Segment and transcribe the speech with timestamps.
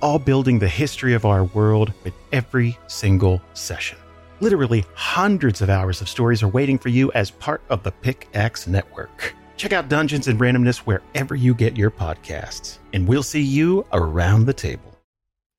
[0.00, 3.98] all building the history of our world with every single session.
[4.40, 8.66] Literally hundreds of hours of stories are waiting for you as part of the Pickaxe
[8.66, 9.34] Network.
[9.56, 14.44] Check out Dungeons and Randomness wherever you get your podcasts, and we'll see you around
[14.44, 14.96] the table.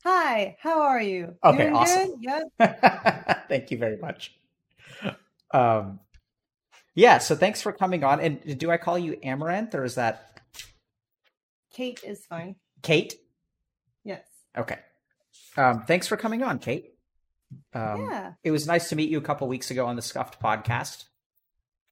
[0.03, 1.35] Hi, how are you?
[1.43, 2.21] Okay, Doing awesome.
[2.21, 2.49] Good?
[2.59, 3.45] Yep.
[3.49, 4.33] Thank you very much.
[5.53, 5.99] Um,
[6.95, 8.19] yeah, so thanks for coming on.
[8.19, 10.41] And do I call you Amouranth or is that
[11.71, 12.55] Kate is fine.
[12.81, 13.13] Kate?
[14.55, 14.77] Okay.
[15.55, 16.93] Um, thanks for coming on, Kate.
[17.73, 18.33] Um, yeah.
[18.43, 21.05] It was nice to meet you a couple weeks ago on the Scuffed podcast.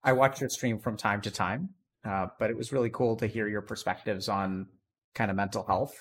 [0.03, 1.69] I watch your stream from time to time,
[2.03, 4.67] uh, but it was really cool to hear your perspectives on
[5.15, 5.93] kind of mental health.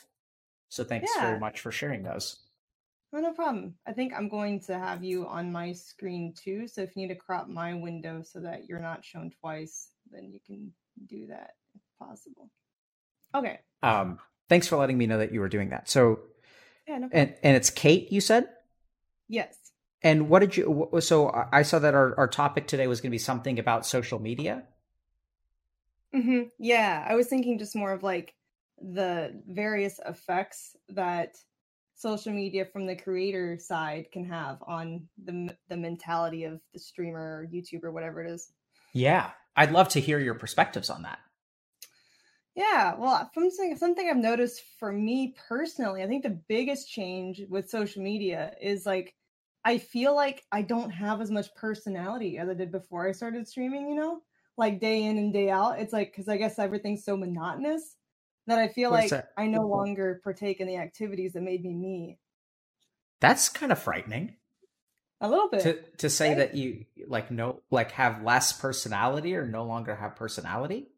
[0.68, 1.22] So thanks Yeah.
[1.28, 2.36] very much for sharing those.
[3.12, 3.76] Oh, no problem.
[3.86, 6.66] I think I'm going to have you on my screen too.
[6.66, 10.32] So if you need to crop my window so that you're not shown twice, then
[10.32, 10.72] you can
[11.06, 12.50] do that if possible.
[13.32, 13.60] Okay.
[13.84, 15.88] Um, thanks for letting me know that you were doing that.
[15.88, 16.18] So,
[16.86, 18.48] Yeah, no and and it's Kate, you said.
[19.28, 19.56] yes.
[20.02, 20.90] And what did you?
[21.00, 24.18] So I saw that our, our topic today was going to be something about social
[24.18, 24.64] media.
[26.12, 28.34] hmm Yeah, I was thinking just more of like
[28.80, 31.36] the various effects that
[31.94, 37.40] social media from the creator side can have on the the mentality of the streamer
[37.40, 38.52] or YouTuber, whatever it is.
[38.92, 41.18] Yeah, I'd love to hear your perspectives on that.
[42.54, 46.88] Yeah, well, uh, from something, something I've noticed for me personally, I think the biggest
[46.88, 49.14] change with social media is like
[49.64, 53.48] I feel like I don't have as much personality as I did before I started
[53.48, 54.20] streaming, you know?
[54.56, 55.80] Like day in and day out.
[55.80, 57.96] It's like cuz I guess everything's so monotonous
[58.46, 59.28] that I feel What's like that?
[59.36, 62.18] I no longer partake in the activities that made me me.
[63.20, 64.36] That's kind of frightening
[65.20, 65.62] A little bit.
[65.62, 66.36] to to say right?
[66.38, 70.88] that you like no like have less personality or no longer have personality.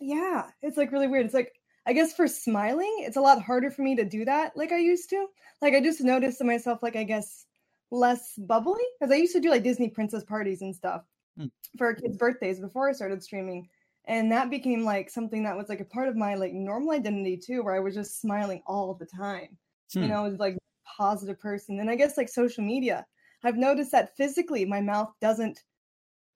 [0.00, 1.24] Yeah, it's like really weird.
[1.26, 4.56] It's like I guess for smiling, it's a lot harder for me to do that
[4.56, 5.28] like I used to.
[5.62, 7.46] Like I just noticed in myself like I guess
[7.90, 11.04] less bubbly because I used to do like Disney princess parties and stuff
[11.36, 11.46] Hmm.
[11.78, 13.68] for kids' birthdays before I started streaming.
[14.06, 17.38] And that became like something that was like a part of my like normal identity
[17.38, 19.58] too, where I was just smiling all the time.
[20.00, 20.10] You Hmm.
[20.10, 21.80] know, I was like positive person.
[21.80, 23.06] And I guess like social media,
[23.44, 25.64] I've noticed that physically my mouth doesn't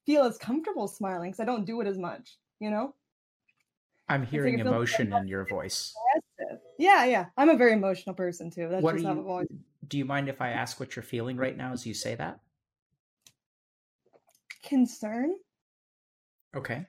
[0.07, 2.95] feel as comfortable smiling because I don't do it as much, you know?
[4.11, 5.95] I'm hearing feels emotion in your voice.
[6.79, 7.27] Yeah, yeah.
[7.37, 8.69] I'm a very emotional person too.
[8.69, 9.21] That's What just how you?
[9.21, 9.49] I've always
[9.87, 12.41] Do you mind if I ask what you're feeling right now as you say that?
[14.63, 15.35] concern.
[16.55, 16.87] Okay.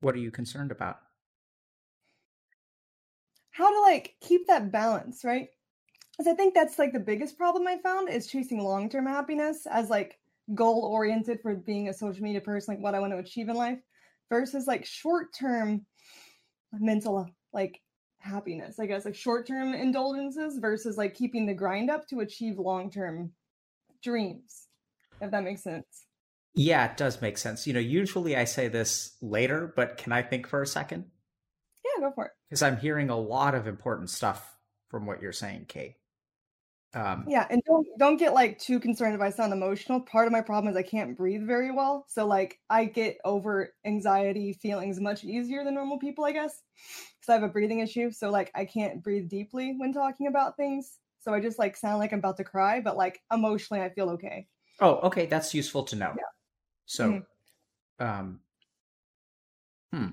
[0.00, 0.98] What are you concerned about?
[3.50, 5.48] How to like keep that balance, right?
[6.12, 9.66] Because I think that's like the biggest problem I found is chasing long term happiness
[9.70, 10.18] as like
[10.54, 13.56] goal oriented for being a social media person, like what I want to achieve in
[13.56, 13.78] life,
[14.28, 15.84] versus like short term
[16.72, 17.80] mental like
[18.18, 22.58] happiness, I guess, like short term indulgences versus like keeping the grind up to achieve
[22.58, 23.32] long term
[24.02, 24.68] dreams,
[25.20, 26.06] if that makes sense.
[26.54, 27.66] Yeah, it does make sense.
[27.66, 31.06] You know, usually I say this later, but can I think for a second?
[31.84, 32.32] Yeah, go for it.
[32.48, 34.56] Because I'm hearing a lot of important stuff
[34.88, 35.94] from what you're saying, Kate.
[36.94, 40.00] Um, Yeah, and don't don't get like too concerned if I sound emotional.
[40.00, 42.04] Part of my problem is I can't breathe very well.
[42.08, 46.62] So like I get over anxiety feelings much easier than normal people, I guess.
[46.74, 48.10] Because I have a breathing issue.
[48.10, 50.98] So like I can't breathe deeply when talking about things.
[51.20, 54.10] So I just like sound like I'm about to cry, but like emotionally I feel
[54.10, 54.48] okay.
[54.80, 56.14] Oh, okay, that's useful to know.
[56.16, 56.24] Yeah.
[56.86, 57.22] So,
[57.98, 58.40] um,
[59.92, 60.10] hmm.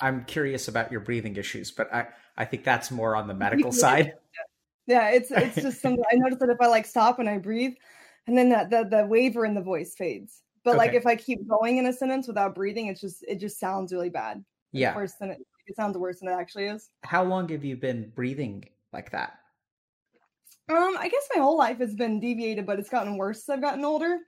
[0.00, 3.72] I'm curious about your breathing issues, but I, I think that's more on the medical
[3.72, 3.78] Yeah.
[3.78, 4.12] side.
[4.88, 7.74] Yeah, it's it's just something I notice that if I like stop and I breathe,
[8.28, 10.42] and then that the the waver in the voice fades.
[10.62, 13.58] But like if I keep going in a sentence without breathing, it's just it just
[13.58, 14.44] sounds really bad.
[14.72, 14.94] Yeah.
[14.94, 16.90] Worse than it it sounds worse than it actually is.
[17.02, 19.38] How long have you been breathing like that?
[20.68, 23.60] Um, I guess my whole life has been deviated, but it's gotten worse as I've
[23.60, 24.18] gotten older.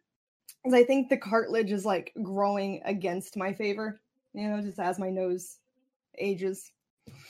[0.64, 4.00] Because I think the cartilage is like growing against my favor,
[4.38, 5.58] you know, just as my nose
[6.18, 6.70] ages.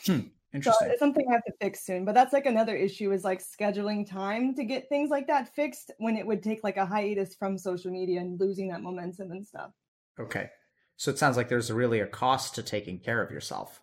[0.07, 0.89] Hmm, so Interesting.
[0.91, 2.05] it's something I have to fix soon.
[2.05, 5.91] But that's like another issue is like scheduling time to get things like that fixed
[5.99, 9.47] when it would take like a hiatus from social media and losing that momentum and
[9.47, 9.73] stuff.
[10.19, 10.51] Okay.
[10.97, 13.83] So it sounds like there's really a cost to taking care of yourself.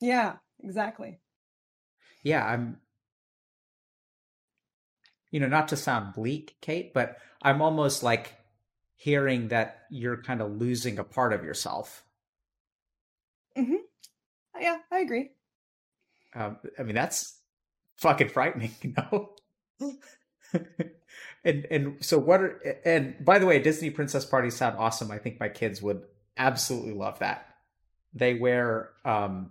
[0.00, 1.20] Yeah, exactly.
[2.24, 2.78] Yeah, I'm
[5.32, 8.34] you know, not to sound bleak, Kate, but I'm almost like
[8.94, 12.04] hearing that you're kind of losing a part of yourself.
[13.56, 13.78] Mhm.
[14.60, 15.30] Yeah, I agree.
[16.34, 17.38] Um, I mean, that's
[17.96, 19.30] fucking frightening, you know?
[21.44, 25.10] and and so what are and by the way, Disney princess parties sound awesome.
[25.10, 26.02] I think my kids would
[26.36, 27.46] absolutely love that.
[28.14, 29.50] They wear um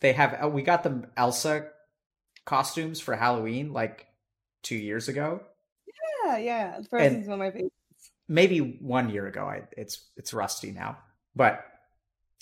[0.00, 1.68] they have we got them Elsa
[2.44, 4.06] costumes for Halloween like
[4.62, 5.40] 2 years ago.
[6.24, 6.80] Yeah, yeah.
[6.90, 7.74] One's one of my favorites.
[8.28, 9.44] Maybe 1 year ago.
[9.44, 10.98] I it's it's rusty now.
[11.36, 11.64] But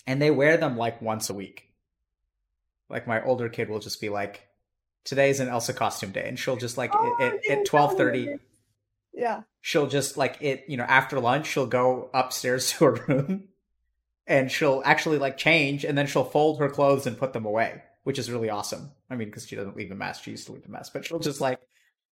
[0.06, 1.66] and they wear them like once a week.
[2.88, 4.46] Like my older kid will just be like
[5.04, 6.26] today's an Elsa costume day.
[6.28, 8.40] And she'll just like Oh, at, I at 12:30
[9.14, 9.42] Yeah.
[9.60, 13.44] she'll just like it you know after lunch she'll go upstairs to her room.
[14.26, 17.82] And she'll actually like change and then she'll fold her clothes and put them away
[18.02, 18.90] which is really awesome.
[19.08, 20.20] I mean because she doesn't leave a mess.
[20.22, 20.90] She used to leave a mess.
[20.90, 21.60] But she'll just like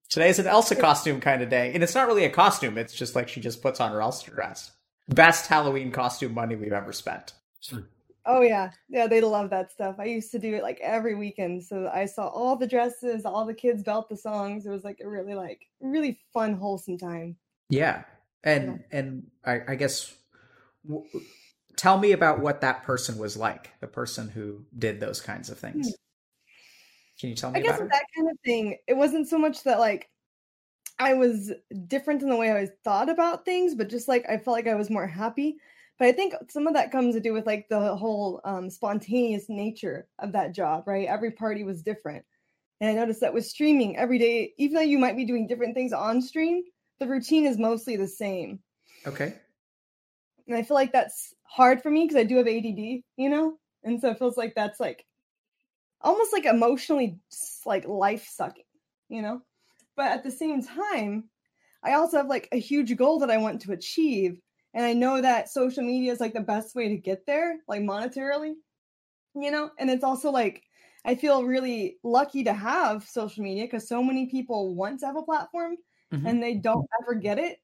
[0.09, 1.73] today's an elsa costume kind of day.
[1.73, 2.77] And it's not really a costume.
[2.77, 4.71] It's just like she just puts on her elsa dress.
[5.09, 7.33] Best halloween costume money we've ever spent
[8.25, 8.71] Oh yeah.
[8.89, 9.95] Yeah, they love that stuff.
[9.99, 11.63] I used to do it like every weekend.
[11.63, 14.65] So I saw all the dresses, all the kids belt the songs.
[14.65, 17.37] It was like a really like really fun, wholesome time.
[17.69, 18.03] yeah
[18.43, 20.15] and and i, I guess
[20.87, 21.03] w-
[21.75, 25.59] tell me about what that person was like the person who did those kinds of
[25.59, 25.67] hmm.
[25.67, 25.93] things
[27.19, 27.97] can you tell me I guess about with her?
[27.97, 30.09] that kind of thing, it wasn't so much that like
[30.97, 31.51] I was
[31.87, 34.67] different in the way I was thought about things, but just like I felt like
[34.67, 35.57] I was more happy.
[35.99, 39.49] But I think some of that comes to do with like the whole um, spontaneous
[39.49, 41.07] nature of that job, right?
[41.07, 42.25] Every party was different.
[42.79, 45.75] And I noticed that with streaming every day, even though you might be doing different
[45.75, 46.63] things on stream,
[46.99, 48.59] the routine is mostly the same.
[49.05, 49.35] okay
[50.47, 53.57] And I feel like that's hard for me because I do have ADD, you know?
[53.83, 55.05] And so it feels like that's like
[56.01, 57.19] almost like emotionally
[57.65, 58.63] like life sucking,
[59.09, 59.41] you know?
[59.97, 61.25] But at the same time,
[61.83, 64.39] I also have like a huge goal that I want to achieve.
[64.73, 67.81] And I know that social media is like the best way to get there, like
[67.81, 68.53] monetarily,
[69.35, 69.71] you know?
[69.79, 70.63] And it's also like,
[71.05, 75.15] I feel really lucky to have social media because so many people want to have
[75.17, 75.77] a platform
[76.11, 76.25] Mhm.
[76.27, 77.59] and they don't ever get it.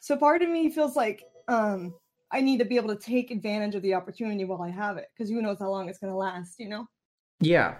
[0.00, 1.94] So part of me feels like um
[2.30, 5.08] I need to be able to take advantage of the opportunity while I have it
[5.14, 6.88] because who knows how long it's going to last, you know?
[7.40, 7.76] Yeah.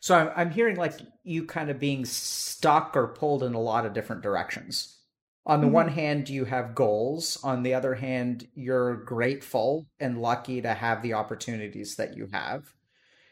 [0.00, 0.94] So I'm I'm hearing like
[1.24, 4.99] you kind of being stuck or pulled in a lot of different directions.
[5.50, 5.72] On the Mhm.
[5.72, 7.36] one hand, you have goals.
[7.42, 12.76] On the other hand, you're grateful and lucky to have the opportunities that you have.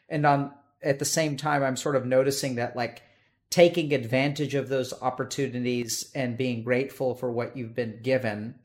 [0.08, 3.04] And on at the same time, I'm sort of noticing that like
[3.50, 8.58] taking advantage of those opportunities and being grateful for what you've been given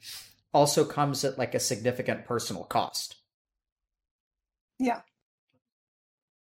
[0.52, 3.18] also comes at like a significant personal cost.
[4.80, 5.02] Yeah.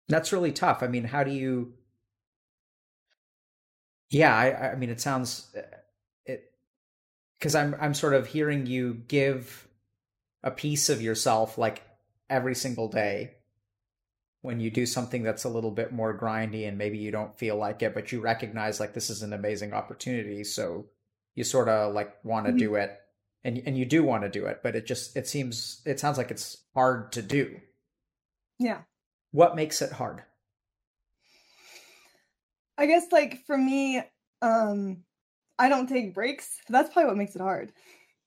[0.07, 0.81] That's really tough.
[0.81, 1.77] I mean, how do you?
[4.10, 5.82] Yeah, I, I mean, it sounds it
[7.44, 9.68] because I'm I'm sort of hearing you give
[10.44, 11.84] a piece of yourself like
[12.30, 13.31] every single day
[14.42, 17.57] when you do something that's a little bit more grindy and maybe you don't feel
[17.57, 20.86] like it, but you recognize like this is an amazing opportunity, so
[21.36, 22.60] you sort of like want to Mhm.
[22.60, 22.98] do it,
[23.44, 26.18] and and you do want to do it, but it just it seems it sounds
[26.18, 27.60] like it's hard to do.
[28.58, 28.84] Yeah.
[29.32, 30.24] What makes it hard?
[32.77, 34.01] I guess like for me,
[34.41, 35.03] um,
[35.63, 36.60] I don't take breaks.
[36.67, 37.72] That's probably what makes it hard.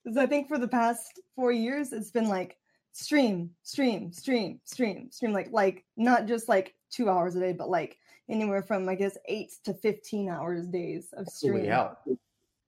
[0.02, 2.57] Because I think for the past four years, it's been like
[2.93, 7.69] stream, stream, stream, stream, stream, like like not just like two hours a day, but
[7.69, 7.99] like
[8.31, 11.66] anywhere from I guess eight to fifteen hours days of stream.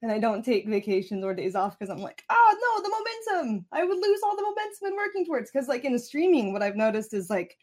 [0.03, 3.65] And I don't take vacations or days off because I'm like, oh no, the momentum.
[3.73, 5.51] I would lose all the momentum in working towards.
[5.51, 7.57] Because like in streaming, what I've noticed is like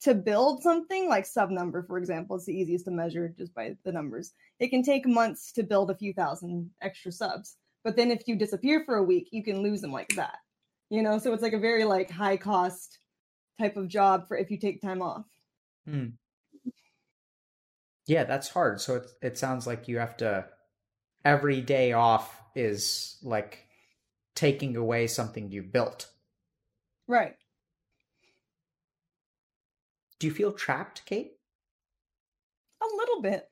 [0.00, 3.76] to build something like sub number, for example, it's the easiest to measure just by
[3.84, 4.32] the numbers.
[4.60, 7.56] It can take months to build a few thousand extra subs.
[7.84, 10.38] But then if you disappear for a week, you can lose them like that.
[10.90, 12.98] You know, so it's like a very like high cost
[13.58, 15.26] type of job for if you take time off.
[15.86, 16.08] Hmm.
[18.06, 18.80] Yeah, that's hard.
[18.80, 20.46] So it it sounds like you have to
[21.24, 23.66] every day off is like
[24.34, 26.08] taking away something you've built.
[27.06, 27.36] Right.
[30.18, 31.32] Do you feel trapped, Kate?
[32.82, 33.48] A little bit.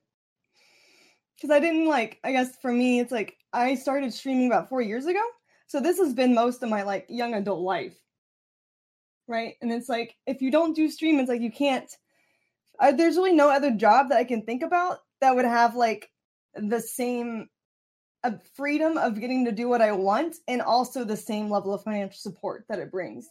[1.35, 4.81] Because I didn't like, I guess for me, it's like I started streaming about four
[4.81, 5.21] years ago.
[5.67, 7.95] So this has been most of my like young adult life.
[9.27, 9.55] Right.
[9.61, 11.89] And it's like, if you don't do stream, it's like you can't,
[12.79, 16.09] I, there's really no other job that I can think about that would have like
[16.55, 17.49] the same
[18.23, 21.83] uh, freedom of getting to do what I want and also the same level of
[21.83, 23.27] financial support that it brings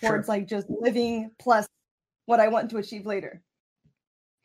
[0.00, 0.34] towards sure.
[0.34, 1.66] like just living plus
[2.28, 3.42] what I want to achieve later.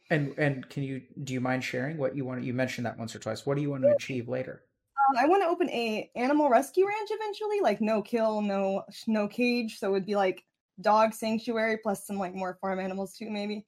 [0.09, 2.41] And and can you do you mind sharing what you want?
[2.43, 3.45] You mentioned that once or twice.
[3.45, 4.63] What do you want to achieve later?
[5.09, 9.27] Um, I want to open a animal rescue ranch eventually, like no kill, no no
[9.27, 9.79] cage.
[9.79, 10.45] So it would be like
[10.79, 13.65] dog sanctuary plus some like more farm animals too, maybe.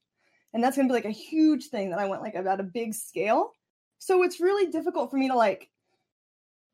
[0.54, 2.94] And that's gonna be like a huge thing that I want like about a big
[2.94, 3.52] scale.
[3.98, 5.68] So it's really difficult for me to like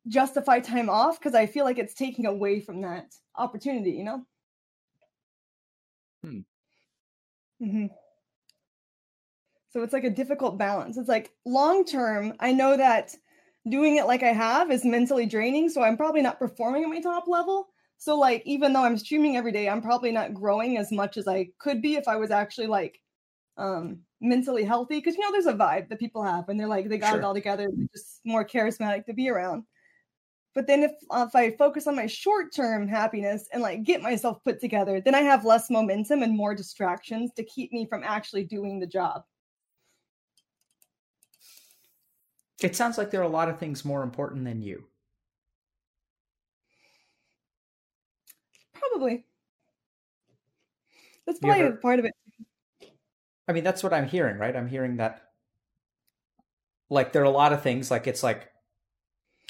[0.07, 3.07] justify time off because I feel like it's taking away from that
[3.37, 4.25] opportunity, you know?
[7.63, 7.87] Mm-hmm.
[9.71, 10.97] So it's like a difficult balance.
[10.99, 13.15] It's like long term, I know that
[13.69, 15.69] doing it like I have is mentally draining.
[15.69, 17.69] So I'm probably not performing at my top level.
[17.97, 21.29] So, like, even though I'm streaming every day, I'm probably not growing as much as
[21.29, 23.01] I could be if I was actually like
[23.57, 25.01] um mentally healthy.
[25.01, 27.19] Cause you know, there's a vibe that people have and they're like, they got sure.
[27.19, 29.65] it all together, they're just more charismatic to be around.
[30.55, 34.03] But then if uh, if I focus on my short term happiness and like get
[34.03, 38.03] myself put together, then I have less momentum and more distractions to keep me from
[38.05, 39.23] actually doing the job.
[42.63, 44.85] It sounds like there are a lot of things more important than you.
[48.75, 49.25] Probably.
[51.27, 52.13] That's probably ever, part of it.
[53.49, 54.55] I mean, that's what I'm hearing, right?
[54.55, 55.23] I'm hearing that
[56.91, 58.52] like there are a lot of things like it's like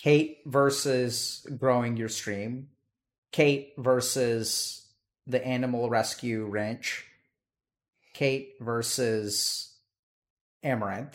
[0.03, 2.69] Kate versus growing your stream,
[3.31, 4.85] Kate versus
[5.29, 7.07] the animal rescue ranch,
[8.13, 9.77] Kate versus
[10.65, 11.15] Amouranth.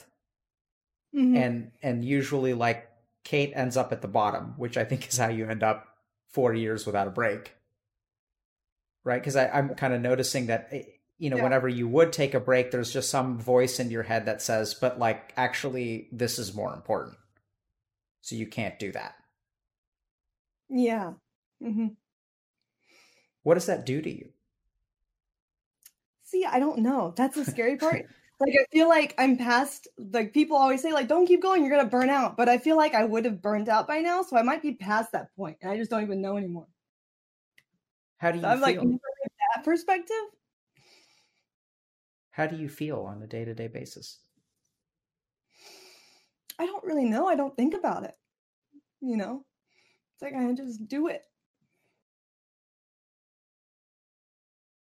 [1.14, 1.36] Mm-hmm.
[1.36, 2.90] And and usually like
[3.26, 5.86] Kate ends up at the bottom, which I think is how you end up
[6.30, 7.54] 4 years without a break.
[9.04, 9.22] Right?
[9.22, 10.84] Cuz I'm kind of noticing that eh,
[11.18, 11.44] you know, yeah.
[11.44, 14.76] whenever you would take a break, there's just some voice in your head that says,
[14.76, 17.18] but like, actually, this is more important.
[18.22, 19.16] So you can't do that.
[20.70, 21.14] Yeah.
[21.64, 21.88] Mm-hmm.
[23.44, 24.30] What does that do to you?
[26.24, 27.14] See, I don't know.
[27.16, 28.06] That's the scary part.
[28.40, 31.76] like I feel like I'm past like people always say like don't keep going you're
[31.76, 34.38] gonna burn out but I feel like I would have burned out by now so
[34.38, 35.58] I might be past that point.
[35.62, 36.68] and I just don't even know anymore.
[38.18, 38.84] How do you so I'm feel?
[38.84, 39.00] like
[39.56, 40.16] that perspective.
[42.32, 44.20] How do you feel on a day to day basis?
[46.60, 47.28] I don't really know.
[47.28, 48.16] I don't think about it.
[49.02, 49.46] You know,
[50.14, 51.24] it's like I just do it.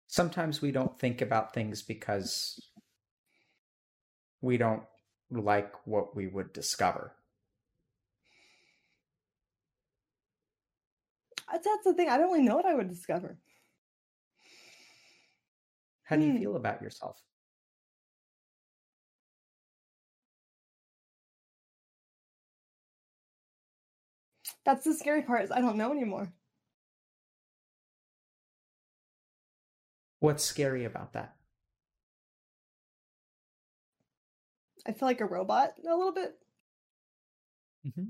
[0.07, 2.59] Sometimes we don't think about things because
[4.41, 4.83] we don't
[5.29, 7.13] like what we would discover.
[11.51, 12.09] That's the thing.
[12.09, 13.37] I don't really know what I would discover.
[16.03, 16.37] How do you hmm.
[16.37, 17.21] feel about yourself?
[24.67, 26.33] That's the scary part is I don't know anymore.
[30.19, 31.35] What's scary about that?
[34.85, 36.35] I feel like a robot a little bit.
[37.87, 38.07] Mm-hmm.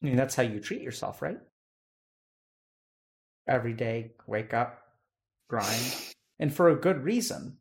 [0.00, 1.40] I mean, that's how you treat yourself, right?
[3.48, 4.78] Every day, wake up,
[5.48, 5.92] grind,
[6.38, 7.56] and for a good reason.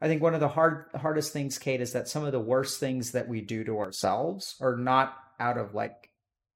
[0.00, 2.78] I think one of the hard hardest things, Kate, is that some of the worst
[2.78, 6.10] things that we do to ourselves are not out of like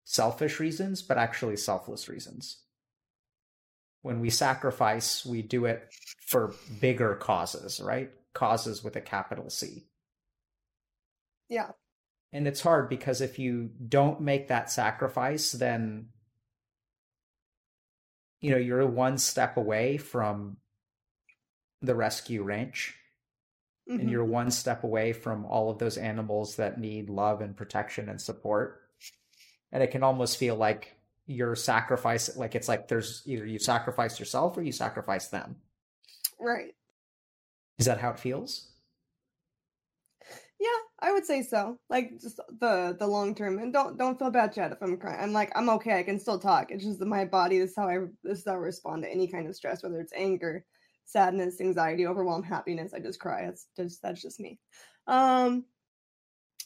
[0.05, 2.59] selfish reasons, but actually selfless reasons.
[4.03, 5.93] When we sacrifice, we do it
[6.27, 8.11] for bigger causes, right?
[8.33, 9.85] Causes with a capital C.
[11.49, 11.71] Yeah.
[12.33, 16.07] And it's hard because if you don't make that sacrifice, then
[18.41, 20.57] you know, you're one step away from
[21.83, 22.97] the rescue ranch.
[23.91, 24.01] Mm-hmm.
[24.01, 28.09] And you're one step away from all of those animals that need love and protection
[28.09, 28.83] and support.
[29.73, 30.95] And it can almost feel like
[31.27, 35.57] you're sacrifice like it's like there's either you sacrifice yourself or you sacrifice them.
[36.39, 36.75] Right.
[37.79, 38.69] Is that how it feels?
[40.61, 40.69] Yeah
[41.03, 41.79] i would say so.
[41.89, 43.59] Like just the the long term.
[43.59, 45.21] And don't don't feel bad chad if i'm crying.
[45.21, 45.99] I'm like i'm okay.
[45.99, 46.71] I can still talk.
[46.71, 49.11] It's just that my body this is how i this is how i respond to
[49.11, 50.65] any kind of stress whether it's anger
[51.12, 54.59] sadness anxiety overwhelm happiness i just cry it's just that's just me
[55.07, 55.64] um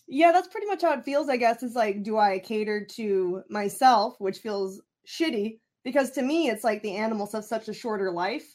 [0.07, 1.63] yeah, that's pretty much how it feels, I guess.
[1.63, 5.59] Is like, do I cater to myself, which feels shitty?
[5.83, 8.55] Because to me, it's like the animals have such a shorter life.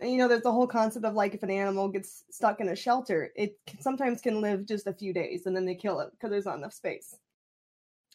[0.00, 2.68] And, you know, there's the whole concept of like if an animal gets stuck in
[2.68, 6.10] a shelter, it sometimes can live just a few days and then they kill it
[6.12, 7.16] because there's not enough space.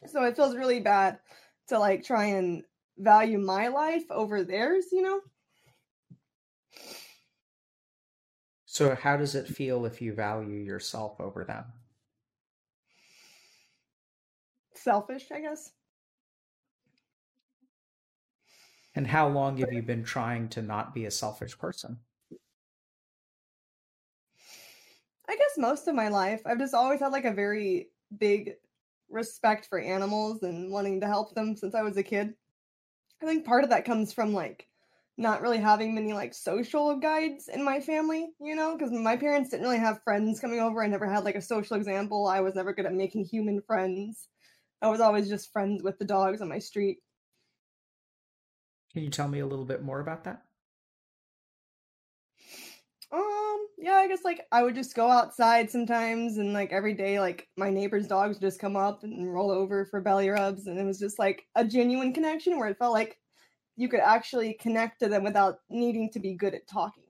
[0.07, 1.19] So it feels really bad
[1.67, 2.63] to like try and
[2.97, 5.19] value my life over theirs, you know?
[8.73, 11.71] So, how does it feel if you value yourself over them?
[14.75, 15.73] selfish, I guess.
[18.95, 21.99] And how long have you been trying to not be a selfish person?
[25.27, 26.41] I guess most of my life.
[26.45, 28.55] I've just always had like a very big
[29.09, 32.35] respect for animals and wanting to help them since I was a kid.
[33.21, 34.69] I think part of that comes from like
[35.17, 39.51] not really having many like social guides in my family, you know, because my parents
[39.51, 40.83] didn't really have friends coming over.
[40.83, 42.27] I never had like a social example.
[42.27, 44.27] I was never good at making human friends.
[44.81, 46.97] I was always just friends with the dogs on my street.
[48.91, 50.41] Can you tell me a little bit more about that?
[53.11, 57.19] Um, yeah, I guess like I would just go outside sometimes and like every day
[57.19, 60.79] like my neighbor's dogs would just come up and roll over for belly rubs and
[60.79, 63.19] it was just like a genuine connection where it felt like
[63.75, 67.03] you could actually connect to them without needing to be good at talking.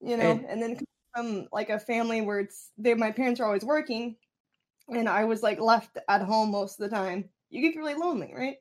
[0.00, 0.80] You know, and, and then
[1.14, 4.16] from like a family where it's they my parents are always working
[4.88, 7.28] and I was like left at home most of the time.
[7.50, 8.56] You get really lonely, right?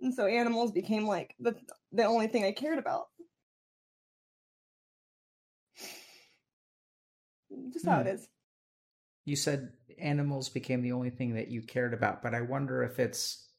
[0.00, 1.54] And so animals became like the
[1.92, 3.06] the only thing I cared about.
[7.72, 8.06] Just how hmm.
[8.06, 8.28] it is.
[9.24, 12.98] You said animals became the only thing that you cared about, but I wonder if
[12.98, 13.49] it's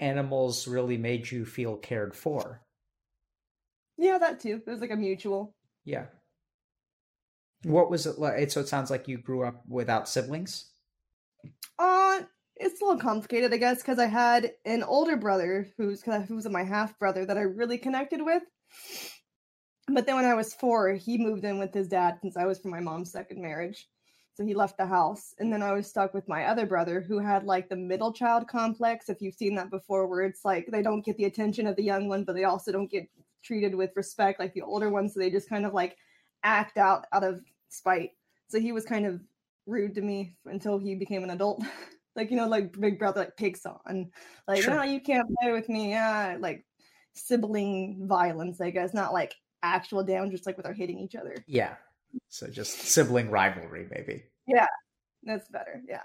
[0.00, 2.62] animals really made you feel cared for.
[3.96, 4.62] Yeah, that too.
[4.66, 5.54] It was like a mutual.
[5.84, 6.06] Yeah.
[7.64, 8.50] What was it like?
[8.50, 10.70] So it sounds like you grew up without siblings.
[11.78, 12.22] Uh,
[12.56, 16.48] it's a little complicated, I guess, because I had an older brother who's who was
[16.48, 18.42] my half brother that I really connected with.
[19.88, 22.58] But then when I was four, he moved in with his dad since I was
[22.58, 23.88] from my mom's second marriage.
[24.40, 25.34] So he left the house.
[25.38, 28.48] And then I was stuck with my other brother who had like the middle child
[28.48, 29.10] complex.
[29.10, 31.82] If you've seen that before, where it's like they don't get the attention of the
[31.82, 33.06] young one, but they also don't get
[33.44, 35.12] treated with respect like the older ones.
[35.12, 35.98] So they just kind of like
[36.42, 38.12] act out out of spite.
[38.48, 39.20] So he was kind of
[39.66, 41.62] rude to me until he became an adult.
[42.16, 44.10] like, you know, like big brother like picks on.
[44.48, 44.74] Like, sure.
[44.74, 45.90] no, you can't play with me.
[45.90, 46.64] Yeah, like
[47.12, 48.94] sibling violence, I guess.
[48.94, 51.44] Not like actual damage, just like without hitting each other.
[51.46, 51.74] Yeah.
[52.28, 54.24] So just sibling rivalry, maybe.
[54.46, 54.66] Yeah,
[55.22, 55.82] that's better.
[55.88, 56.02] Yeah.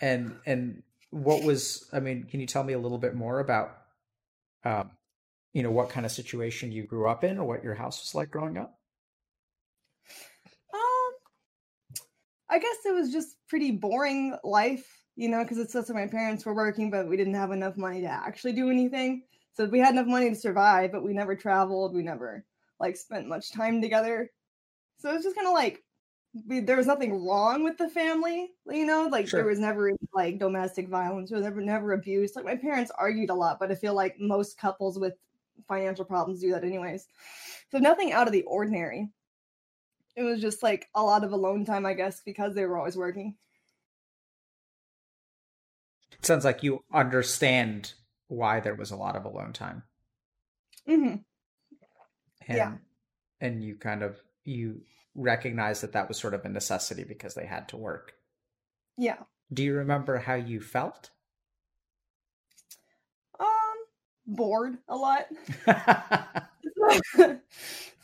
[0.00, 1.88] And and what was?
[1.92, 3.76] I mean, can you tell me a little bit more about,
[4.64, 4.90] um,
[5.52, 8.14] you know, what kind of situation you grew up in, or what your house was
[8.14, 8.78] like growing up?
[10.72, 11.12] Um,
[12.50, 16.44] I guess it was just pretty boring life, you know, because it's just my parents
[16.44, 19.22] were working, but we didn't have enough money to actually do anything.
[19.52, 21.94] So we had enough money to survive, but we never traveled.
[21.94, 22.44] We never
[22.80, 24.32] like spent much time together.
[24.98, 25.83] So it was just kind of like
[26.46, 29.38] we, there was nothing wrong with the family, you know, like sure.
[29.38, 32.34] there was never like domestic violence or never never abuse.
[32.34, 35.14] Like my parents argued a lot, but I feel like most couples with
[35.68, 37.06] financial problems do that anyways.
[37.70, 39.08] So nothing out of the ordinary.
[40.16, 42.96] It was just like a lot of alone time, I guess, because they were always
[42.96, 43.36] working.
[46.12, 47.94] It sounds like you understand
[48.28, 49.82] why there was a lot of alone time.
[50.88, 51.16] Mm-hmm
[52.48, 52.72] and yeah.
[53.40, 54.80] and you kind of you
[55.14, 58.14] recognize that that was sort of a necessity because they had to work.
[58.96, 59.18] Yeah.
[59.52, 61.10] Do you remember how you felt?
[63.38, 63.48] Um
[64.26, 65.26] bored a lot.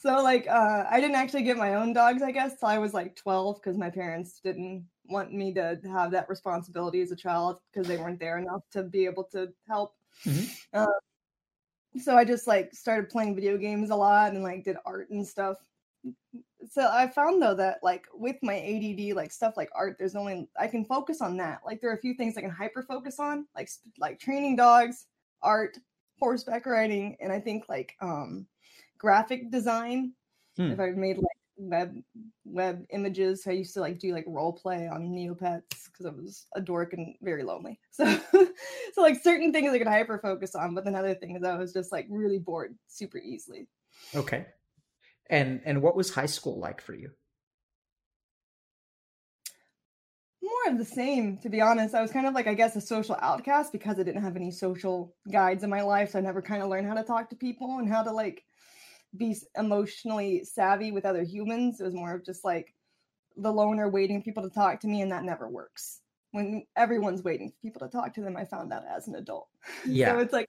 [0.03, 2.95] So like uh i didn't actually get my own dogs i guess till i was
[2.95, 7.59] like 12 because my parents didn't want me to have that responsibility as a child
[7.71, 9.95] because they weren't there enough to be able to help.
[10.25, 10.45] Mm-hmm.
[10.73, 10.87] uh,
[12.01, 15.27] so I just like started playing video games a lot and like did art and
[15.27, 15.57] stuff.
[16.69, 20.49] So I found though that like with my ADD, like stuff like art, there's only
[20.59, 21.61] I can focus on that.
[21.65, 25.07] Like there are a few things I can hyper focus on, like like training dogs,
[25.43, 25.79] art,
[26.19, 28.47] horseback riding, and I think like um
[28.99, 30.13] graphic design.
[30.57, 30.73] Hmm.
[30.73, 31.95] If I've made like web
[32.45, 33.47] web images.
[33.47, 36.93] I used to like do like role play on Neopets because I was a dork
[36.95, 37.79] and very lonely.
[37.93, 38.19] So
[38.95, 41.73] so like certain things I could hyper focus on, but then other things I was
[41.73, 43.69] just like really bored super easily.
[44.15, 44.47] Okay.
[45.31, 47.13] And and what was high school like for you?
[50.43, 51.95] More of the same, to be honest.
[51.95, 54.51] I was kind of like I guess a social outcast because I didn't have any
[54.51, 56.11] social guides in my life.
[56.11, 58.43] So I never kind of learned how to talk to people and how to like
[59.17, 61.81] be emotionally savvy with other humans.
[61.81, 62.75] It was more of just like
[63.37, 66.01] the loner waiting for people to talk to me, and that never works.
[66.33, 69.49] When everyone's waiting for people to talk to them, I found out as an adult.
[69.87, 70.13] Yeah.
[70.13, 70.49] so it's like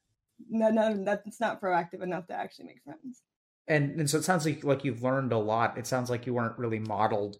[0.50, 3.22] no, no, that's not proactive enough to actually make friends.
[3.68, 5.78] And and so it sounds like like you've learned a lot.
[5.78, 7.38] It sounds like you weren't really modeled.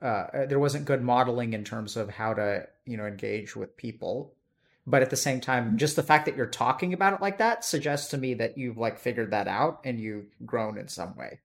[0.00, 4.34] Uh, there wasn't good modeling in terms of how to you know engage with people
[4.86, 7.66] but at the same time just the fact that you're talking about it like that
[7.66, 11.38] suggests to me that you've like figured that out and you've grown in some way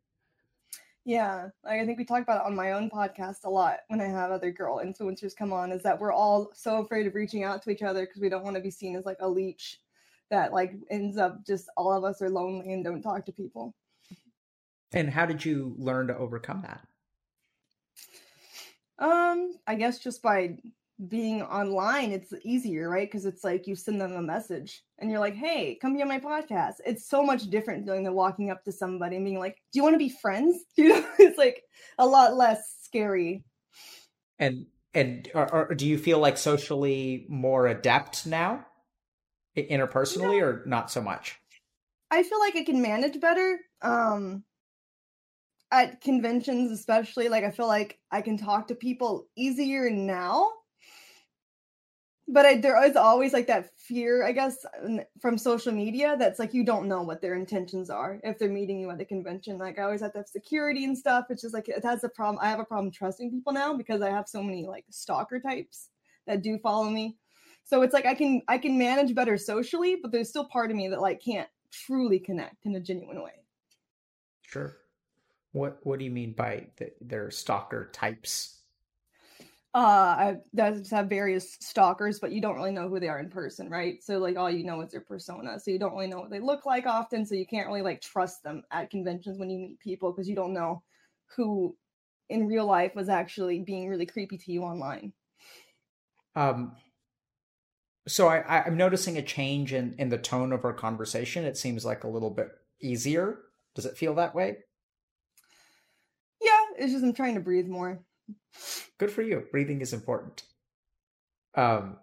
[1.04, 4.00] yeah like, i think we talk about it on my own podcast a lot when
[4.00, 7.44] i have other girl influencers come on is that we're all so afraid of reaching
[7.44, 9.82] out to each other because we don't want to be seen as like a leech
[10.30, 13.74] that like ends up just all of us are lonely and don't talk to people.
[14.94, 16.82] And how did you learn to overcome that?
[18.98, 20.58] Um, I guess just by
[21.08, 23.08] being online, it's easier, right?
[23.08, 26.08] Because it's like you send them a message and you're like, hey, come be on
[26.08, 26.76] my podcast.
[26.86, 29.96] It's so much different than walking up to somebody and being like, do you want
[29.96, 30.64] to be friends?
[30.78, 31.64] You know, it's like
[31.98, 33.44] a lot less scary.
[34.40, 38.66] And and or, or do you feel like socially more adept now,
[39.58, 41.38] interpersonally, or not so much?
[42.12, 43.60] I feel like I can manage better.
[43.82, 44.44] Um,
[45.76, 50.50] at conventions, especially, like I feel like I can talk to people easier now
[52.28, 54.66] but I, there is always like that fear, I guess,
[55.22, 58.80] from social media that's like you don't know what their intentions are if they're meeting
[58.80, 59.60] you at the convention.
[59.60, 61.26] Like I always have to have security and stuff.
[61.30, 62.40] It's just like it has a problem.
[62.42, 65.90] I have a problem trusting people now because I have so many like stalker types
[66.26, 67.16] that do follow me.
[67.64, 70.78] So it's like I can I can manage better socially, but there's still part of
[70.78, 73.34] me that like can't truly connect in a genuine way.
[74.48, 74.76] Sure.
[75.56, 78.62] What What do you mean by the, their stalker types?
[79.74, 83.30] uh I does have various stalkers, but you don't really know who they are in
[83.30, 84.02] person, right?
[84.04, 85.60] So like all you know is their persona.
[85.60, 87.26] So you don't really know what they look like often.
[87.26, 90.36] So you can't really like trust them at conventions when you meet people because you
[90.36, 90.84] don't know
[91.36, 91.78] who
[92.30, 95.14] in real life was actually being really creepy to you online.
[96.36, 96.76] Um
[98.08, 101.44] so I, I'm noticing a change in, in the tone of our conversation.
[101.44, 103.40] It seems like a little bit easier.
[103.74, 104.58] Does it feel that way?
[106.78, 108.00] It's just I'm trying to breathe more.
[108.98, 109.46] Good for you.
[109.52, 110.44] Breathing is important.
[111.56, 111.98] Um,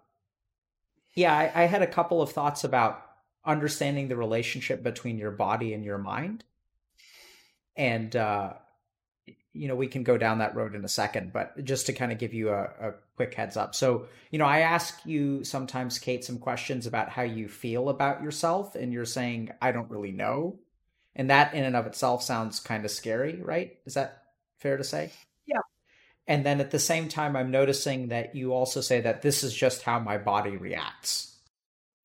[1.15, 3.03] yeah, I, I had a couple of thoughts about
[3.45, 6.43] understanding the relationship between your body and your mind.
[7.75, 8.53] And, uh,
[9.51, 12.11] you know, we can go down that road in a second, but just to kind
[12.11, 13.75] of give you a, a quick heads up.
[13.75, 18.23] So, you know, I ask you sometimes, Kate, some questions about how you feel about
[18.23, 20.59] yourself, and you're saying, I don't really know.
[21.15, 23.77] And that in and of itself sounds kind of scary, right?
[23.85, 24.22] Is that
[24.63, 25.11] fair to say?
[25.45, 25.59] Yeah.
[26.25, 29.53] And then at the same time, I'm noticing that you also say that this is
[29.53, 31.37] just how my body reacts.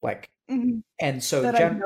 [0.03, 0.81] Like, mm-hmm.
[1.01, 1.83] and so, gen-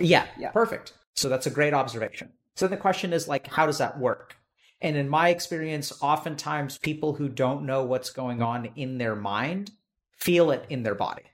[0.00, 0.94] yeah, yeah, perfect.
[1.14, 2.30] So that's a great observation.
[2.54, 4.36] So the question is like, how does that work?
[4.80, 9.72] And in my experience, oftentimes people who don't know what's going on in their mind
[10.16, 11.24] feel it in their body.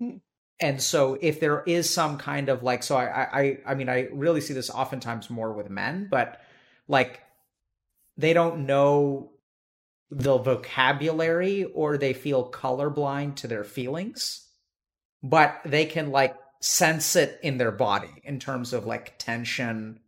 [0.00, 0.16] Hmm.
[0.60, 4.08] And so if there is some kind of like, so I, I, I mean, I
[4.12, 6.40] really see this oftentimes more with men, but
[6.88, 7.20] like
[8.16, 9.30] they don't know
[10.10, 14.46] the vocabulary or they feel colorblind to their feelings,
[15.22, 20.00] but they can like sense it in their body in terms of like tension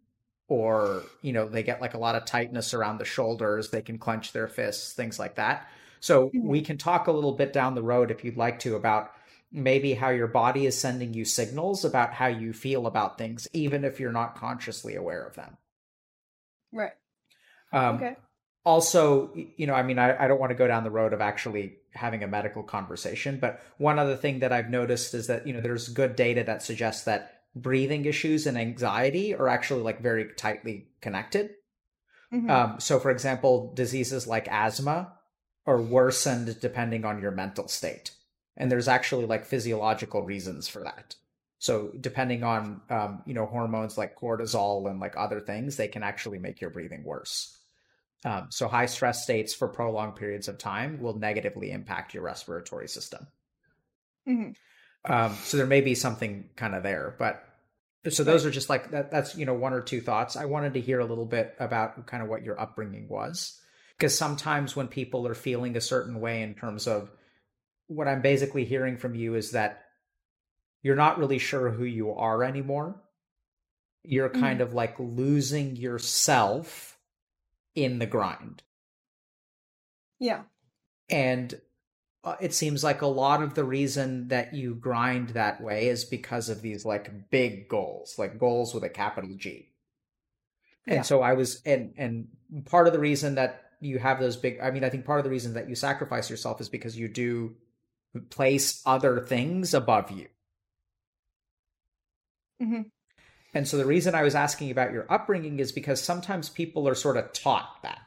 [0.49, 3.71] or, you know, they get like a lot of tightness around the shoulders.
[3.71, 5.69] They can clench their fists, things like that.
[6.01, 6.49] So mm-hmm.
[6.49, 9.13] we can talk a little bit down the road if you'd like to about
[9.53, 13.85] maybe how your body is sending you signals about how you feel about things, even
[13.85, 15.57] if you're not consciously aware of them.
[16.73, 16.93] Right.
[17.73, 18.17] Um, okay.
[18.65, 21.21] Also, you know, I mean, I, I don't want to go down the road of
[21.21, 25.53] actually having a medical conversation, but one other thing that I've noticed is that, you
[25.53, 30.27] know, there's good data that suggests that breathing issues and anxiety are actually like very
[30.37, 31.51] tightly connected.
[32.33, 32.51] Mm-hmm.
[32.51, 35.15] Um, so, for example, diseases like asthma
[35.67, 38.13] are worsened depending on your mental state.
[38.57, 41.17] And there's actually like physiological reasons for that.
[41.61, 46.03] So depending on um, you know hormones like cortisol and like other things, they can
[46.03, 47.57] actually make your breathing worse.
[48.25, 52.89] Um, so high stress states for prolonged periods of time will negatively impact your respiratory
[52.89, 53.27] system.
[54.27, 55.13] Mm-hmm.
[55.13, 57.45] Um, so there may be something kind of there, but
[58.09, 59.11] so those are just like that.
[59.11, 60.37] That's you know one or two thoughts.
[60.37, 63.61] I wanted to hear a little bit about kind of what your upbringing was,
[63.99, 67.11] because sometimes when people are feeling a certain way in terms of
[67.87, 69.90] what I'm basically hearing from you is that
[70.83, 73.01] you're not really sure who you are anymore.
[74.03, 74.69] You're kind mm-hmm.
[74.69, 76.99] of like losing yourself
[77.75, 78.63] in the grind.
[80.19, 80.43] Yeah.
[81.09, 81.61] And
[82.25, 86.05] uh, it seems like a lot of the reason that you grind that way is
[86.05, 89.69] because of these like big goals, like goals with a capital G.
[90.87, 91.03] And yeah.
[91.03, 92.29] so I was and and
[92.67, 95.25] part of the reason that you have those big I mean I think part of
[95.25, 97.55] the reason that you sacrifice yourself is because you do
[98.29, 100.29] place other things above you.
[102.61, 102.83] Mm-hmm.
[103.55, 106.95] And so the reason I was asking about your upbringing is because sometimes people are
[106.95, 108.01] sort of taught that.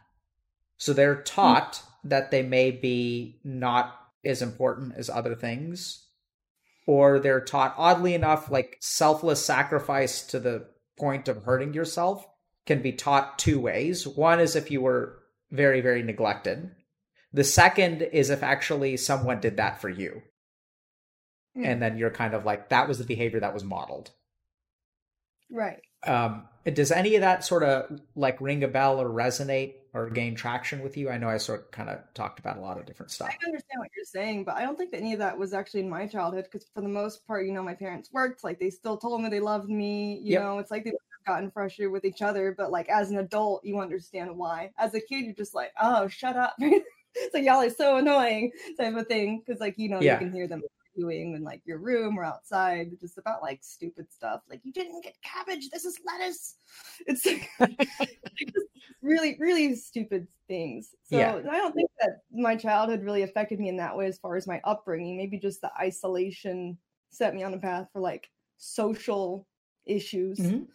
[0.77, 2.09] So they're taught mm-hmm.
[2.09, 6.07] that they may be not as important as other things,
[6.87, 12.25] or they're taught, oddly enough, like selfless sacrifice to the point of hurting yourself
[12.65, 14.07] can be taught two ways.
[14.07, 15.19] One is if you were
[15.51, 16.71] very, very neglected.
[17.33, 20.21] The second is if actually someone did that for you.
[21.57, 21.65] Mm.
[21.67, 24.11] and then you're kind of like that was the behavior that was modeled.
[25.53, 25.81] Right.
[26.05, 30.35] Um, does any of that sort of like ring a bell or resonate or gain
[30.35, 31.09] traction with you?
[31.09, 33.39] I know I sort of kind of talked about a lot of different stuff.
[33.41, 35.79] I understand what you're saying, but I don't think that any of that was actually
[35.81, 38.43] in my childhood because for the most part, you know, my parents worked.
[38.43, 40.19] Like they still told me they loved me.
[40.19, 40.41] You Yep.
[40.41, 40.93] know, it's like they've
[41.25, 44.71] gotten frustrated with each other, but like as an adult, you understand why.
[44.77, 46.55] As a kid, you're just like, oh, shut up.
[46.59, 50.13] it's like y'all are so annoying type of thing because like you know Yeah.
[50.13, 50.61] you can hear them
[50.95, 55.03] arguing in like your room or outside just about like stupid stuff like you didn't
[55.03, 56.57] get cabbage this is lettuce
[57.07, 57.49] it's like
[59.01, 61.35] really really stupid things so Yeah.
[61.49, 64.47] i don't think that my childhood really affected me in that way as far as
[64.47, 66.77] my upbringing maybe just the isolation
[67.11, 69.47] set me on a path for like social
[69.85, 70.67] issues Mhm.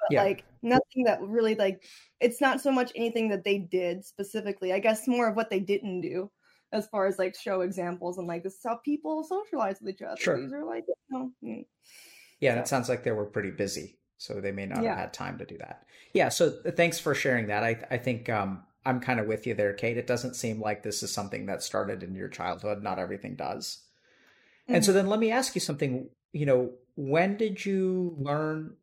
[0.00, 0.22] but Yeah.
[0.22, 1.84] like nothing that really like
[2.20, 5.60] it's not so much anything that they did specifically i guess more of what they
[5.60, 6.30] didn't do
[6.74, 10.02] as far as like show examples and like this is how people socialize with each
[10.02, 10.38] other Sure.
[10.40, 11.64] these are like you know, mm.
[12.40, 14.90] Yeah, and it sounds like they were pretty busy, so they may not Yeah.
[14.90, 15.86] have had time to do that.
[16.12, 17.62] Yeah, so thanks for sharing that.
[17.64, 19.96] I I think um, I'm kind of with you there, Kate.
[19.96, 22.82] It doesn't seem like this is something that started in your childhood.
[22.82, 23.78] Not everything does.
[24.68, 24.94] And so Mhm.
[24.94, 26.10] then let me ask you something.
[26.32, 28.76] You know, when did you learn?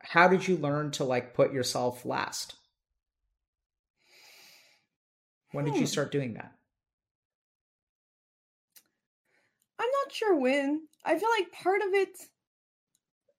[0.00, 2.54] How did you learn to like put yourself last?
[5.52, 5.86] When did you Hmm.
[5.86, 6.52] start doing that?
[9.84, 10.88] I'm not sure when.
[11.04, 12.18] I feel like part of it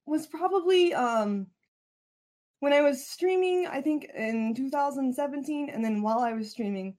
[0.05, 1.47] was probably um
[2.59, 6.95] when I was streaming, I think in 2017, and then while I was streaming,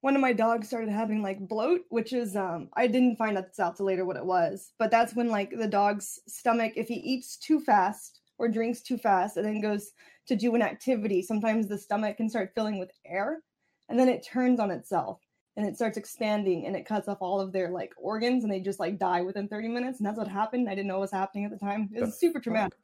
[0.00, 3.76] one of my dogs started having like bloat, which is um I didn't find out
[3.76, 7.36] till later what it was, but that's when like the dog's stomach, if he eats
[7.36, 9.92] too fast or drinks too fast and then goes
[10.28, 13.42] to do an activity, sometimes the stomach can start filling with air
[13.90, 15.20] and then it turns on itself
[15.60, 18.60] and it starts expanding and it cuts off all of their like organs and they
[18.60, 20.70] just like die within 30 minutes and that's what happened.
[20.70, 21.90] I didn't know what was happening at the time.
[21.94, 22.78] It was super traumatic.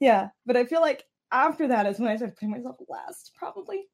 [0.00, 3.84] Yeah but i feel like after that is when i started putting myself last probably.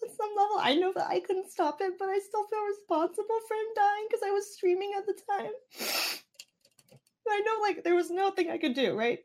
[0.00, 3.40] At some level i know that i couldn't stop it but i still feel responsible
[3.48, 5.50] for him dying because i was streaming at the time.
[7.28, 9.18] I know like there was nothing i could do right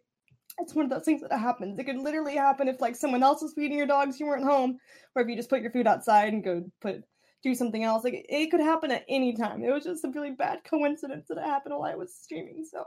[0.60, 1.80] it's one of those things that happens.
[1.80, 4.78] It could literally happen if like someone else was feeding your dogs, you weren't home,
[5.16, 7.04] or if you just put your food outside and go put
[7.44, 8.04] do something else.
[8.04, 9.64] Like it could happen at any time.
[9.64, 12.66] It was just a really bad coincidence that it happened while I was streaming.
[12.70, 12.86] So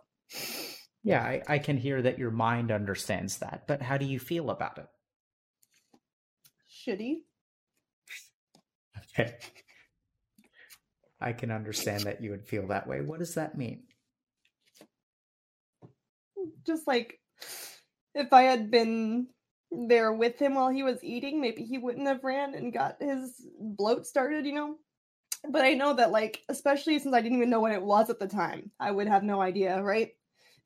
[1.02, 4.50] Yeah, I, I can hear that your mind understands that, but how do you feel
[4.50, 4.86] about it?
[6.68, 7.24] shitty.
[9.18, 9.36] Okay.
[11.20, 13.00] I can understand that you would feel that way.
[13.00, 13.84] What does that mean?
[16.66, 17.20] Just like
[18.14, 19.28] if I had been
[19.70, 23.46] there with him while he was eating, maybe he wouldn't have ran and got his
[23.58, 24.76] bloat started, you know?
[25.48, 28.18] But I know that like especially since I didn't even know what it was at
[28.18, 30.12] the time, I would have no idea, right?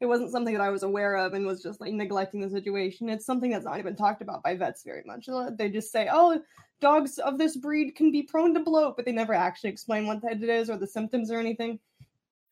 [0.00, 3.10] It wasn't something that I was aware of and was just like neglecting the situation.
[3.10, 5.28] It's something that's not even talked about by vets very much.
[5.28, 6.40] Uh, They just say, "Oh,
[6.80, 10.22] dogs of this breed can be prone to bloat," but they never actually explain what
[10.22, 11.78] that it is or the symptoms or anything.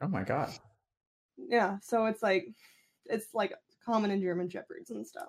[0.03, 0.53] Oh my god.
[1.39, 2.49] Yeah, so it's like
[3.07, 3.55] it's like
[3.89, 5.29] common in German shepherds and stuff.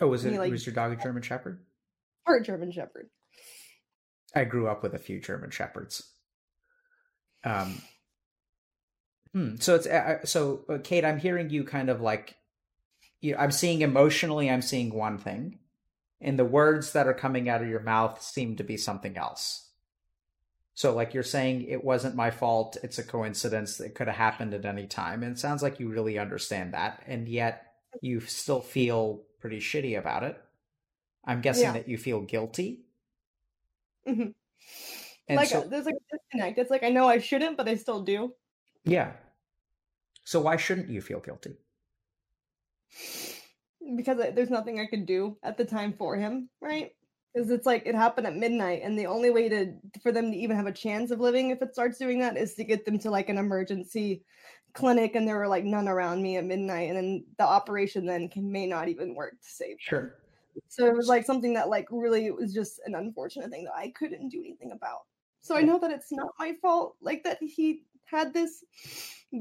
[0.00, 1.60] Oh, was it like- was your dog a German Shepherd?
[2.26, 3.10] Or a German shepherd.
[4.34, 6.02] I grew up with a few German Shepherds.
[7.44, 7.82] Um.
[9.32, 9.56] Hmm.
[9.56, 11.04] So it's uh, so uh, Kate.
[11.04, 12.36] I'm hearing you kind of like,
[13.20, 13.36] you.
[13.36, 14.48] I'm seeing emotionally.
[14.50, 15.58] I'm seeing one thing,
[16.20, 19.68] and the words that are coming out of your mouth seem to be something else.
[20.74, 22.76] So, like you're saying, it wasn't my fault.
[22.82, 23.80] It's a coincidence.
[23.80, 25.22] It could have happened at any time.
[25.22, 29.96] And it sounds like you really understand that, and yet you still feel pretty shitty
[29.98, 30.40] about it.
[31.24, 31.72] I'm guessing Yeah.
[31.72, 32.86] that you feel guilty.
[34.06, 34.34] Mhm.
[35.28, 36.58] And like so, uh, there's like a disconnect.
[36.58, 38.34] It's like I know I shouldn't, but I still do.
[38.84, 39.16] Yeah.
[40.24, 41.56] So why shouldn't you feel guilty?
[43.96, 46.92] because there's nothing I could do at the time for him, right?
[47.34, 50.36] Because it's like it happened at midnight, and the only way to for them to
[50.36, 52.98] even have a chance of living if it starts doing that is to get them
[53.00, 54.24] to like an emergency
[54.72, 58.28] clinic, and there were like none around me at midnight, and then the operation then
[58.28, 59.70] can may not even work to save.
[59.70, 59.78] them.
[59.80, 60.14] Sure.
[60.68, 63.88] So it was like something that like really was just an unfortunate thing that I
[63.90, 65.00] couldn't do anything about.
[65.40, 68.64] So I know that it's not my fault, like that he had this,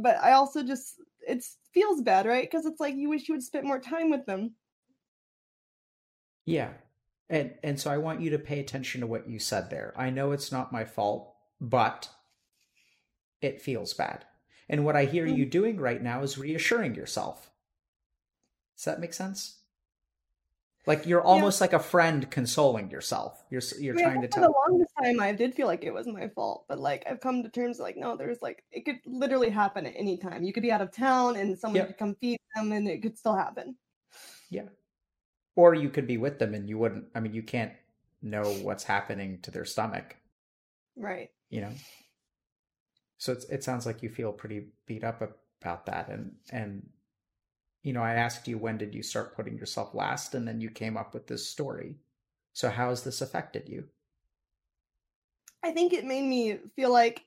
[0.02, 0.96] but I also just
[1.28, 2.50] it feels bad, right?
[2.50, 4.56] Because it's like you wish you would spend more time with them.
[6.46, 6.74] Yeah.
[7.30, 9.94] And and so I want you to pay attention to what you said there.
[9.98, 12.10] I know it's not my fault, but
[13.42, 14.26] it feels bad.
[14.70, 15.36] And what I hear hmm.
[15.36, 17.52] you doing right now is reassuring yourself.
[18.76, 19.60] Does that make sense?
[20.86, 21.64] Like you're almost yeah.
[21.64, 23.42] like a friend consoling yourself.
[23.50, 24.44] You're you're mean, trying to tell.
[24.44, 27.22] For the longest time, I did feel like it was my fault, but like I've
[27.22, 30.44] come to terms like no, there's like it could literally happen at any time.
[30.44, 31.86] You could be out of town and someone yeah.
[31.86, 33.78] could come feed them, and it could still happen.
[34.50, 34.64] Yeah,
[35.56, 37.06] or you could be with them and you wouldn't.
[37.16, 37.74] I mean, you can't
[38.22, 40.16] know what's happening to their stomach,
[40.96, 41.30] right?
[41.50, 41.72] You know.
[43.18, 45.22] So it sounds like you feel pretty beat up
[45.62, 46.90] about that, and and
[47.84, 50.70] you know, I asked you when did you start putting yourself last, and then you
[50.70, 51.98] came up with this story.
[52.54, 53.86] So how has this affected you?
[55.64, 57.26] I think it made me feel like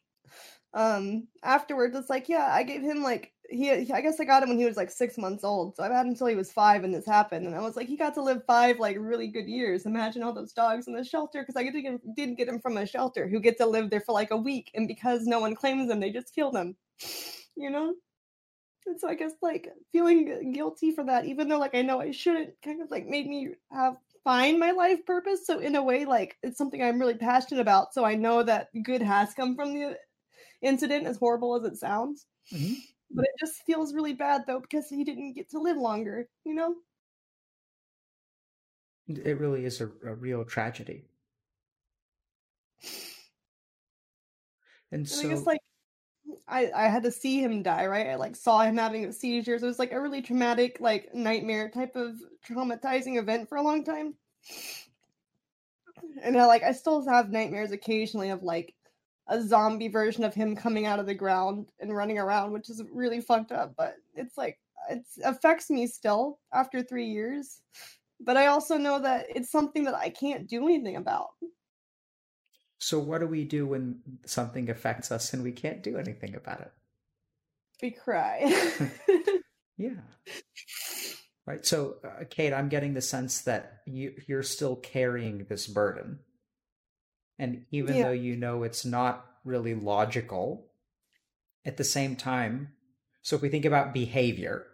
[0.75, 4.49] um afterwards it's like yeah i gave him like he i guess i got him
[4.49, 6.85] when he was like six months old so i've had him until he was five
[6.85, 9.47] and this happened and i was like he got to live five like really good
[9.47, 12.77] years imagine all those dogs in the shelter because i didn't, didn't get him from
[12.77, 15.55] a shelter who get to live there for like a week and because no one
[15.55, 16.77] claims them they just kill them
[17.57, 17.95] you know
[18.87, 22.13] and so I guess like feeling guilty for that, even though like I know I
[22.13, 25.47] shouldn't, kind of like made me have find my life purpose.
[25.47, 27.93] So in a way, like it's something I'm really passionate about.
[27.93, 29.97] So I know that good has come from the
[30.63, 32.27] incident, as horrible as it sounds.
[32.53, 32.75] Mm-hmm.
[33.11, 36.55] But it just feels really bad though because he didn't get to live longer, you
[36.55, 36.75] know?
[39.09, 41.05] It really is a, a real tragedy.
[44.93, 45.61] And, and so, I guess like
[46.49, 48.09] I I had to see him die, right?
[48.09, 49.63] I like saw him having seizures.
[49.63, 52.17] It was like a really traumatic, like nightmare type of
[52.49, 54.15] traumatizing event for a long time.
[56.23, 58.75] And I like I still have nightmares occasionally of like
[59.29, 62.83] a zombie version of him coming out of the ground and running around, which is
[62.93, 63.75] really fucked up.
[63.77, 64.59] But it's like
[64.91, 67.61] it affects me still after three years.
[68.21, 71.29] But I also know that it's something that I can't do anything about.
[72.79, 76.61] So, what do we do when something affects us and we can't do anything about
[76.61, 76.73] it?
[77.83, 78.71] We cry.
[79.79, 80.01] yeah.
[81.47, 81.65] Right.
[81.65, 86.21] So, uh, Kate, I'm getting the sense that you, you're still carrying this burden.
[87.39, 88.05] And even yeah.
[88.05, 90.67] though you know it's not really logical,
[91.65, 92.73] at the same time,
[93.23, 94.67] so if we think about behavior,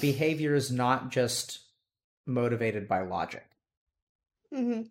[0.00, 1.60] behavior is not just
[2.26, 3.44] motivated by logic.
[4.52, 4.82] Mm-hmm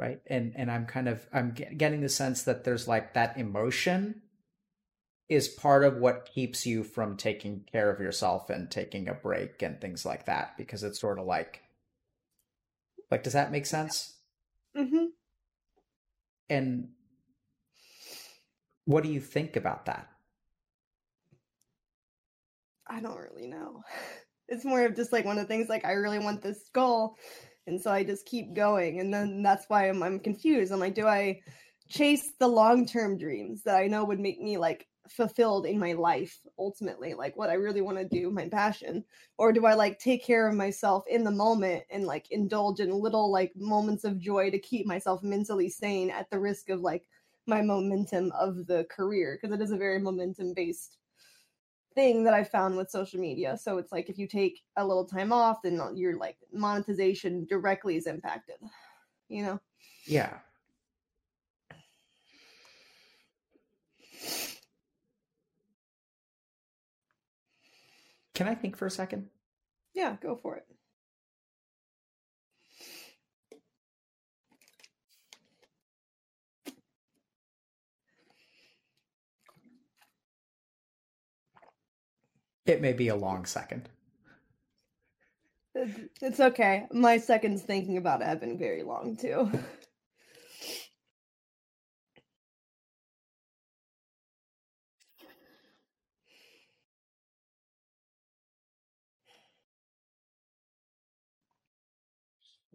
[0.00, 4.22] right and and i'm kind of i'm getting the sense that there's like that emotion
[5.28, 9.62] is part of what keeps you from taking care of yourself and taking a break
[9.62, 11.62] and things like that because it's sort of like
[13.10, 14.14] like does that make sense
[14.74, 15.04] mm-hmm.
[16.50, 16.88] And
[18.84, 20.08] what do you think about that
[22.88, 23.82] i don't really know
[24.48, 27.16] it's more of just like one of the things like i really want this goal
[27.70, 30.72] and so I just keep going, and then that's why I'm I'm confused.
[30.72, 31.40] I'm like, do I
[31.88, 35.92] chase the long term dreams that I know would make me like fulfilled in my
[35.92, 39.04] life ultimately like what i really want to do my passion
[39.38, 42.90] or do i like take care of myself in the moment and like indulge in
[42.92, 47.08] little like moments of joy to keep myself mentally sane at the risk of like
[47.46, 50.98] my momentum of the career because it is a very momentum based
[51.94, 53.56] thing that I found with social media.
[53.56, 57.96] So it's like if you take a little time off, then your like monetization directly
[57.96, 58.56] is impacted.
[59.28, 59.60] You know?
[60.06, 60.38] Yeah.
[68.40, 69.28] Can I think for a second?
[69.92, 70.64] Yeah, go for it.
[82.64, 83.90] It may be a long second.
[85.74, 86.86] It's okay.
[86.90, 89.50] My seconds thinking about it have been very long too.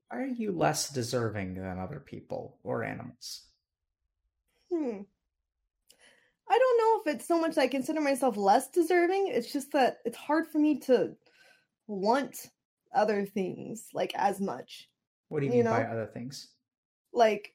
[0.09, 3.43] Why are you less deserving than other people or animals?
[4.71, 5.01] Hmm.
[6.47, 9.29] I don't know if it's so much I consider myself less deserving.
[9.29, 11.15] It's just that it's hard for me to
[11.87, 12.49] want
[12.93, 14.89] other things like as much.
[15.30, 15.71] What do you, you mean know?
[15.71, 16.49] by other things?
[17.11, 17.53] Like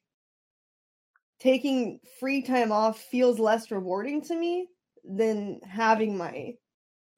[1.38, 4.68] taking free time off feels less rewarding to me
[5.04, 6.54] than having my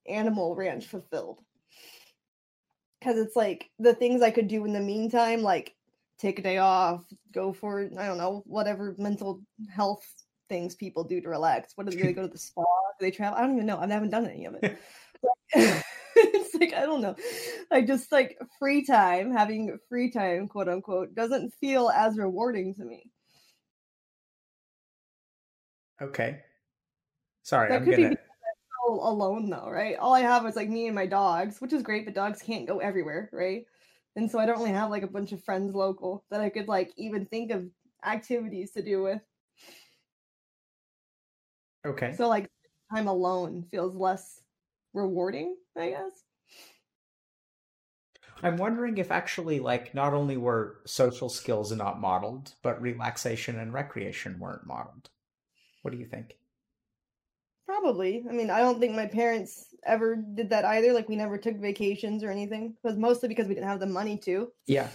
[0.06, 1.40] animal ranch fulfilled.
[3.02, 5.74] Cuz it's like the things I could do in the meantime like
[6.18, 10.06] take a day off, go for I don't know, whatever mental health
[10.48, 11.72] things people do to relax.
[11.76, 12.62] What do they, go to the spa?
[12.98, 13.38] Do they travel?
[13.38, 13.78] I don't even know.
[13.78, 14.78] I haven't done any of it.
[16.16, 17.16] it's like I don't know.
[17.70, 22.84] Like just like free time, having free time, quote unquote, doesn't feel as rewarding to
[22.84, 23.10] me.
[26.00, 26.40] Okay.
[27.42, 28.10] Sorry, that I'm gonna.
[28.10, 28.16] Be
[28.88, 29.96] alone though, right?
[29.96, 32.66] All I have is like me and my dogs, which is great, but dogs can't
[32.66, 33.64] go everywhere, right?
[34.16, 36.68] And so I don't really have like a bunch of friends local that I could
[36.68, 37.68] like even think of
[38.04, 39.22] activities to do with.
[41.84, 42.14] Okay.
[42.14, 42.50] So like
[42.94, 44.40] time alone feels less
[44.92, 46.24] rewarding, I guess.
[48.42, 53.72] I'm wondering if actually, like, not only were social skills not modeled, but relaxation and
[53.72, 55.10] recreation weren't modeled.
[55.82, 56.36] What do you think?
[57.66, 58.24] Probably.
[58.28, 60.92] I mean, I don't think my parents ever did that either.
[60.92, 62.74] Like, we never took vacations or anything.
[62.82, 64.52] It was mostly because we didn't have the money to.
[64.66, 64.88] Yeah.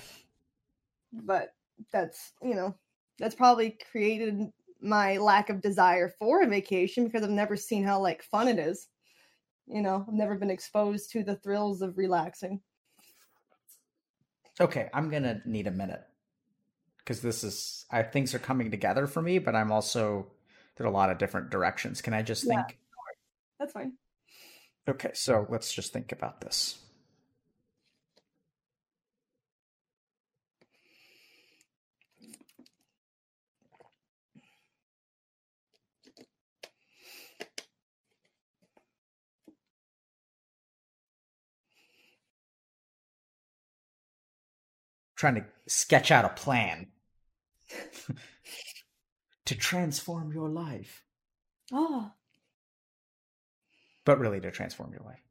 [1.11, 1.53] But
[1.91, 2.75] that's, you know,
[3.19, 4.51] that's probably created
[4.81, 8.59] my lack of desire for a vacation because I've never seen how, like, fun it
[8.59, 8.87] is.
[9.67, 12.61] You know, I've never been exposed to the thrills of relaxing.
[14.59, 16.01] Okay, I'm gonna need a minute
[16.99, 20.31] because this is I things are coming together for me, but I'm also
[20.77, 22.01] there are a lot of different directions.
[22.01, 22.63] Can I just Yeah.
[22.63, 22.77] think?
[23.59, 23.93] That's fine.
[24.87, 26.79] Okay, so let's just think about this.
[45.15, 46.87] Trying to sketch out a plan
[49.47, 51.03] to transform your life,
[51.71, 52.11] Oh,
[54.05, 55.21] but really to transform your life.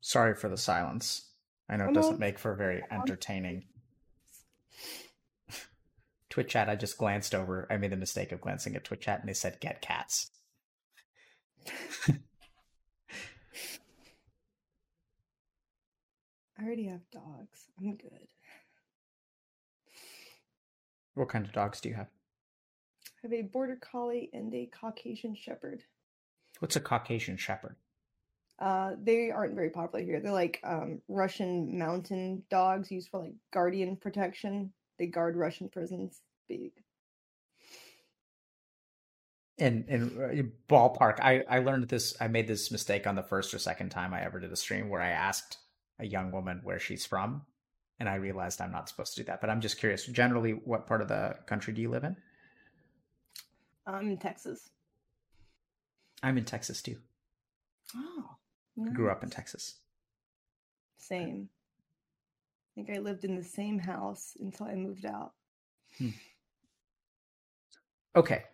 [0.00, 1.30] Sorry for the silence.
[1.68, 3.64] I know Oh, it doesn't make for very entertaining.
[6.30, 7.66] Twitch chat, I just glanced over.
[7.70, 10.30] I made the mistake of glancing at Twitch chat and they said get cats.
[16.58, 17.68] I already have dogs.
[17.78, 18.28] I'm good.
[21.14, 22.08] What kind of dogs do you have?
[23.06, 25.84] I have a border collie and a Caucasian shepherd.
[26.58, 27.76] What's a Caucasian Shepherd?
[28.60, 30.20] Uh, they aren't very popular here.
[30.20, 34.72] They're like um, Russian mountain dogs used for like guardian protection.
[34.98, 36.20] They guard Russian prisons.
[36.46, 36.72] Big.
[39.58, 42.14] And in uh, ballpark, I I learned this.
[42.20, 44.88] I made this mistake on the first or second time I ever did a stream
[44.88, 45.58] where I asked
[45.98, 47.42] a young woman where she's from,
[47.98, 49.40] and I realized I'm not supposed to do that.
[49.40, 50.04] But I'm just curious.
[50.06, 52.16] Generally, what part of the country do you live in?
[53.86, 54.70] I'm in Texas.
[56.22, 56.96] I'm in Texas too.
[57.96, 58.36] Oh,
[58.94, 59.76] Grew up in Texas.
[60.98, 61.48] Same.
[61.50, 65.32] I think I lived in the same house until I moved out.
[65.98, 66.10] Hmm.
[68.16, 68.44] Okay.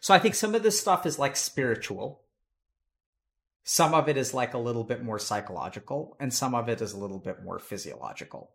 [0.00, 2.22] So I think some of this stuff is like spiritual.
[3.64, 6.92] Some of it is like a little bit more psychological, and some of it is
[6.92, 8.52] a little bit more physiological.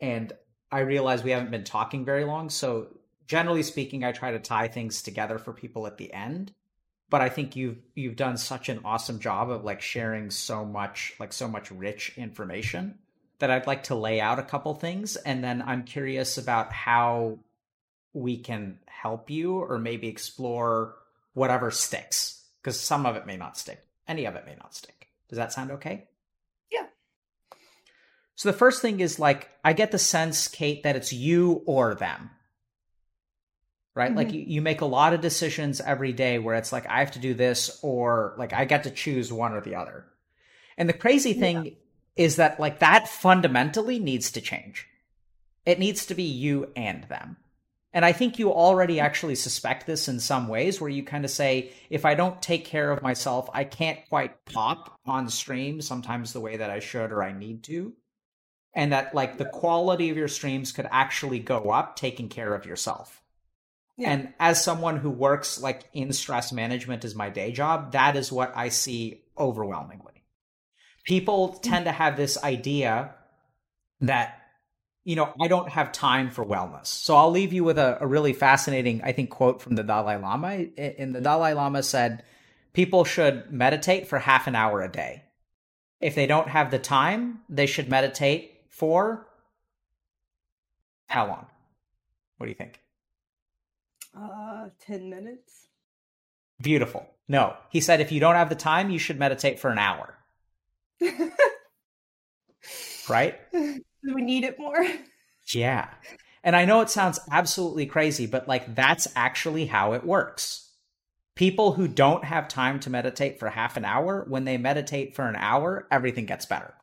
[0.00, 0.32] And
[0.72, 2.88] I realize we haven't been talking very long, so
[3.28, 6.52] generally speaking, I try to tie things together for people at the end.
[7.10, 11.14] But I think you've you've done such an awesome job of like sharing so much,
[11.18, 12.98] like so much rich information
[13.38, 17.38] that I'd like to lay out a couple things, and then I'm curious about how
[18.12, 20.96] we can help you or maybe explore
[21.32, 23.86] whatever sticks because some of it may not stick.
[24.06, 25.08] Any of it may not stick.
[25.28, 26.08] Does that sound okay?
[26.70, 26.86] Yeah.
[28.34, 31.94] So the first thing is like, I get the sense, Kate, that it's you or
[31.94, 32.30] them.
[33.98, 34.14] Right?
[34.14, 34.34] Like Mhm.
[34.34, 37.18] you, you make a lot of decisions every day where it's like, I have to
[37.18, 40.06] do this or like I get to choose one or the other.
[40.76, 41.76] And the crazy thing
[42.14, 44.86] is that like that fundamentally needs to change.
[45.66, 47.38] It needs to be you and them.
[47.92, 51.30] And I think you already actually suspect this in some ways where you kind of
[51.32, 56.32] say, if I don't take care of myself, I can't quite pop on stream sometimes
[56.32, 57.94] the way that I should or I need to.
[58.74, 62.64] And that like the quality of your streams could actually go up taking care of
[62.64, 63.22] yourself.
[63.98, 64.12] Yeah.
[64.12, 68.32] And as someone who works like in stress management as my day job, that is
[68.32, 70.22] what I see overwhelmingly.
[71.04, 71.62] People mm.
[71.62, 73.14] tend to have this idea
[74.00, 74.38] that
[75.08, 76.88] you know, I don't have time for wellness.
[76.88, 80.16] So I'll leave you with a, a really fascinating, I think, quote from the Dalai
[80.16, 80.48] Lama.
[80.48, 81.22] And the mm-hmm.
[81.22, 82.24] Dalai Lama said,
[82.74, 85.22] people should meditate for half an hour a day.
[85.98, 89.26] If they don't have the time, they should meditate for
[91.06, 91.46] how long?
[92.36, 92.78] What do you think?
[94.18, 95.68] Uh, 10 minutes.
[96.60, 97.06] Beautiful.
[97.28, 100.14] No, he said if you don't have the time, you should meditate for an hour.
[103.08, 103.38] right?
[104.14, 104.86] We need it more?
[105.52, 105.88] Yeah.
[106.44, 110.70] And I know it sounds absolutely crazy, but like that's actually how it works.
[111.34, 115.26] People who don't have time to meditate for half an hour, when they meditate for
[115.26, 116.74] an hour, everything gets better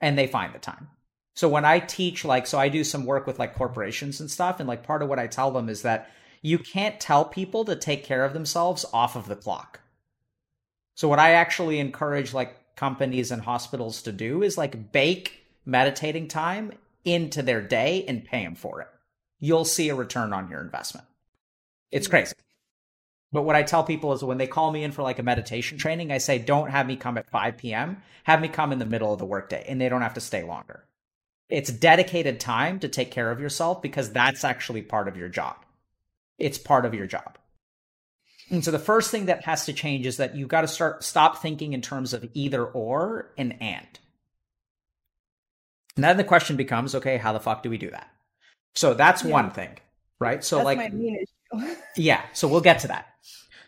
[0.00, 0.88] and they find the time.
[1.34, 4.60] So when I teach, like, so I do some work with like corporations and stuff.
[4.60, 6.10] And like part of what I tell them is that
[6.44, 9.80] you can't tell people to take care of themselves off of the clock.
[10.94, 16.28] So what I actually encourage like companies and hospitals to do is like bake meditating
[16.28, 16.72] time
[17.02, 18.88] into their day and pay them for it.
[19.40, 21.06] You'll see a return on your investment.
[21.90, 22.34] It's crazy.
[23.32, 25.78] But what I tell people is when they call me in for like a meditation
[25.78, 28.02] training, I say, don't have me come at 5 p.m.
[28.24, 30.42] Have me come in the middle of the workday and they don't have to stay
[30.42, 30.84] longer.
[31.48, 35.63] It's dedicated time to take care of yourself because that's actually part of your job.
[36.38, 37.38] It's part of your job.
[38.50, 41.02] And so the first thing that has to change is that you've got to start
[41.02, 43.98] stop thinking in terms of either or and and.
[45.96, 48.10] And then the question becomes, okay, how the fuck do we do that?
[48.74, 49.30] So that's yeah.
[49.30, 49.78] one thing,
[50.18, 50.42] right?
[50.42, 50.92] So that's like,
[51.96, 52.22] yeah.
[52.32, 53.06] So we'll get to that.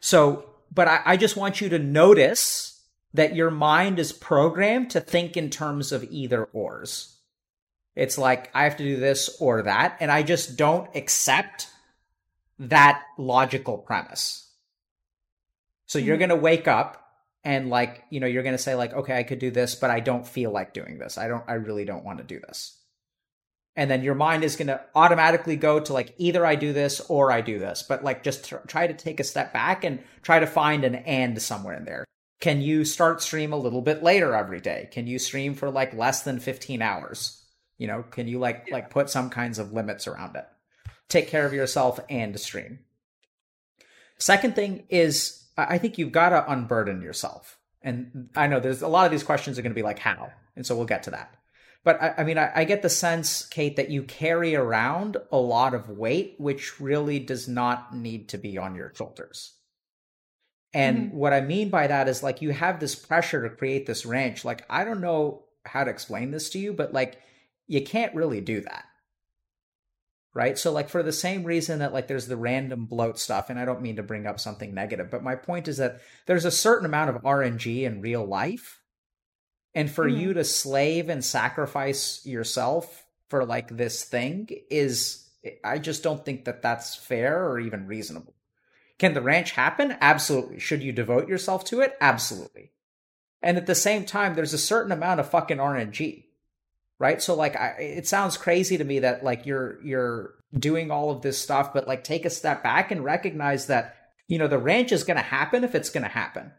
[0.01, 2.83] So, but I, I just want you to notice
[3.15, 7.17] that your mind is programmed to think in terms of either ors.
[7.95, 11.69] It's like I have to do this or that, and I just don't accept
[12.59, 14.51] that logical premise.
[15.87, 16.09] So mm-hmm.
[16.09, 17.03] you're going to wake up
[17.45, 19.89] and like you know you're going to say like okay i could do this but
[19.89, 21.17] i don't feel like doing this.
[21.17, 22.73] I don't i really don't want to do this.
[23.79, 27.01] And then your mind is going to automatically go to like either i do this
[27.09, 27.83] or i do this.
[27.83, 31.41] But like just try to take a step back and try to find an and
[31.41, 32.05] somewhere in there.
[32.41, 34.89] Can you start stream a little bit later every day?
[34.91, 37.43] Can you stream for like less than 15 hours?
[37.79, 38.75] You know can you like yeah.
[38.75, 40.47] like put some kinds of limits around it
[41.09, 42.81] take care of yourself and stream
[44.19, 47.59] second thing is I think you've got to unburden yourself.
[47.83, 50.31] And I know there's a lot of these questions are going to be like, how?
[50.55, 51.35] And so we'll get to that.
[51.85, 55.37] But I, I mean, I, I, get the sense, Kate, that you carry around a
[55.37, 59.53] lot of weight, which really does not need to be on your shoulders.
[60.75, 61.17] And mm-hmm.
[61.17, 64.45] what I mean by that is like you have this pressure to create this ranch.
[64.45, 67.21] Like, I don't know how to explain this to you, but like
[67.69, 68.85] you can't really do that
[70.37, 70.59] right?
[70.59, 73.65] So like for the same reason that like there's the random bloat stuff, and I
[73.65, 76.85] don't mean to bring up something negative, but my point is that there's a certain
[76.85, 78.83] amount of RNG in real life.
[79.75, 80.21] And for mm-hmm.
[80.21, 85.27] you to slave and sacrifice yourself for like this thing is
[85.65, 88.35] I just don't think that that's fair or even reasonable.
[88.99, 89.97] Can the ranch happen?
[90.03, 90.59] Absolutely.
[90.59, 91.97] Should you devote yourself to it?
[91.99, 92.73] Absolutely.
[93.41, 96.25] And at the same time, there's a certain amount of fucking RNG
[96.99, 97.21] right?
[97.21, 101.23] So like I, it sounds crazy to me that like you're you're doing all of
[101.23, 103.97] this stuff but like take a step back and recognize that
[104.29, 106.53] you know the ranch is going to happen if it's going to happen.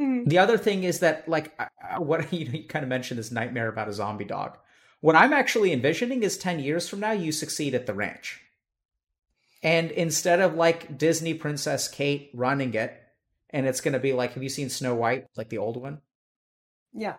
[0.00, 0.28] Mm-hmm.
[0.28, 1.56] the other thing is that like
[1.98, 4.58] what you, know, you kind of mentioned this nightmare about a zombie dog.
[5.00, 8.40] What i'm actually envisioning is 10 years from now you succeed at the ranch.
[9.62, 13.00] And instead of like disney princess kate running it
[13.50, 16.00] and it's going to be like have you seen snow white like the old one?
[16.92, 17.16] Yeah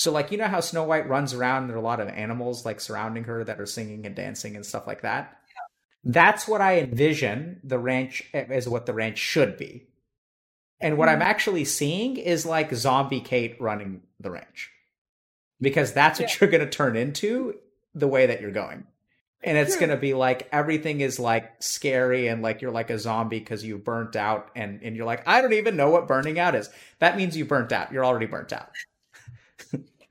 [0.00, 2.08] so like you know how Snow White runs around and there are a lot of
[2.08, 5.36] animals like surrounding her that are singing and dancing and stuff like that.
[5.48, 6.12] Yeah.
[6.12, 9.88] That's what I envision the ranch as what the ranch should be.
[10.80, 11.16] And what mm-hmm.
[11.16, 14.70] I'm actually seeing is like zombie Kate running the ranch.
[15.60, 16.36] Because that's what yeah.
[16.40, 17.56] you're going to turn into
[17.94, 18.86] the way that you're going.
[19.42, 22.98] And it's going to be like everything is like scary and like you're like a
[22.98, 26.38] zombie because you've burnt out and, and you're like, I don't even know what burning
[26.38, 26.70] out is.
[27.00, 27.92] That means you burnt out.
[27.92, 28.70] You're already burnt out.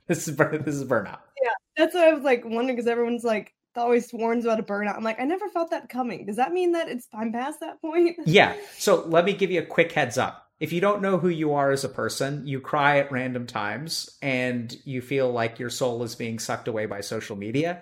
[0.09, 1.19] This is this is burnout.
[1.41, 4.97] Yeah, that's what I was like wondering because everyone's like always warns about a burnout.
[4.97, 6.25] I'm like, I never felt that coming.
[6.25, 8.17] Does that mean that it's I'm past that point?
[8.25, 8.55] yeah.
[8.77, 10.47] So let me give you a quick heads up.
[10.59, 14.17] If you don't know who you are as a person, you cry at random times,
[14.21, 17.81] and you feel like your soul is being sucked away by social media,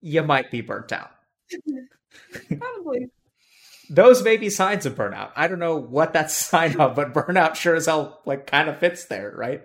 [0.00, 1.10] you might be burnt out.
[2.58, 3.10] Probably.
[3.88, 5.30] Those may be signs of burnout.
[5.36, 8.78] I don't know what that's sign of, but burnout sure as hell like kind of
[8.78, 9.62] fits there, right?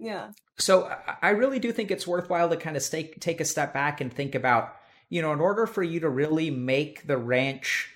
[0.00, 0.30] Yeah.
[0.58, 0.90] So
[1.22, 4.12] I really do think it's worthwhile to kind of stay, take a step back and
[4.12, 4.74] think about,
[5.10, 7.90] you know, in order for you to really make the ranch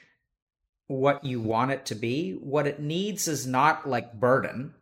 [0.86, 4.74] what you want it to be, what it needs is not like burden.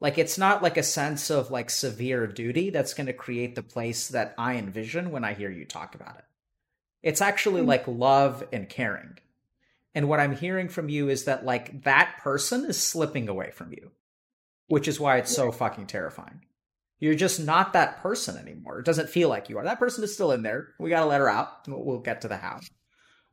[0.00, 3.62] Like it's not like a sense of like severe duty that's going to create the
[3.62, 6.24] place that I envision when I hear you talk about it.
[7.02, 7.68] It's actually mm-hmm.
[7.68, 9.18] like love and caring.
[9.94, 13.72] And what I'm hearing from you is that like that person is slipping away from
[13.72, 13.90] you,
[14.68, 16.40] which is why it's so fucking terrifying.
[17.00, 18.80] You're just not that person anymore.
[18.80, 19.64] It doesn't feel like you are.
[19.64, 20.68] That person is still in there.
[20.78, 21.66] We got to let her out.
[21.68, 22.60] We'll get to the how.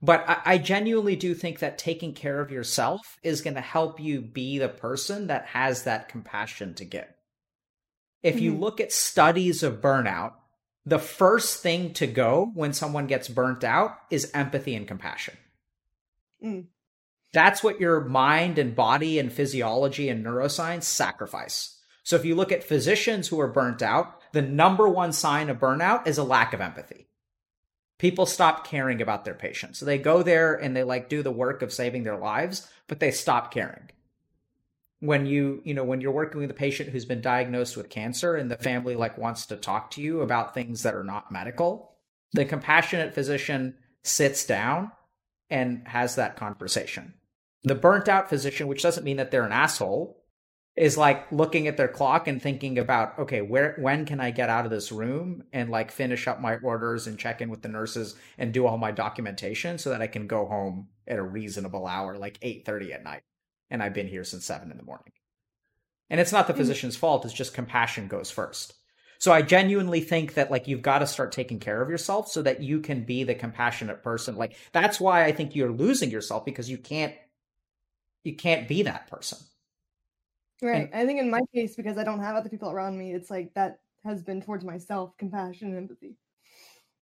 [0.02, 4.00] But I, I genuinely do think that taking care of yourself is going to help
[4.00, 7.08] you be the person that has that compassion to give.
[8.22, 8.60] If you Mhm.
[8.60, 10.34] look at studies of burnout,
[10.86, 15.36] the first thing to go when someone gets burnt out is empathy and compassion.
[16.44, 16.68] Mm.
[17.36, 21.78] That's what your mind and body and physiology and neuroscience sacrifice.
[22.04, 25.60] So if you look at physicians who are burnt out, the number one sign of
[25.60, 27.10] burnout is a lack of empathy.
[27.98, 29.80] People stop caring about their patients.
[29.80, 33.02] So they go there and they like do the work of saving their lives, but
[33.02, 33.90] they stop caring.
[35.02, 38.38] When you, you know, when you're working with a patient who's been diagnosed with cancer
[38.38, 41.98] and the family like wants to talk to you about things that are not medical,
[42.32, 44.94] the compassionate physician sits down
[45.50, 47.14] and has that conversation.
[47.66, 50.24] The burnt out physician, which doesn't mean that they're an asshole,
[50.76, 54.50] is like looking at their clock and thinking about, okay, where when can I get
[54.50, 57.70] out of this room and like finish up my orders and check in with the
[57.70, 61.88] nurses and do all my documentation so that I can go home at a reasonable
[61.88, 63.24] hour, like 8:30 at night.
[63.70, 65.14] And I've been here since seven in the morning.
[66.10, 66.58] And it's not the Mhm.
[66.58, 68.76] physician's fault, it's just compassion goes first.
[69.18, 72.42] So I genuinely think that like you've got to start taking care of yourself so
[72.44, 74.36] that you can be the compassionate person.
[74.36, 77.16] Like that's why I think you're losing yourself because you can't
[78.26, 79.38] you can't be that person.
[80.62, 80.90] Right.
[80.94, 83.54] I think in my case, because I don't have other people around me, it's like
[83.56, 86.16] that has been towards myself, compassion and empathy.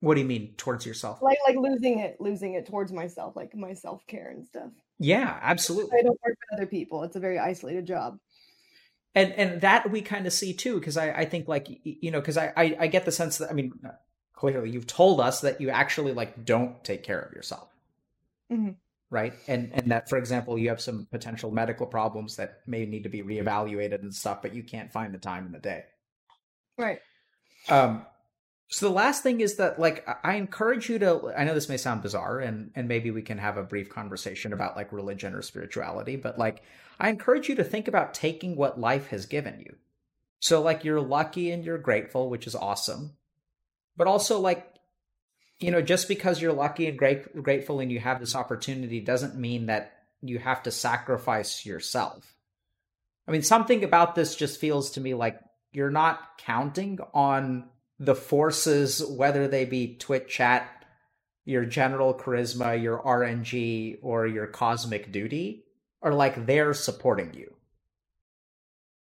[0.00, 1.22] What do you mean towards yourself?
[1.22, 4.70] Like like losing it, losing it towards myself, like my self care and stuff.
[4.98, 5.98] Yeah, absolutely.
[5.98, 7.02] I don't work with other people.
[7.04, 8.18] It's a very isolated job.
[9.14, 12.20] and and that we kind of see too because I, I think like you know
[12.20, 13.72] because I, I i get the sense that i mean
[14.32, 17.68] clearly you've told us that you actually like don't take care of yourself
[18.50, 18.76] Mhm.
[19.12, 19.34] Right?
[19.46, 23.10] And and that for example you have some potential medical problems that may need to
[23.10, 25.84] be reevaluated and stuff but you can't find the time in the day.
[26.78, 26.98] Right.
[27.68, 28.06] um
[28.68, 31.76] so the last thing is that like I- encourage you to i know this may
[31.76, 35.42] sound bizarre and and maybe we can have a brief conversation about like religion or
[35.42, 36.62] spirituality but like
[36.98, 39.76] i encourage you to think about taking what life has given you.
[40.40, 43.12] So like you're lucky and you're grateful which is awesome
[43.94, 44.71] but also like
[45.62, 49.36] you know just because you're lucky and great, grateful and you have this opportunity doesn't
[49.36, 52.34] mean that you have to sacrifice yourself.
[53.26, 55.38] I mean something about this just feels to me like
[55.72, 60.68] you're not counting on the forces whether they be Twitch chat
[61.44, 65.64] your general charisma your rng or your cosmic duty
[66.02, 67.52] are like they're supporting you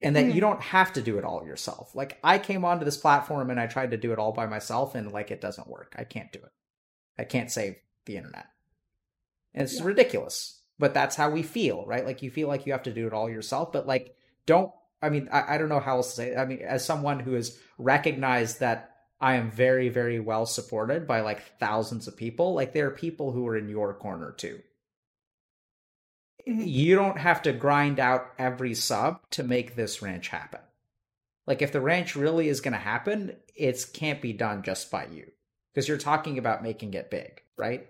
[0.02, 0.34] and that Mhm.
[0.34, 1.94] you don't have to do it all yourself.
[1.96, 4.96] Like I came onto this platform and I tried to do it all by myself
[4.96, 5.96] and like it doesn't work.
[5.98, 6.52] I can't do it.
[7.18, 7.76] I can't save
[8.06, 8.48] the internet.
[9.54, 9.86] And it's Yeah.
[9.86, 10.62] ridiculous.
[10.80, 12.06] But that's how we feel, right?
[12.06, 14.72] Like you feel like you have to do it all yourself, but like don't
[15.04, 16.38] I mean, I, I don't know how else to say it.
[16.38, 21.22] I mean, as someone who has recognized that I am very, very well supported by
[21.22, 24.62] like thousands of people, like there are people who are in your corner too.
[26.46, 30.62] You don't have to grind out every sub to make this ranch happen.
[31.48, 35.06] Like if the ranch really is going to happen, it can't be done just by
[35.06, 35.32] you
[35.74, 37.88] because you're talking about making it big, right?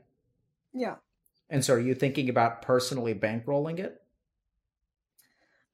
[0.74, 0.96] Yeah.
[1.50, 4.02] And so are you thinking about personally bankrolling it?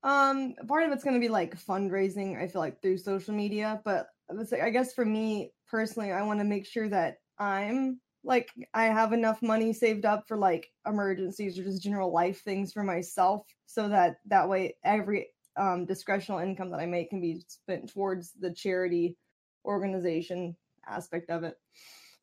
[0.03, 3.82] Um, part of it's going to be like fundraising, I feel like through social media,
[3.84, 8.51] but I I guess for me personally, I want to make sure that I'm like
[8.74, 12.84] I have enough money saved up for like emergencies or just general life things for
[12.84, 17.91] myself so that that way every um discretional income that I make can be spent
[17.91, 19.18] towards the charity
[19.65, 20.55] organization
[20.86, 21.55] aspect of it.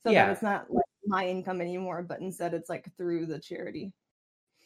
[0.04, 0.26] So Yeah.
[0.26, 3.92] that it's not like my income anymore, but instead it's like through the charity.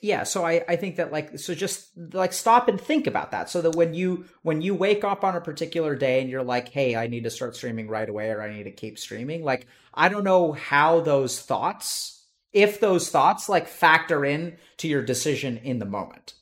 [0.00, 3.50] Yeah, so I, I think that like so just like stop and think about that
[3.50, 6.68] so that when you when you wake up on a particular day and you're like,
[6.68, 9.66] "Hey, I need to start streaming right away or I need to keep streaming." Like
[9.92, 15.58] I don't know how those thoughts if those thoughts like factor in to your decision
[15.58, 16.34] in the moment.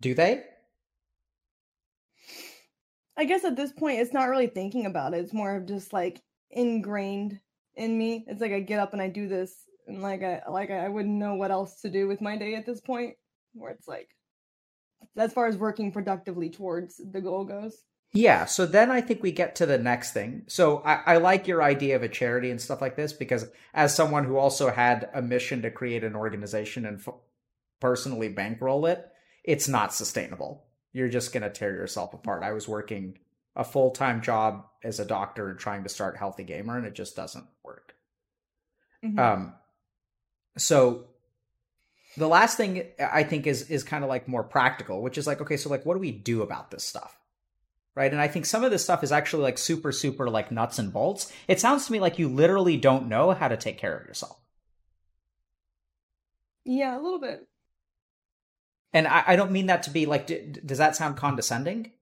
[0.00, 0.44] Do they?
[3.16, 5.18] I guess at this point, it's not really thinking about it.
[5.18, 7.38] It's more of just like ingrained
[7.74, 8.24] in me.
[8.26, 9.54] It's like I get up and I do this,
[9.90, 12.66] and like I like I wouldn't know what else to do with my day at
[12.66, 13.16] this point.
[13.52, 14.08] Where it's like,
[15.16, 17.76] as far as working productively towards the goal goes.
[18.12, 20.42] Yeah, so then I think we get to the next thing.
[20.48, 23.94] So I, I like your idea of a charity and stuff like this because as
[23.94, 27.14] someone who also had a mission to create an organization and f-
[27.80, 29.06] personally bankroll it,
[29.44, 30.64] it's not sustainable.
[30.92, 32.42] You're just going to tear yourself apart.
[32.42, 33.18] I was working
[33.54, 36.94] a full time job as a doctor and trying to start Healthy Gamer, and it
[36.94, 37.94] just doesn't work.
[39.04, 39.18] Mhm.
[39.18, 39.54] Um,
[40.60, 41.06] so
[42.16, 45.40] the last thing I think is is kind of like more practical, which is like,
[45.40, 47.16] okay, so like what do we do about this stuff?
[47.94, 48.12] Right.
[48.12, 50.92] And I think some of this stuff is actually like super, super like nuts and
[50.92, 51.32] bolts.
[51.48, 54.38] It sounds to me like you literally don't know how to take care of yourself.
[56.64, 57.46] Yeah, a little bit.
[58.92, 61.92] And I, I don't mean that to be like, d- does that sound condescending?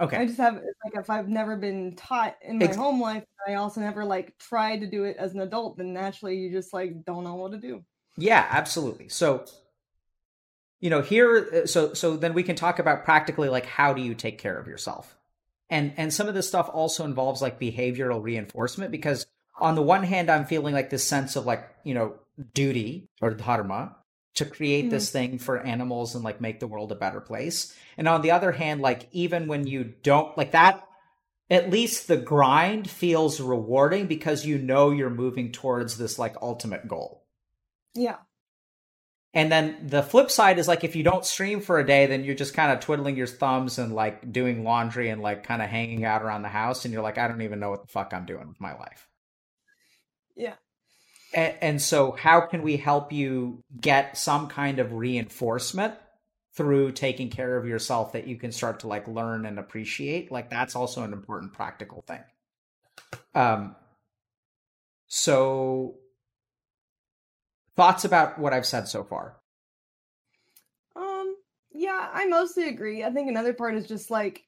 [0.00, 0.16] Okay.
[0.16, 3.54] I just have like if I've never been taught in my Ex- home life, I
[3.54, 7.04] also never like tried to do it as an adult, then naturally you just like
[7.04, 7.84] don't know what to do.
[8.16, 9.10] Yeah, absolutely.
[9.10, 9.44] So,
[10.80, 14.00] you know, here, uh, so so then we can talk about practically like how do
[14.00, 15.18] you take care of yourself,
[15.68, 19.26] and and some of this stuff also involves like behavioral reinforcement because
[19.58, 22.14] on the one hand, I'm feeling like this sense of like you know
[22.54, 23.96] duty or dharma
[24.34, 24.90] to create Mhm.
[24.90, 28.30] this thing for animals and like make the world a better place, and on the
[28.30, 30.86] other hand, like even when you don't like that.
[31.52, 36.86] At least the grind feels rewarding because you know you're moving towards this like ultimate
[36.86, 37.24] goal.
[37.92, 38.18] Yeah.
[39.34, 42.22] And then the flip side is like if you don't stream for a day, then
[42.22, 45.68] you're just kind of twiddling your thumbs and like doing laundry and like kind of
[45.68, 48.14] hanging out around the house, and you're like, I don't even know what the fuck
[48.14, 49.08] I'm doing with my life.
[50.36, 50.54] Yeah.
[51.34, 55.94] And, and so, how can we help you get some kind of reinforcement
[56.54, 60.32] through taking care of yourself that you can start to like learn and appreciate?
[60.32, 62.22] Like that's also an important practical thing.
[63.34, 63.76] Um.
[65.12, 65.96] So,
[67.74, 69.36] thoughts about what I've said so far?
[70.94, 71.34] Um,
[71.72, 73.02] yeah, I mostly agree.
[73.02, 74.44] I think another part is just like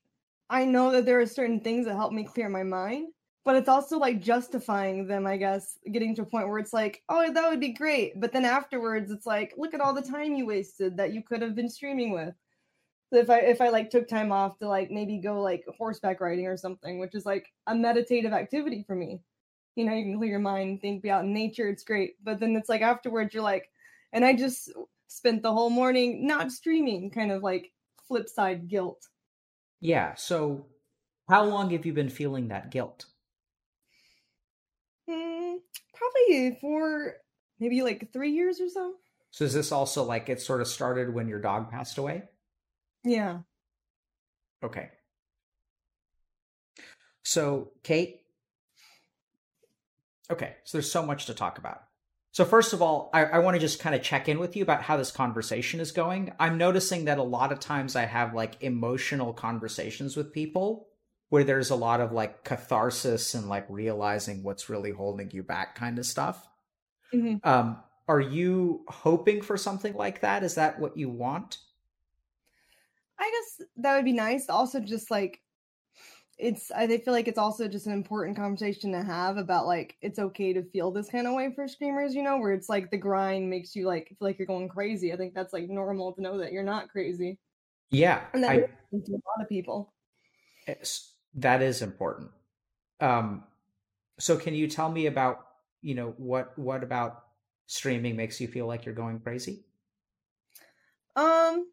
[0.48, 3.08] I know that there are certain things that help me clear my mind,
[3.44, 7.02] but it's also like justifying them, I guess, getting to a point where it's like,
[7.08, 8.20] oh, that would be great.
[8.20, 11.42] But then afterwards it's like, look at all the time you wasted that you could
[11.42, 12.34] have been streaming with.
[13.12, 16.20] So if I if I like took time off to like maybe go like horseback
[16.20, 19.20] riding or something, which is like a meditative activity for me.
[19.74, 22.14] You know, you can clear your mind, think, be out in nature, it's great.
[22.22, 23.70] But then it's like afterwards you're like,
[24.12, 24.70] and I just
[25.08, 27.72] spent the whole morning not streaming, kind of like
[28.06, 29.08] flip side guilt.
[29.80, 30.14] Yeah.
[30.14, 30.66] So,
[31.28, 33.06] how long have you been feeling that guilt?
[35.08, 35.56] Hmm,
[35.94, 37.14] probably for
[37.58, 38.94] maybe like three years or so.
[39.30, 42.24] So, is this also like it sort of started when your dog passed away?
[43.04, 43.38] Yeah.
[44.62, 44.90] Okay.
[47.22, 48.20] So, Kate.
[50.30, 51.84] Okay, so there's so much to talk about.
[52.32, 54.62] So, first of all, I, I want to just kind of check in with you
[54.62, 56.32] about how this conversation is going.
[56.38, 60.88] I'm noticing that a lot of times I have like emotional conversations with people
[61.32, 65.74] where there's a lot of like catharsis and like realizing what's really holding you back
[65.74, 66.46] kind of stuff.
[67.12, 67.42] Mhm.
[67.44, 70.44] Um, are you hoping for something like that?
[70.44, 71.58] Is that what you want?
[73.18, 74.48] I guess that would be nice.
[74.48, 75.40] Also, just like
[76.38, 80.18] it's, I feel like it's also just an important conversation to have about like it's
[80.18, 82.98] okay to feel this kind of way for streamers, you know, where it's like the
[82.98, 85.12] grind makes you like feel like you're going crazy.
[85.12, 87.40] I think that's like normal to know that you're not crazy,
[87.90, 89.94] Yeah, and that I, to a lot of people.
[90.66, 92.30] It's, that is important.
[93.00, 93.44] Um,
[94.18, 95.48] so can you tell me about
[95.82, 97.26] you know what what about
[97.66, 99.64] streaming makes you feel like you're going crazy?
[101.16, 101.70] Um,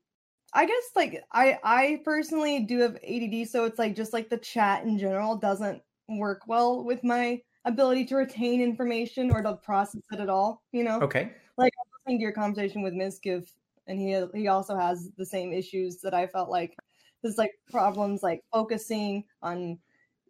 [0.54, 4.38] I guess like I I personally do have ADD, so it's like just like the
[4.38, 10.02] chat in general doesn't work well with my ability to retain information or to process
[10.12, 10.64] it at all.
[10.72, 11.34] You know, Okay.
[11.58, 11.74] Like
[12.06, 13.48] listening to your conversation with Mizkif,
[13.88, 16.80] and he he also has the same issues that I felt like
[17.22, 19.78] there's like problems like focusing on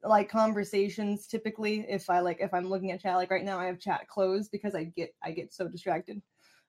[0.04, 3.66] like conversations typically if i like if i'm looking at chat like right now i
[3.66, 6.22] have chat closed because i get i get so distracted.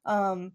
[0.04, 0.52] Um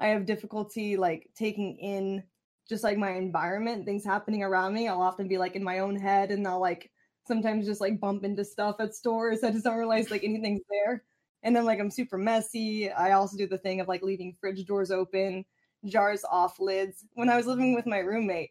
[0.00, 2.22] i have difficulty like taking in
[2.68, 4.88] just like my environment things happening around me.
[4.88, 6.90] I'll often be like in my own head and i'll like
[7.26, 9.42] sometimes just like bump into stuff at stores.
[9.44, 11.04] I just don't realize like anything's there.
[11.42, 12.90] And then like i'm super messy.
[12.90, 15.44] I also do the thing of like leaving fridge doors open
[15.84, 17.04] jars off lids.
[17.14, 18.50] When i was living with my roommate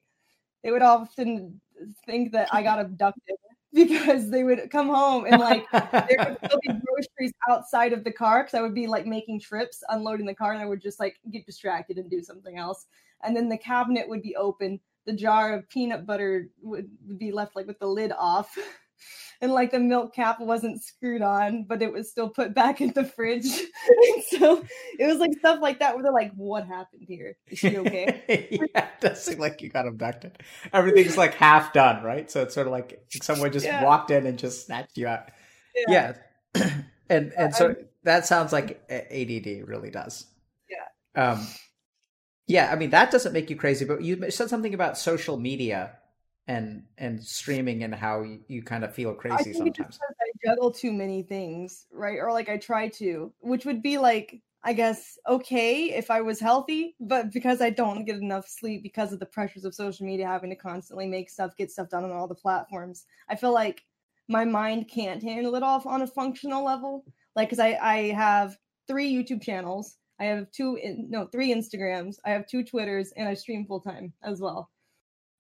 [0.66, 1.62] they would often
[2.06, 3.36] think that i got abducted
[3.76, 8.12] because they would come home and like there would still be groceries outside of the
[8.12, 10.98] car because I would be like making trips, unloading the car, and I would just
[10.98, 12.86] like get distracted and do something else.
[13.22, 17.34] And then the cabinet would be open, the jar of peanut butter would, would be
[17.34, 18.58] left like with the lid off.
[19.46, 22.94] And like the milk cap wasn't screwed on, but it was still put back in
[22.94, 23.46] the fridge.
[24.30, 24.66] So
[24.98, 27.38] it was like stuff like that where they're like, What happened here?
[27.48, 28.24] Is she okay?
[28.74, 30.40] yeah, it does seem like you got abducted.
[30.74, 32.30] Everything's like half done, right?
[32.32, 33.84] So it's sort of like someone just Yeah.
[33.84, 35.30] walked in and just snatched you out.
[35.88, 36.14] Yeah.
[36.56, 40.26] and and so that sounds like ADD really does.
[40.68, 41.34] Yeah.
[41.34, 41.46] Um
[42.48, 45.98] yeah, I mean that doesn't make you crazy, but you said something about social media
[46.48, 50.00] and and streaming and how you, you kind of feel I crazy think sometimes.
[50.04, 52.20] I juggle too many things, right?
[52.20, 56.40] Or like I try to, which would be like I guess, okay if I was
[56.40, 60.26] healthy, but because I don't get enough sleep because of the pressures of social media,
[60.26, 63.84] having to constantly make stuff, get stuff done on all the platforms, I feel like
[64.28, 67.06] my mind can't handle it off on a functional level.
[67.36, 72.16] Like, because I, I have three YouTube channels, I have two, in, no, three Instagrams,
[72.26, 74.72] I have two Twitters, and I stream full time as well.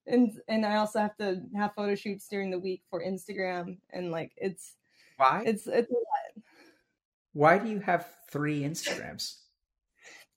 [0.07, 4.11] And and I also have to have photo shoots during the week for Instagram, and
[4.11, 4.75] like it's
[5.17, 6.43] why it's it's a lot.
[7.33, 9.37] Why do you have three Instagrams?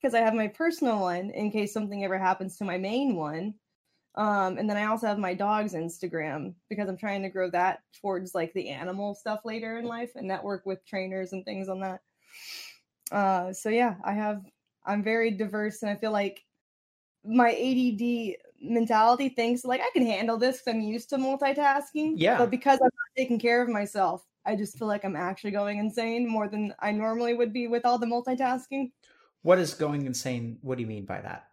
[0.01, 3.55] Because I have my personal one in case something ever happens to my main one.
[4.15, 7.81] Um, and then I also have my dog's Instagram because I'm trying to grow that
[8.01, 11.81] towards like the animal stuff later in life and network with trainers and things on
[11.81, 12.01] that.
[13.13, 14.43] Uh, so yeah, I have
[14.85, 16.43] I'm very diverse and I feel like
[17.25, 22.15] my ADD mentality thinks like I can handle this because I'm used to multitasking.
[22.17, 22.39] Yeah.
[22.39, 25.79] But because I'm not taking care of myself, I just feel like I'm actually going
[25.79, 28.91] insane more than I normally would be with all the multitasking.
[29.43, 30.59] What is going insane?
[30.63, 31.47] What do you mean by that?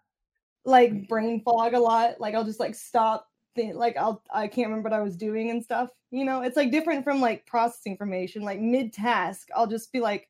[0.64, 2.20] Like brain fog a lot.
[2.20, 5.50] Like I'll just like stop think, like I'll I can't remember what I was doing
[5.50, 5.90] and stuff.
[6.12, 8.42] You know, it's like different from like processing information.
[8.44, 10.28] Like mid task, I'll just be like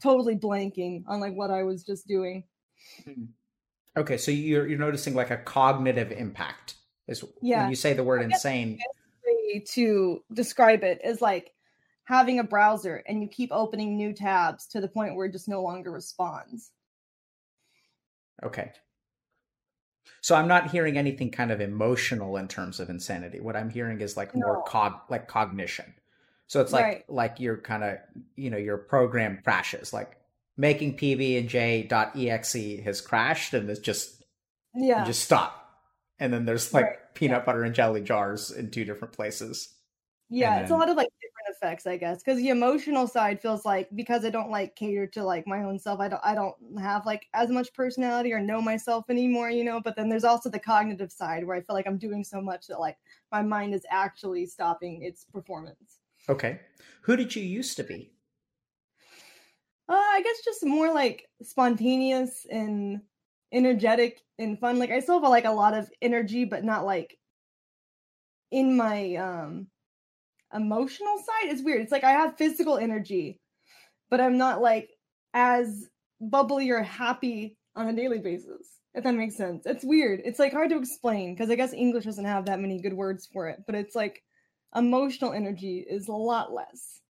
[0.00, 2.44] totally blanking on like what I was just doing.
[3.04, 3.24] Hmm.
[3.96, 6.74] Okay, so you're you're noticing like a cognitive impact.
[7.08, 7.62] Is yeah.
[7.62, 8.78] when you say the word insane.
[9.66, 11.52] To describe it is like
[12.04, 15.48] having a browser and you keep opening new tabs to the point where it just
[15.48, 16.70] no longer responds.
[18.42, 18.72] Okay.
[20.22, 23.40] So I'm not hearing anything kind of emotional in terms of insanity.
[23.40, 24.46] What I'm hearing is like no.
[24.46, 25.92] more cog like cognition.
[26.46, 27.04] So it's like right.
[27.08, 27.98] like your kind of
[28.36, 30.16] you know your program crashes like
[30.56, 34.24] making pb and j.exe has crashed and it's just
[34.74, 35.80] yeah just stop
[36.18, 37.14] and then there's like right.
[37.14, 37.44] peanut yeah.
[37.44, 39.74] butter and jelly jars in two different places
[40.28, 40.62] yeah then...
[40.62, 41.08] it's a lot of like
[41.42, 45.06] different effects, I guess, because the emotional side feels like because I don't like cater
[45.08, 48.40] to like my own self, I don't I don't have like as much personality or
[48.40, 49.80] know myself anymore, you know.
[49.80, 52.66] But then there's also the cognitive side where I feel like I'm doing so much
[52.68, 52.96] that like
[53.30, 56.00] my mind is actually stopping its performance.
[56.28, 56.60] Okay,
[57.02, 58.12] who did you used to be?
[59.92, 63.02] Uh, I guess just more like spontaneous and
[63.52, 64.78] energetic and fun.
[64.78, 67.18] Like I still have like a lot of energy, but not like
[68.50, 69.66] in my um
[70.54, 71.52] emotional side.
[71.52, 71.82] It's weird.
[71.82, 73.40] It's like i have physical energy
[74.10, 74.90] but i'm not like
[75.34, 75.88] as
[76.20, 79.66] bubbly or happy on a daily basis if that makes sense.
[79.66, 80.20] It's weird.
[80.24, 83.28] It's like hard to explain because i guess english doesn't have that many good words
[83.32, 84.22] for it but it's like
[84.76, 87.00] emotional energy is a lot less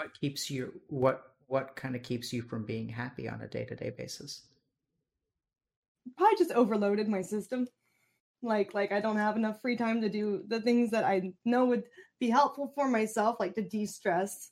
[0.00, 3.90] what keeps you what what kind of keeps you from being happy on a day-to-day
[3.98, 4.42] basis?
[6.16, 7.66] Probably just overloaded my system.
[8.42, 11.66] Like like i don't have enough free time to do the things that i know
[11.66, 11.84] would
[12.18, 14.50] be helpful for myself like to de-stress.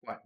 [0.00, 0.22] What?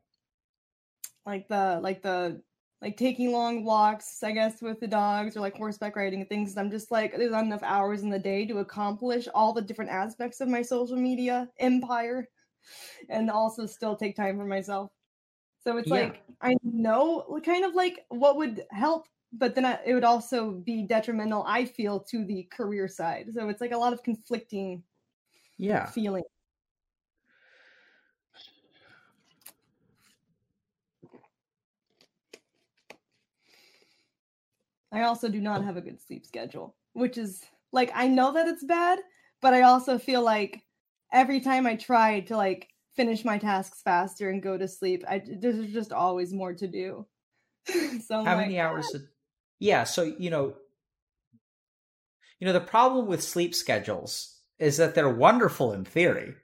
[1.27, 2.41] Like the like the
[2.81, 6.57] like taking long walks i guess with the dogs or like horseback riding and things
[6.57, 9.91] i'm just like there's not enough hours in the day to accomplish all the different
[9.91, 12.29] aspects of my social media empire
[13.09, 14.91] and also still take time for myself.
[15.63, 15.95] So it's yeah.
[15.95, 20.53] like i know kind of like what would help but then I, it would also
[20.53, 23.27] be detrimental i feel to the career side.
[23.33, 24.83] So it's like a lot of conflicting
[25.59, 25.87] yeah.
[25.87, 26.23] feeling.
[34.93, 38.49] I also do not have a good sleep schedule which is like i know that
[38.49, 38.99] it's bad
[39.41, 40.63] but i also feel like
[41.13, 45.23] every time i try to like finish my tasks faster and go to sleep i
[45.39, 47.07] there's just always more to do
[48.07, 48.99] so I'm how like, many hours a,
[49.61, 50.55] yeah, so you know,
[52.39, 56.35] you know the problem with sleep schedules is that they're wonderful in theory,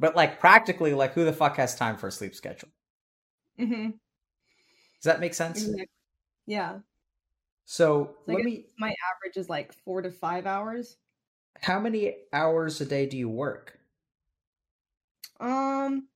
[0.00, 2.70] but like practically, like who the fuck has time for a sleep schedule?
[3.60, 3.90] Mm-hmm.
[3.90, 5.68] Does that make sense?
[6.46, 6.78] Yeah.
[7.66, 8.66] So let me.
[8.78, 10.96] My average is like four to five hours.
[11.60, 13.78] How many hours a day do you work?
[15.40, 16.08] Um,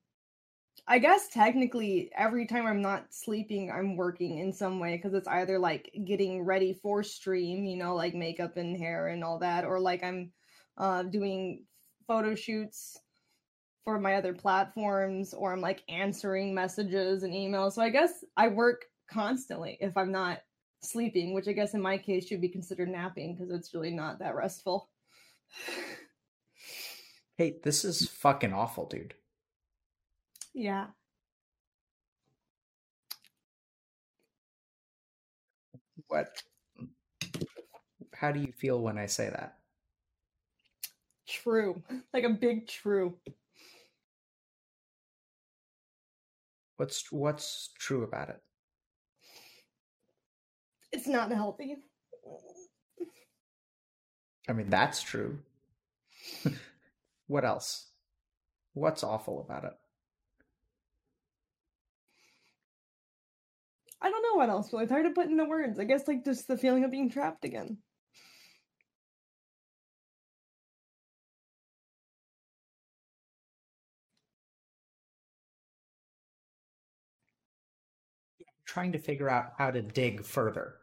[0.87, 5.29] I guess technically every time I'm not sleeping, I'm working in some way because it's
[5.29, 9.65] either like getting ready for stream, you know, like makeup and hair and all that,
[9.65, 10.33] or like I'm
[10.77, 11.65] uh, doing
[12.07, 12.97] photo shoots
[13.85, 17.73] for my other platforms, or I'm like answering messages and emails.
[17.73, 20.41] So I guess I work constantly if I'm not
[20.83, 24.19] sleeping, which I guess in my case should be considered napping because it's really not
[24.21, 24.91] that restful.
[27.37, 29.15] Hey, this is fucking awful, dude.
[30.55, 30.87] Yeah.
[36.09, 36.43] What?
[38.15, 39.59] How do you feel when I say that?
[41.29, 41.83] True.
[42.15, 43.15] Like a big true.
[46.77, 48.41] What's what's true about it?
[50.93, 51.77] It's not healthy.
[54.49, 55.39] I mean, that's true.
[57.27, 57.91] what else?
[58.75, 59.75] What's awful about it?
[64.01, 64.73] I don't know what else.
[64.73, 65.79] Really, it's hard to put into words.
[65.79, 67.79] I guess like just the feeling of being trapped again.
[78.67, 80.83] Trying to figure out how to dig further,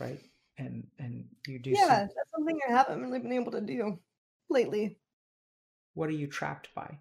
[0.00, 0.20] right?
[0.58, 1.70] And and you do.
[1.70, 3.98] Yeah, some- that's something I haven't really been able to do
[4.50, 4.98] lately.
[5.94, 6.98] what are you trapped by?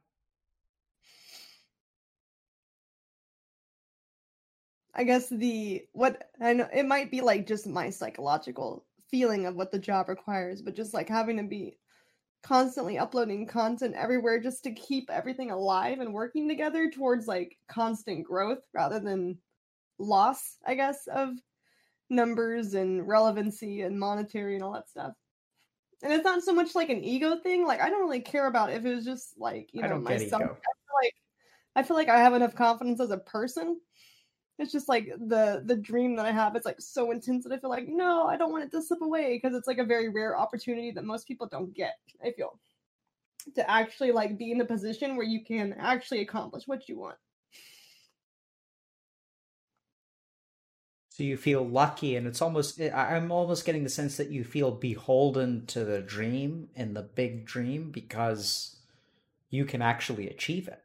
[4.93, 9.55] I guess the what I know it might be like just my psychological feeling of
[9.55, 11.77] what the job requires, but just like having to be
[12.43, 18.23] constantly uploading content everywhere just to keep everything alive and working together towards like constant
[18.25, 19.37] growth rather than
[19.99, 21.29] loss, I guess, of
[22.09, 25.13] numbers and relevancy and monetary and all that stuff.
[26.03, 27.65] And it's not so much like an ego thing.
[27.65, 30.41] Like I don't really care about if it was just like, you know, myself.
[30.41, 31.13] I feel like
[31.75, 33.79] I feel like I have enough confidence as a person
[34.59, 36.55] it's just like the the dream that I have.
[36.55, 39.01] It's like so intense that I feel like no, I don't want it to slip
[39.01, 41.97] away because it's like a very rare opportunity that most people don't get.
[42.23, 42.59] I feel
[43.55, 47.17] to actually like be in a position where you can actually accomplish what you want.
[51.17, 54.29] So you feel lucky, and it's almost, eh, I- I'm almost getting the sense that
[54.29, 58.75] you feel beholden to the dream and the big dream because
[59.49, 60.83] you can actually achieve it.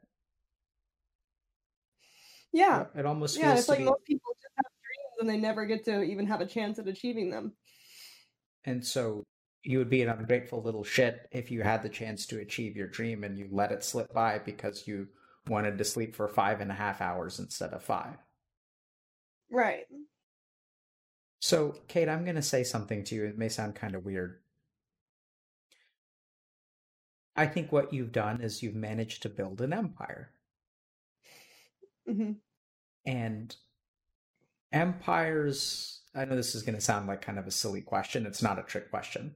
[2.52, 3.40] Yeah, It almost yeah.
[3.40, 6.26] feels It's like be, most people just have dreams and they never get to even
[6.26, 7.54] have a chance at achieving them.
[8.64, 9.24] and so
[9.64, 12.88] you would be an ungrateful little shit if you had the chance to achieve your
[12.88, 15.08] dream and you let it slip by because you
[15.46, 18.16] wanted to sleep for five and a half hours instead of five.
[19.50, 19.86] Right.
[21.42, 23.24] So, Kate, I'm going to say something to you.
[23.26, 24.40] It may sound kind of weird.
[27.36, 30.32] I think what you've done is you've managed to build an empire.
[32.06, 32.32] hmm
[33.06, 33.56] And
[34.72, 38.26] empires, I know this is going to sound like kind of a silly question.
[38.26, 39.34] It's not a trick question.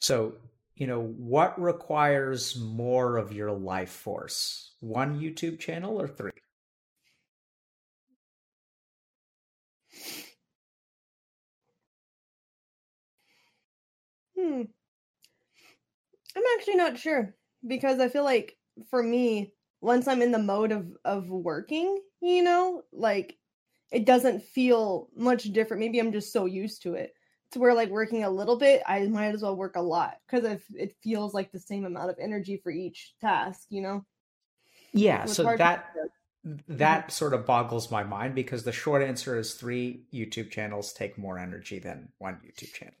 [0.00, 0.34] So,
[0.76, 4.74] you know, what requires more of your life force?
[4.80, 6.32] One YouTube channel or three?
[14.36, 14.62] Hmm.
[16.36, 17.34] I'm actually not sure
[17.66, 18.56] because I feel like
[18.90, 23.38] for me, once I'm in the mode of of working, you know, like
[23.90, 25.80] it doesn't feel much different.
[25.80, 27.14] Maybe I'm just so used to it.
[27.52, 30.44] To where like working a little bit, I might as well work a lot because
[30.44, 34.04] if it feels like the same amount of energy for each task, you know.
[34.92, 35.92] Yeah, So hard to- that
[36.68, 41.18] that sort of boggles my mind because the short answer is three YouTube channels take
[41.18, 42.94] more energy than one YouTube channel.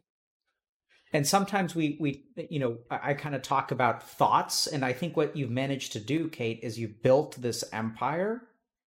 [1.12, 4.92] And sometimes we we you know I, I kind of talk about thoughts, and I
[4.92, 8.42] think what you've managed to do, Kate, is you've built this empire,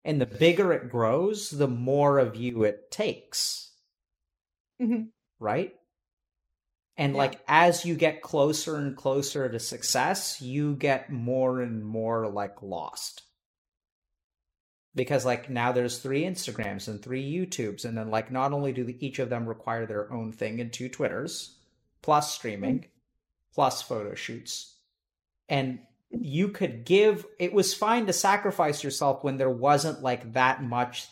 [0.04, 3.72] and the bigger it grows, the more of you it takes,
[4.80, 5.10] Mhm.
[5.38, 5.74] right?
[6.96, 7.18] And Yeah.
[7.18, 12.62] like as you get closer and closer to success, you get more and more like
[12.62, 13.22] lost
[14.94, 18.92] because like now there's three Instagrams and three YouTubes, and then like not only do
[19.00, 21.57] each of them require their own thing and two Twitters,
[22.02, 22.86] plus streaming,
[23.54, 24.76] plus photo shoots,
[25.48, 25.80] and
[26.10, 27.26] you could give.
[27.38, 31.06] It was fine to sacrifice yourself when there wasn't like that much.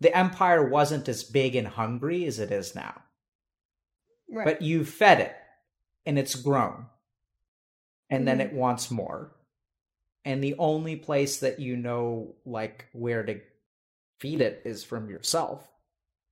[0.00, 3.02] The empire wasn't as big and hungry as it is now,
[4.30, 4.44] Right.
[4.44, 5.36] but you fed it,
[6.04, 6.86] and it's grown,
[8.10, 8.44] and then Mhm.
[8.44, 9.32] it wants more
[10.26, 13.40] and the only place that you know like where to
[14.18, 15.66] feed it is from yourself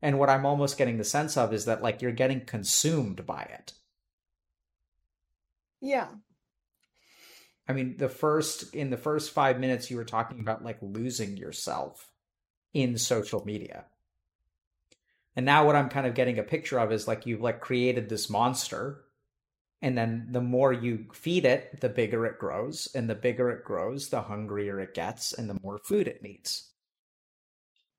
[0.05, 3.41] and what i'm almost getting the sense of is that like you're getting consumed by
[3.43, 3.73] it.
[5.81, 6.09] Yeah.
[7.67, 11.37] i mean the first in the first 5 minutes you were talking about like losing
[11.37, 12.13] yourself
[12.73, 13.87] in social media.
[15.37, 18.09] And now what i'm kind of getting a picture of is like you've like created
[18.09, 19.01] this monster.
[19.83, 22.89] And then the more you feed it the bigger it grows.
[22.95, 25.33] And the bigger it grows the hungrier it gets.
[25.33, 26.71] And the more food it needs.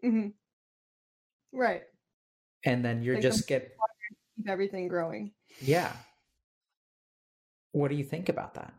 [0.01, 0.29] Hmm
[1.55, 1.83] Right.
[2.65, 3.75] And then you're just get
[4.37, 5.31] Keep everything growing.
[5.61, 5.93] yeah.
[7.71, 8.73] What do you think about that?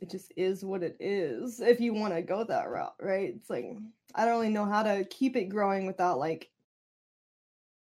[0.00, 3.32] It just is what it is if you want to go that route right?
[3.34, 3.66] It's like
[4.14, 6.50] i don't really know how to keep it growing without like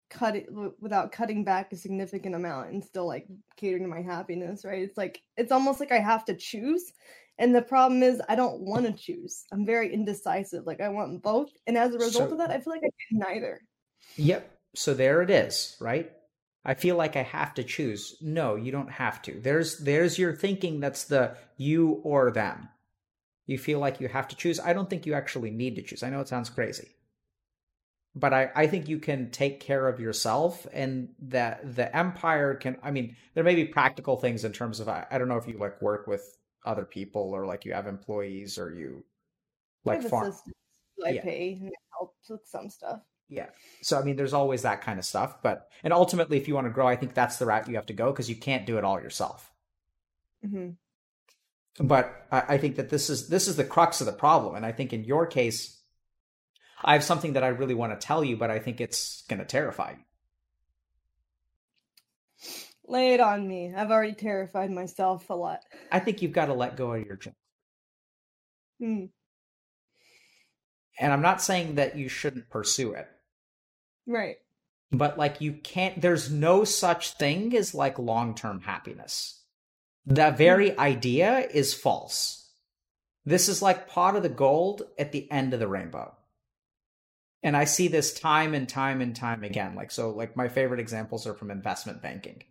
[0.09, 0.47] cut it
[0.80, 4.82] without cutting back a significant amount and still like catering to my happiness right?
[4.82, 6.91] It's like it's almost like i have to choose
[7.39, 9.45] And the problem is, I don't want to choose.
[9.51, 10.65] I'm very indecisive.
[10.65, 11.51] Like, I want both.
[11.67, 13.61] And as a result So- of that, I feel like I get neither.
[14.15, 14.51] Yep.
[14.75, 16.11] So there it is, right?
[16.65, 18.17] I feel like I have to choose.
[18.21, 19.39] No, you don't have to.
[19.39, 22.69] There's there's your thinking that's the you or them.
[23.45, 24.59] You feel like you have to choose.
[24.59, 26.03] I don't think you actually need to choose.
[26.03, 26.89] I know it sounds crazy.
[28.13, 32.77] But I, I think you can take care of yourself and that the empire can
[32.83, 35.47] I mean, there may be practical things in terms of I, I don't know if
[35.47, 36.38] you like work with
[36.68, 39.03] other people or like you have employees or you
[39.86, 40.34] like farm
[41.05, 41.22] I Yeah.
[41.22, 43.01] pay it helps with some stuff.
[43.30, 43.47] Yeah.
[43.82, 46.68] So I mean, there's always that kind of stuff, but and ultimately, if you want
[46.68, 48.78] to grow, I think that's the route you have to go because you can't do
[48.78, 49.51] it all yourself.
[50.43, 50.70] hmm
[51.80, 54.65] But I, I think that this is this is the crux of the problem, and
[54.65, 55.82] I think in your case,
[56.84, 59.39] I have something that I really want to tell you, but I think it's going
[59.39, 59.97] to terrify you.
[62.88, 63.73] Lay it on me.
[63.75, 65.59] I've already terrified myself a lot.
[65.91, 67.35] I think you've got to let go of your dream,
[68.81, 69.09] Mm,
[70.99, 73.07] and I'm not saying that you shouldn't pursue it,
[74.05, 74.38] right.
[74.91, 75.99] but like you can't.
[76.01, 79.43] There's no such thing as like long term happiness.
[80.05, 82.49] The very idea is false.
[83.25, 86.15] This is like pot of the gold at the end of the rainbow.
[87.43, 89.75] And I see this time and time and time again.
[89.75, 92.43] Like, so, like, my favorite examples are from investment banking.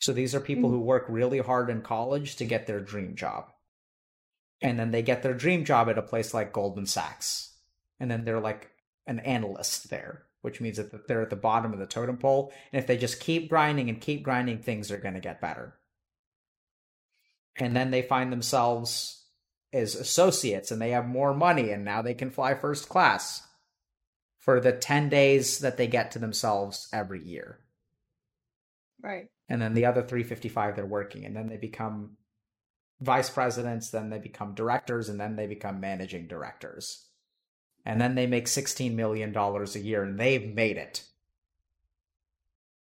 [0.00, 0.72] So, these are people Mhm.
[0.72, 3.52] who work really hard in college to get their dream job.
[4.60, 7.56] And then they get their dream job at a place like Goldman Sachs.
[8.00, 8.70] And then they're like
[9.06, 12.52] an analyst there, which means that they're at the bottom of the totem pole.
[12.72, 15.78] And if they just keep grinding and keep grinding, things are going to get better
[17.56, 19.26] and then they find themselves
[19.72, 23.46] as associates and they have more money and now they can fly first class
[24.38, 27.60] for the 10 days that they get to themselves every year
[29.02, 29.28] Right.
[29.48, 32.16] And then the other 355 they're working and then they become
[33.00, 37.04] vice presidents then they become directors and then they become managing directors.
[37.84, 41.04] And then they make 16 million dollars a year and they've made it.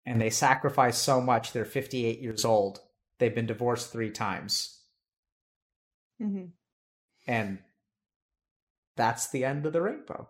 [0.05, 2.81] And they sacrifice so much they're 58 years old.
[3.17, 4.79] They've been divorced 3 times.
[6.19, 6.45] Hmm
[7.27, 7.59] and
[8.95, 10.29] that's the end of the rainbow.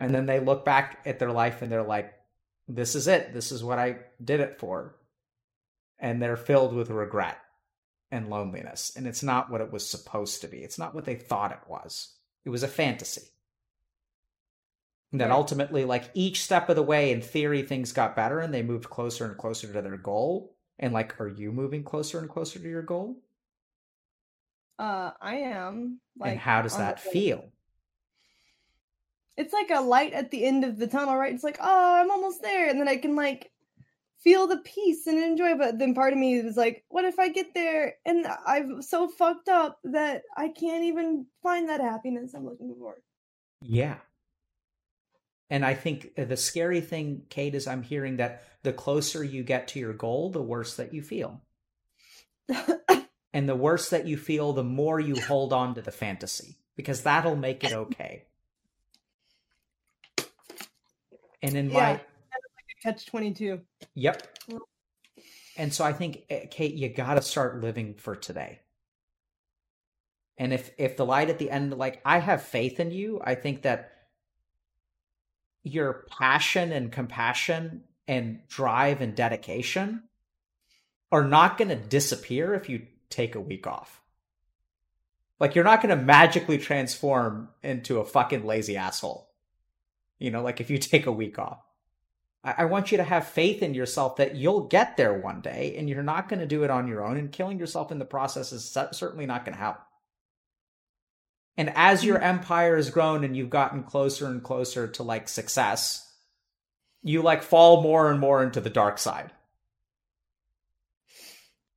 [0.00, 2.12] And then they look back at their life and they're like
[2.68, 3.32] this is it.
[3.32, 4.94] This is what i did it for.
[5.98, 7.38] And they're filled with regret
[8.10, 8.92] and loneliness.
[8.94, 10.58] And it's not what it was supposed to be.
[10.58, 12.14] It's not what they thought it was.
[12.44, 13.22] It was a fantasy.
[15.10, 18.52] And then ultimately like each step of the way in theory things got better and
[18.52, 20.54] they moved closer and closer to their goal.
[20.78, 23.16] And like are you moving closer and closer to your goal?
[24.78, 26.00] Uh, I am.
[26.18, 27.50] Like, and how does that feel
[29.38, 31.32] It's like a light at the end of the tunnel, right?
[31.32, 33.50] It's like, oh, I'm almost there, and then I can like
[34.18, 35.56] feel the peace and enjoy.
[35.56, 39.08] But then part of me was like, what if I get there and I'm so
[39.08, 42.96] fucked up that I can't even find that happiness I'm looking for?
[43.62, 43.96] Yeah.
[45.48, 49.68] And I think the scary thing, Kate, is I'm hearing that the closer you get
[49.68, 51.40] to your goal, the worse that you feel.
[53.32, 57.02] And the worse that you feel, the more you hold on to the fantasy because
[57.02, 58.24] that'll make it okay.
[61.42, 61.98] And in my Yeah.
[62.82, 63.62] Catch twenty two.
[63.94, 64.38] Yep.
[65.56, 68.60] And so I think eh, Kate, you got to start living for today.
[70.38, 73.34] And if if the light at the end like I have faith in you, I
[73.34, 73.92] think that
[75.64, 80.04] your passion and compassion and drive and dedication
[81.10, 84.02] are not going to disappear if you take a week off.
[85.40, 89.27] Like you're not going to magically transform into a fucking lazy asshole.
[90.18, 91.60] You know, like if you take a week off.
[92.44, 95.74] I, I want you to have faith in yourself that you'll get there one day
[95.76, 98.04] and you're not going to do it on your own and killing yourself in the
[98.04, 99.78] process is cer- certainly not going to help.
[101.56, 102.38] And as your mm-hmm.
[102.38, 106.04] empire has grown and you've gotten closer and closer to like success,
[107.02, 109.32] you like fall more and more into the dark side.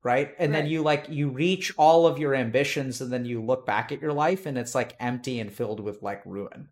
[0.04, 0.34] Right?
[0.40, 3.92] And then you like you reach all of your ambitions and then you look back
[3.92, 6.70] at your life and it's like empty and filled with like ruin.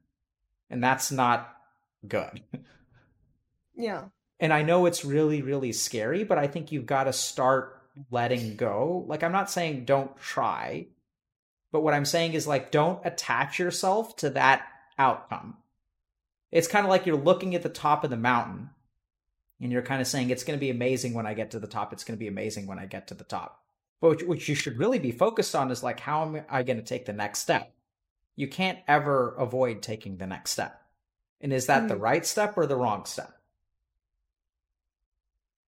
[0.72, 1.56] And that's not
[2.08, 2.42] good.
[3.76, 4.06] Yeah.
[4.40, 8.56] And I know it's really, really scary, but I think you've got to start letting
[8.56, 9.04] go.
[9.08, 10.88] Like, I'm not saying don't try,
[11.72, 14.66] but what I'm saying is, like, don't attach yourself to that
[14.98, 15.58] outcome.
[16.52, 18.70] It's kind of like you're looking at the top of the mountain
[19.62, 21.68] and you're kind of saying, it's going to be amazing when I get to the
[21.68, 21.92] top.
[21.92, 23.62] It's going to be amazing when I get to the top.
[24.02, 26.84] But what- you should really be focused on is, like, how am I going to
[26.84, 27.72] take the next step?
[28.38, 30.82] You can't ever avoid taking the next step.
[31.42, 32.02] And is that the Mhm.
[32.02, 33.34] right step or the wrong step?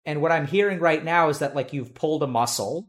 [0.07, 2.89] And what I'm hearing right now is that like you've pulled a muscle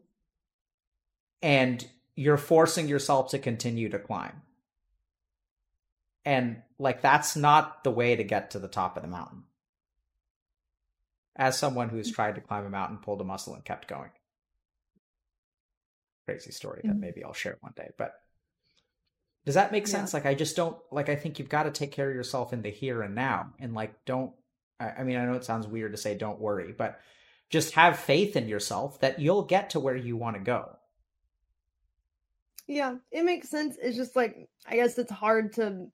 [1.41, 1.85] and
[2.15, 4.41] you're forcing yourself to continue to climb.
[6.25, 9.45] And like that's not the way to get to the top of the mountain.
[11.37, 14.11] As someone who's tried to climb a mountain, pulled a muscle and kept going.
[16.25, 17.01] Crazy story that Mhm.
[17.01, 18.21] maybe I'll share one day, but
[19.47, 19.91] does that make Yeah.
[19.91, 20.13] sense?
[20.13, 22.61] Like I just don't like I think you've got to take care of yourself in
[22.63, 24.33] the here and now and like don't
[24.77, 26.99] I, I mean I know it sounds weird to say don't worry, but
[27.49, 30.75] just have faith in yourself that you'll get to where you want to go.
[32.67, 33.77] Yeah, it makes sense.
[33.81, 35.87] It's just like I guess it's hard to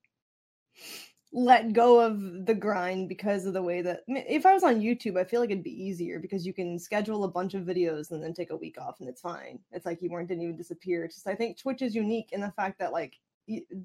[1.32, 5.20] let go of the grind because of the way that if I was on YouTube,
[5.20, 8.24] I feel like it'd be easier because you can schedule a bunch of videos and
[8.24, 9.60] then take a week off and it's fine.
[9.72, 11.06] It's like you weren't didn't even disappear.
[11.06, 13.20] It's just I think Twitch is unique in the fact that like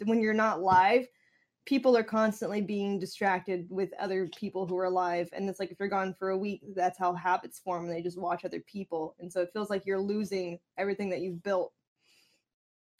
[0.04, 1.06] when you're not live,
[1.66, 5.78] people are constantly being distracted with other people who are live and it's like if
[5.78, 9.14] you're gone for a week, that's how habits form and they just watch other people.
[9.18, 11.72] And so it feels like you're losing everything that you've built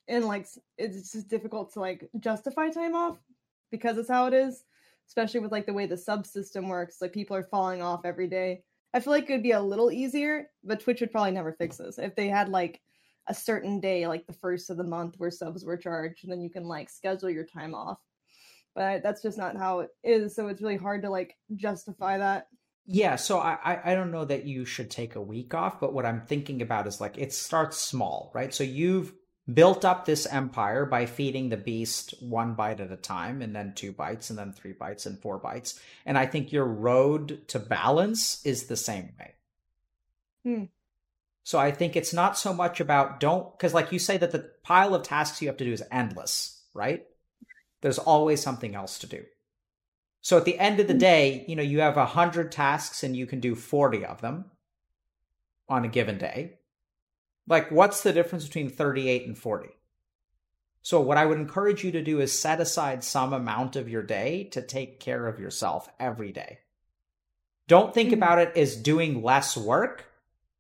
[0.09, 3.19] and like it's just difficult to like justify time off
[3.71, 4.65] because it's how it is
[5.07, 8.63] especially with like the way the subsystem works like people are falling off every day
[8.95, 11.77] i feel like it would be a little easier but twitch would probably never fix
[11.77, 12.81] this if they had like
[13.29, 16.41] a certain day like the first of the month where subs were charged and then
[16.41, 17.99] you can like schedule your time off
[18.75, 22.49] but that's just not how it is so it's really hard to like justify that
[22.87, 25.93] Yeah, so I, I I don't know that you should take a week off, but
[25.93, 28.53] what I'm thinking about is like it starts small, right?
[28.55, 29.13] So you've
[29.53, 33.75] built up this empire by feeding the beast one bite at a time, and then
[33.75, 35.79] two bites, and then three bites, and four bites.
[36.07, 39.35] And I think your road to balance is the same way.
[40.45, 40.65] Hmm.
[41.49, 44.51] So I think it's not so much about don't because like you say that the
[44.63, 47.07] pile of tasks you have to do is endless, right?
[47.81, 49.25] There's always something else to do.
[50.21, 53.17] So at the end of the day, you know, you have a hundred tasks and
[53.17, 54.51] you can do 40 of them
[55.71, 56.59] on a given day.
[57.47, 59.71] Like, what's the difference between 38 and 40?
[60.83, 64.03] So what I would encourage you to do is set aside some amount of your
[64.03, 66.59] day to take care of yourself every day.
[67.69, 68.19] Don't think Mhm.
[68.19, 70.05] about it as doing less work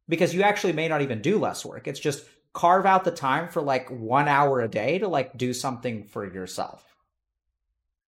[0.08, 1.86] because you actually may not even do less work.
[1.86, 5.52] It's just carve out the time for like one hour a day to like do
[5.52, 6.84] something for yourself.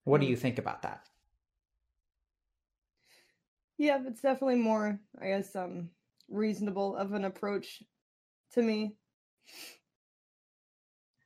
[0.05, 0.31] What do Mhm.
[0.31, 1.07] you think about that?
[3.79, 5.89] yeah it's definitely more i guess um
[6.29, 7.83] reasonable of an approach
[8.53, 8.95] to me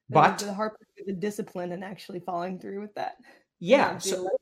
[0.08, 3.16] But the hard part is the discipline and actually following through with that.
[3.58, 4.34] yeah, so like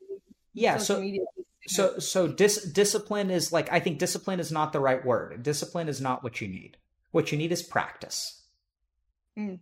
[0.53, 1.21] yeah, so media.
[1.67, 5.43] So so dis- discipline is like I think discipline is not the right word.
[5.43, 6.77] Discipline is not what you need.
[7.11, 8.41] What you need is practice.
[9.37, 9.59] Mm.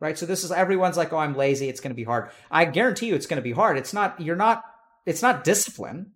[0.00, 0.18] Right?
[0.18, 3.06] So this is everyone's like, "Oh, I'm lazy, it's going to be hard." I guarantee
[3.06, 3.78] you it's going to be hard.
[3.78, 4.64] It's not you're not
[5.06, 6.12] it's not discipline.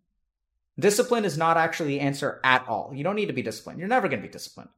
[0.78, 2.92] Discipline is not actually the answer at all.
[2.94, 3.78] You don't need to be disciplined.
[3.78, 4.68] You're never going to be disciplined.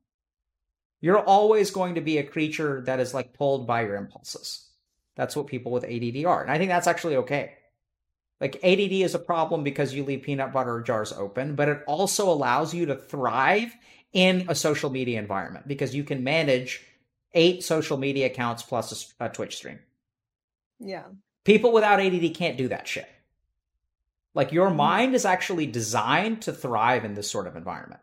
[1.01, 4.69] You're always going to be a creature that is like pulled by your impulses.
[5.17, 6.43] That's what people with ADD are.
[6.43, 7.55] And I think that's actually okay.
[8.41, 12.31] Like ADD is a problem because you leave peanut butter jars open, but it also
[12.31, 13.75] allows you to thrive
[14.13, 16.85] in a social media environment because you can manage
[17.35, 19.81] eight social media accounts plus a Twitch stream.
[20.79, 21.05] Yeah.
[21.45, 23.09] People without ADD can't do that shit.
[24.35, 24.77] Like your mm-hmm.
[24.77, 28.01] mind is actually designed to thrive in this sort of environment.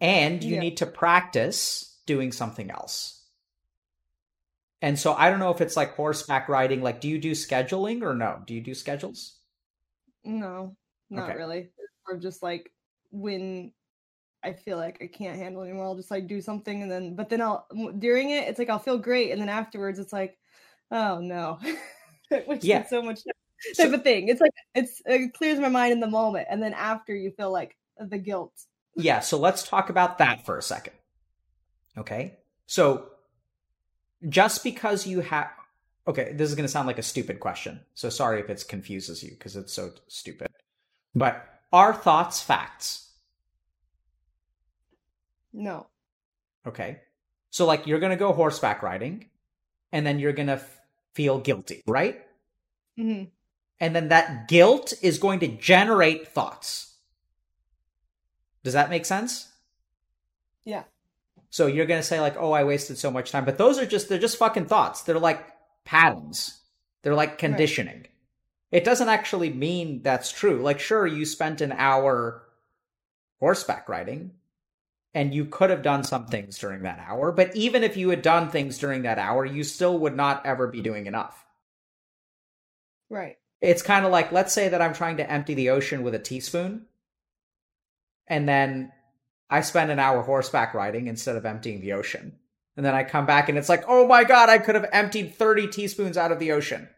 [0.00, 0.60] And you Yeah.
[0.60, 3.17] need to practice doing something else.
[4.80, 6.82] And so I don't know if it's like horseback riding.
[6.82, 8.40] Like, do you do scheduling or no?
[8.46, 9.38] Do you do schedules?
[10.24, 10.76] No,
[11.10, 11.38] not Okay.
[11.38, 11.70] really.
[12.08, 12.72] Or just like
[13.10, 13.72] when
[14.44, 17.28] I feel like I can't handle anymore, I'll just like do something and then, but
[17.28, 17.66] then I'll,
[17.98, 19.32] during it, it's like I'll feel great.
[19.32, 20.38] And then afterwards, it's like,
[20.92, 21.58] oh no,
[22.46, 22.84] which Yeah.
[22.84, 23.34] is so much type
[23.74, 24.28] So- of thing.
[24.28, 26.46] It's like, it's, it clears my mind in the moment.
[26.50, 28.52] And then after you feel like the guilt.
[28.94, 30.94] Yeah, so let's talk about that for a second.
[31.96, 32.36] Okay?
[32.66, 33.10] So
[34.28, 35.50] just because you have
[36.08, 37.80] Okay, this is going to sound like a stupid question.
[37.92, 40.48] So sorry if it confuses you because it's so stupid.
[41.14, 43.10] But are thoughts facts?
[45.52, 45.86] No.
[46.66, 47.00] Okay.
[47.50, 49.26] So like you're going to go horseback riding
[49.92, 50.80] and then you're going to f-
[51.12, 52.24] feel guilty, right?
[52.96, 53.24] hmm
[53.78, 56.96] And then that guilt is going to generate thoughts.
[58.64, 59.52] Does that make sense?
[60.64, 60.84] Yeah.
[61.50, 63.86] So you're going to say like, "Oh, I wasted so much time." But those are
[63.86, 65.02] just they're just fucking thoughts.
[65.02, 65.46] They're like
[65.84, 66.60] patterns.
[67.02, 68.06] They're like conditioning.
[68.70, 70.62] It doesn't actually mean that's true.
[70.62, 72.42] Like sure, you spent an hour
[73.40, 74.32] horseback riding
[75.14, 78.20] and you could have done some things during that hour, but even if you had
[78.20, 81.46] done things during that hour, you still would not ever be doing enough.
[83.08, 83.38] Right.
[83.60, 86.18] It's kind of like let's say that I'm trying to empty the ocean with a
[86.18, 86.86] teaspoon
[88.28, 88.92] and then
[89.50, 92.36] I spend an hour horseback riding instead of emptying the ocean.
[92.76, 95.34] And then I come back and it's like, oh my god, I could have emptied
[95.34, 96.88] 30 teaspoons out of the ocean.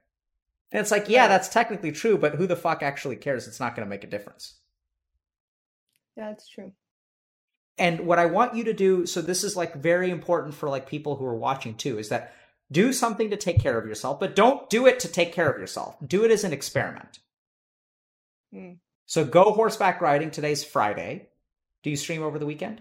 [0.72, 3.48] And it's like, yeah, that's technically true, but who the fuck actually cares?
[3.48, 4.54] It's not going to make a difference.
[6.16, 6.72] Yeah, that's true.
[7.78, 10.86] And what I want you to do, so this is like very important for like
[10.86, 12.34] people who are watching too, is that
[12.70, 15.58] do something to take care of yourself, but don't do it to take care of
[15.58, 15.96] yourself.
[16.06, 17.20] Do it as an experiment.
[18.54, 18.78] Mm.
[19.06, 20.30] So go horseback riding.
[20.30, 21.29] Today's Friday.
[21.82, 22.80] Do you stream over the weekend?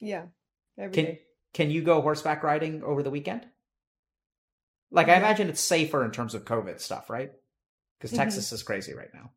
[0.00, 0.26] Yeah.
[0.78, 1.20] Every Can day.
[1.54, 3.46] can you go horseback riding over the weekend?
[4.90, 7.32] Like I imagine it's safer in terms of COVID stuff, right?
[7.98, 8.16] Because Mhm.
[8.16, 9.32] Texas is crazy right now.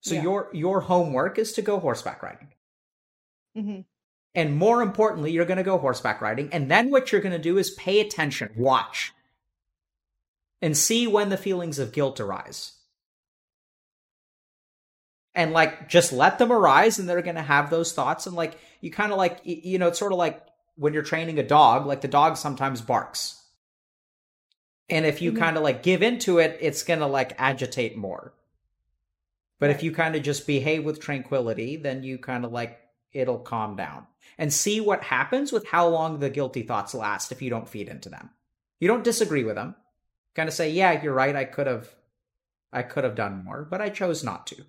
[0.00, 0.22] So Yeah.
[0.22, 2.52] your your homework is to go horseback riding.
[3.54, 3.80] hmm
[4.34, 6.52] And more importantly, you're going to go horseback riding.
[6.52, 9.14] And then what you're going to do is pay attention, watch,
[10.60, 12.75] and see when the feelings of guilt arise.
[15.36, 18.26] And like, just let them arise, and they're going to have those thoughts.
[18.26, 20.42] And like, you kind of like, you know, it's sort of like
[20.76, 23.42] when you're training a dog, like the dog sometimes barks.
[24.88, 25.38] And if you Mhm.
[25.38, 28.32] kind of like give into it, it's going to like agitate more.
[29.58, 32.78] But if you kind of just behave with tranquility, then you kind of like
[33.12, 34.06] it'll calm down
[34.38, 37.88] and see what happens with how long the guilty thoughts last if you don't feed
[37.88, 38.30] into them.
[38.80, 39.74] You don't disagree with them.
[40.34, 41.34] Kind of say, "Yeah, you're right.
[41.34, 41.94] I could have
[42.72, 44.64] I could have done more, but I chose not to."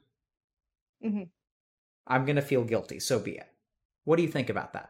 [1.01, 1.23] Hmm
[2.07, 3.47] I'm going to feel guilty, so be it.
[4.05, 4.89] What do you think about that?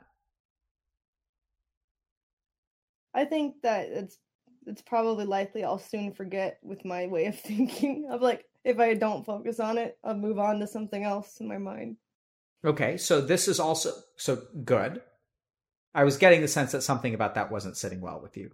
[3.14, 4.20] I think that it's
[4.68, 8.94] it's probably likely I'll soon forget with my way of thinking of like if I
[8.94, 11.98] don't focus on it, I'll move on to something else in my mind.
[12.66, 15.02] Okay, so this is also so good.
[15.96, 18.52] I was getting the sense that something about that wasn't sitting well with you.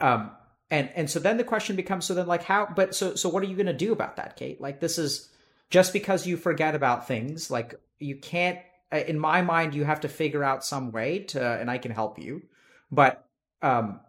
[0.00, 0.32] Um
[0.70, 3.42] and and so then the question becomes so then like how but so so what
[3.42, 4.60] are you going to do about that, Kate?
[4.60, 5.28] Like this is
[5.70, 8.58] just because you forget about things, like you can't
[8.92, 11.92] uh, in my mind you have to figure out some way to and I can
[11.92, 12.42] help you.
[12.90, 13.26] But
[13.62, 14.00] um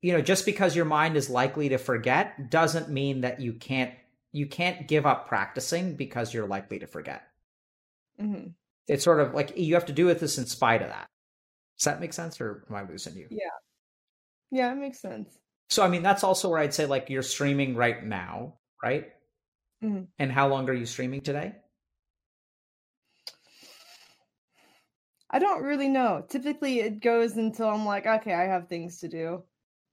[0.00, 3.94] you know, just because your mind is likely to forget doesn't mean that you can't
[4.32, 7.22] you can't give up practicing because you're likely to forget
[8.18, 8.48] hmm
[8.88, 11.08] it's sort of like you have to do with this in spite of that.
[11.78, 13.28] Does that make sense, or am I losing you?
[13.30, 13.48] Yeah.
[14.50, 15.38] Yeah, it makes sense.
[15.68, 19.12] So, I mean, that's also where I'd say like you're streaming right now, right?
[19.82, 20.06] Mhm.
[20.18, 21.56] And how long are you streaming today?
[25.30, 26.24] I don't really know.
[26.28, 29.42] Typically, it goes until I'm like, okay, I have things to do,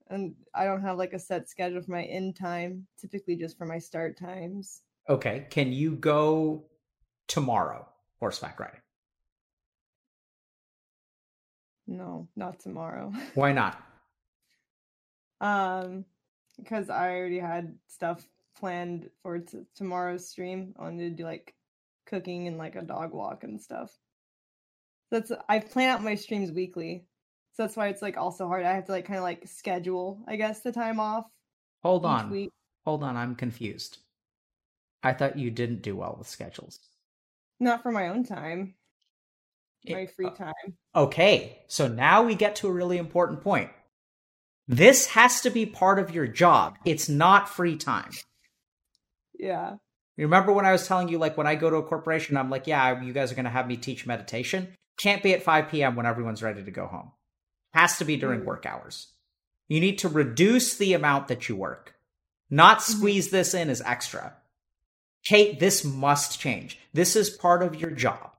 [0.08, 2.86] and I don't have like a set schedule for my end time.
[3.00, 4.82] Typically, just for my start times.
[5.08, 6.66] Okay, can you go
[7.28, 7.88] tomorrow
[8.20, 8.82] horseback riding?
[11.88, 13.12] No, not tomorrow.
[13.34, 13.82] Why not?
[15.42, 16.04] um,
[16.58, 18.28] because I already had stuff
[18.60, 20.74] planned for t- tomorrow's stream.
[20.78, 21.54] I wanted to do like
[22.06, 23.92] cooking and like a dog walk and stuff.
[25.12, 27.06] That's I plan out my streams weekly,
[27.54, 28.66] so that's why it's like also hard.
[28.66, 31.26] I have to like kind of like schedule, I guess, the time off
[31.82, 32.52] Hold on, week.
[32.86, 33.16] hold on.
[33.16, 33.98] I'm confused.
[35.02, 36.80] I thought you didn't do well with schedules.
[37.60, 38.76] Not for my own time,
[39.86, 40.54] It- my free uh, time.
[40.96, 43.72] Okay, so now we get to a really important point.
[44.68, 46.78] This has to be part of your job.
[46.86, 48.12] It's not free time.
[49.40, 49.78] Yeah.
[50.18, 52.50] You remember when I was telling you, like, when I go to a corporation, I'm
[52.50, 54.76] like, yeah, you guys are going to have me teach meditation.
[54.98, 55.96] Can't be at 5 p.m.
[55.96, 57.12] when everyone's ready to go home.
[57.74, 58.46] Has to be during Mm.
[58.46, 59.14] work hours.
[59.70, 61.96] You need to reduce the amount that you work,
[62.50, 64.36] not squeeze this in as extra.
[65.26, 66.80] Kate, this must change.
[66.94, 68.32] This is part of your job.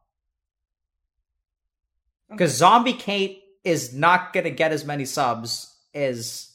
[2.28, 6.51] Because Zombie Kate is not going to get as many subs as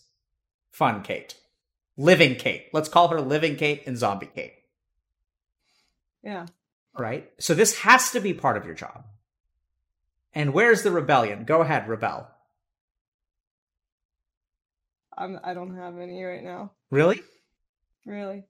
[0.71, 1.35] Fun Kate.
[1.97, 2.67] Living Kate.
[2.73, 4.53] Let's call her Living Kate and Zombie Kate.
[6.23, 6.47] Yeah.
[6.97, 7.29] right?
[7.39, 9.05] So this has to be part of your job.
[10.33, 11.45] And where's the rebellion?
[11.45, 12.27] Go ahead, rebel.
[15.17, 15.39] I'm.
[15.43, 16.71] I don't have any right now.
[16.91, 17.21] Really?
[18.05, 18.43] Really.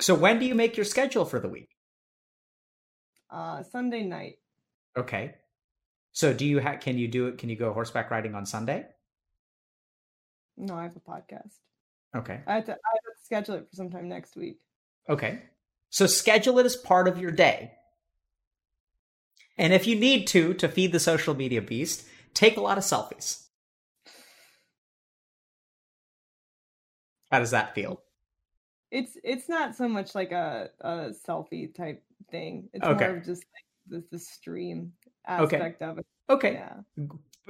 [0.00, 1.70] So when do you make your schedule for the week?
[3.30, 4.38] Uh, Sunday night.
[4.96, 5.34] Okay.
[6.12, 7.38] So do you ha- can you do it?
[7.38, 8.86] Can you go horseback riding on Sunday?
[10.56, 11.54] No, I have a podcast.
[12.16, 12.40] Okay.
[12.46, 12.72] I have to.
[12.72, 14.58] I have to schedule it for sometime next week.
[15.08, 15.42] Okay.
[15.90, 17.72] So schedule it as part of your day.
[19.56, 22.84] And if you need to, to feed the social media beast, take a lot of
[22.84, 23.44] selfies.
[27.30, 28.00] How does that feel?
[28.90, 32.70] It's it's not so much like a, a selfie type thing.
[32.72, 33.06] It's Okay.
[33.06, 34.92] more of just like the, the stream
[35.28, 35.56] Okay.
[35.56, 36.06] aspect of it.
[36.30, 36.54] Okay.
[36.54, 36.74] Yeah.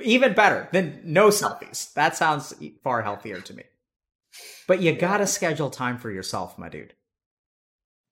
[0.03, 1.93] Even better than no selfies.
[1.95, 3.63] That sounds far healthier to me.
[4.69, 6.95] But you gotta schedule time for yourself, my dude.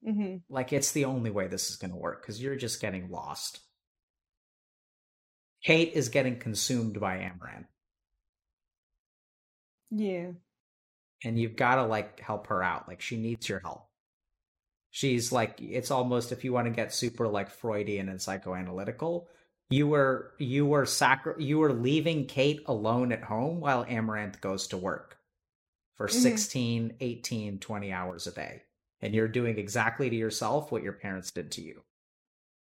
[0.05, 3.61] hmm Like, it's the only way this is gonna work because you're just getting lost.
[5.63, 7.67] Kate is getting consumed by Amouranth.
[9.91, 10.33] Yeah.
[11.25, 12.89] And you've got to like help her out.
[12.89, 13.87] Like she needs your help.
[14.91, 19.27] She's like it's almost if you want to get super like Freudian and psychoanalytical,
[19.71, 24.67] you were you were sacri- you were leaving Kate alone at home while Amouranth goes
[24.69, 25.16] to work
[25.97, 26.13] for Mhm.
[26.13, 28.63] 16, 18, 20 hours a day.
[29.01, 31.83] And you're doing exactly to yourself what your parents did to you.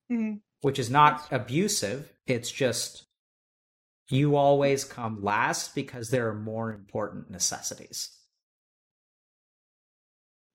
[0.08, 2.12] hmm which is not abusive.
[2.26, 3.06] It's just
[4.08, 8.16] you always come last because there are more important necessities.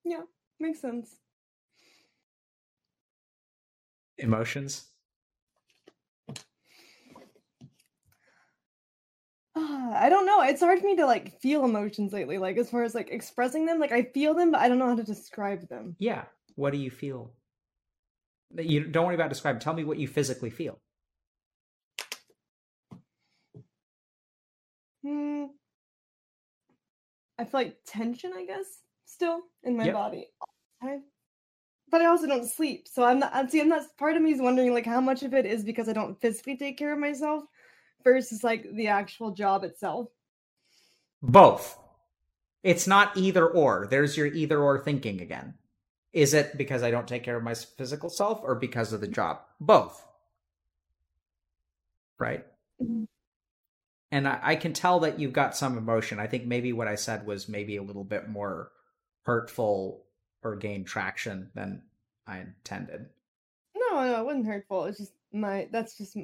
[0.04, 0.24] Yeah.
[0.60, 1.18] Makes sense.
[4.18, 4.92] Emotions?
[9.96, 10.42] I don't know.
[10.42, 12.38] It's hard for me to like feel emotions lately.
[12.38, 14.88] Like as far as like expressing them, like I feel them, but I don't know
[14.88, 15.96] how to describe them.
[16.00, 16.24] Yeah.
[16.56, 17.32] What do you feel?
[18.56, 19.60] You don't worry about describing.
[19.60, 20.80] Tell me what you physically feel.
[25.04, 25.46] Hmm.
[27.40, 28.66] I feel like tension, I guess,
[29.06, 29.94] still in my Yep.
[29.94, 30.28] body.
[30.82, 31.04] time.
[31.90, 33.52] But I also don't sleep, so I'm not.
[33.52, 33.84] See, I'm not.
[33.98, 36.58] Part of me is wondering like how much of it is because I don't physically
[36.58, 37.46] take care of myself,
[38.04, 40.08] versus like the actual job itself.
[41.22, 41.78] Both.
[42.64, 43.88] It's not either or.
[43.90, 45.56] There's your either or thinking again.
[46.14, 49.08] Is it because I don't take care of my physical self or because of the
[49.08, 49.42] job?
[49.60, 50.04] Both.
[52.20, 52.46] Right?
[52.82, 53.08] Mhm.
[54.12, 56.20] and I, I can tell that you've got some emotion.
[56.20, 58.72] I think maybe what I said was maybe a little bit more
[59.24, 60.04] hurtful
[60.44, 61.82] or gained traction than
[62.28, 63.10] I intended.
[63.76, 64.86] No, no, it wasn't hurtful.
[64.86, 65.68] It's just my.
[65.72, 66.16] That's just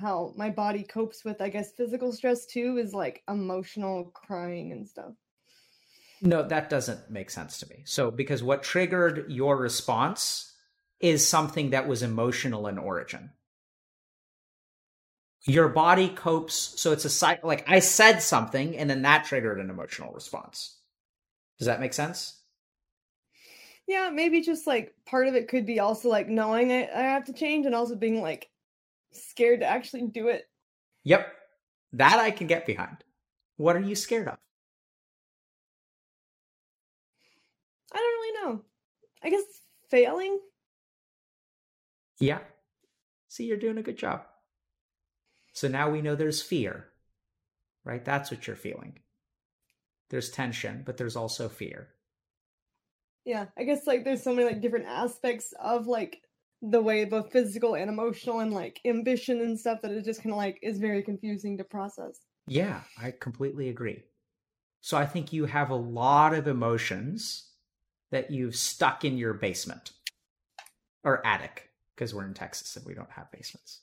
[0.00, 2.78] how my body copes with, I guess, physical stress too.
[2.78, 5.12] Is like emotional crying and stuff.
[6.22, 7.82] No, that doesn't make sense to me.
[7.84, 10.54] So, because what triggered your response
[11.00, 13.30] is something that was emotional in origin.
[15.46, 17.48] Your body copes, so it's a cycle.
[17.48, 20.78] Like I said something, and then that triggered an emotional response.
[21.58, 22.40] Does that make sense?
[23.86, 27.24] Yeah, maybe just like part of it could be also like knowing I, I have
[27.24, 28.50] to change and also being like
[29.12, 30.48] scared to actually do it.
[31.04, 31.26] Yep.
[31.94, 32.98] That I can get behind.
[33.56, 34.36] What are you scared of?
[37.92, 38.62] I don't really know.
[39.22, 39.42] I guess
[39.90, 40.38] failing.
[42.18, 42.40] Yeah.
[43.28, 44.22] See, you're doing a good job.
[45.52, 46.86] So now we know there's fear,
[47.84, 48.04] right?
[48.04, 48.98] That's what you're feeling.
[50.10, 51.88] There's tension, but there's also fear.
[53.24, 56.22] Yeah, I guess like there's so many like different aspects of like
[56.62, 60.32] the way both physical and emotional and like ambition and stuff that it just kind
[60.32, 62.20] of like is very confusing to process.
[62.46, 64.02] Yeah, I completely agree.
[64.80, 67.50] So I think you have a lot of emotions
[68.10, 69.92] that you've stuck in your basement
[71.04, 73.80] or attic because we're in Texas and we don't have basements.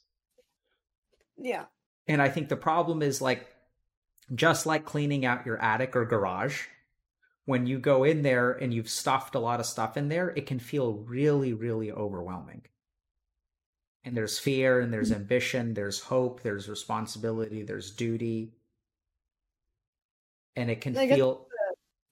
[1.37, 1.65] Yeah.
[2.07, 3.47] And I think the problem is like
[4.33, 6.63] just like cleaning out your attic or garage,
[7.47, 10.45] when you go in there and you've stuffed a lot of stuff in there, it
[10.45, 12.65] can feel really, really overwhelming.
[14.03, 18.51] And there's fear and there's ambition, there's hope, there's responsibility, there's duty.
[20.57, 21.47] And it can feel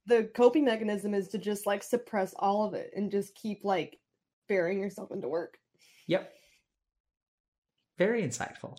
[0.06, 3.99] The coping mechanism is to just like suppress all of it and just keep like
[4.48, 5.60] burying yourself into work.
[6.07, 6.34] Yep.
[7.98, 8.78] Very insightful.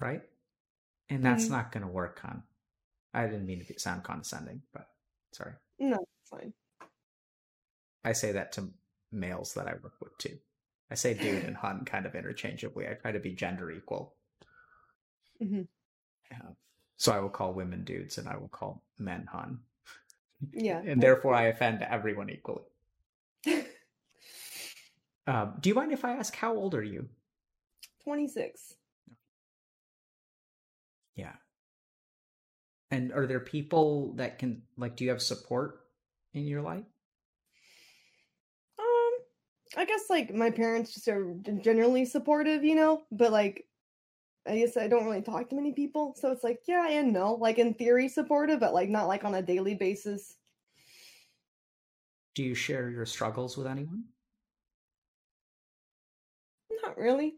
[0.00, 0.22] Right?
[1.08, 1.50] And that's Mhm.
[1.50, 2.42] not going to work, Con.
[3.14, 4.86] I didn't mean to be, sound condescending, but
[5.32, 5.52] sorry.
[5.78, 6.52] No, it's fine.
[8.04, 8.70] I say that to
[9.10, 10.38] males that I work with too.
[10.90, 12.88] I say dude and hun kind of interchangeably.
[12.88, 14.14] I try to be gender equal.
[15.42, 15.66] Mhm.
[16.30, 16.38] Yeah.
[16.96, 19.60] So I will call women dudes and I will call men hun.
[20.52, 20.80] Yeah.
[20.86, 22.64] And therefore I offend everyone equally.
[25.24, 27.08] Um, do you mind if I ask how old are you?
[28.02, 28.74] 26.
[31.14, 31.34] Yeah.
[32.92, 35.80] And are there people that can like do you have support
[36.34, 36.84] in your life?
[38.78, 39.12] Um,
[39.78, 43.66] I guess like my parents just are generally supportive, you know, but like
[44.46, 47.32] I guess I don't really talk to many people, so it's like yeah and no.
[47.32, 50.36] Like in theory supportive, but like not like on a daily basis.
[52.34, 54.04] Do you share your struggles with anyone?
[56.82, 57.36] Not really.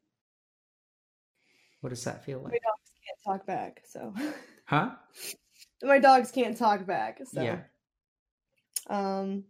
[1.81, 2.63] What does that feel My like?
[2.63, 4.13] dogs can't talk back, so
[4.65, 4.91] Huh?
[5.85, 7.61] my dogs can't talk back, so Yeah.
[8.89, 9.45] um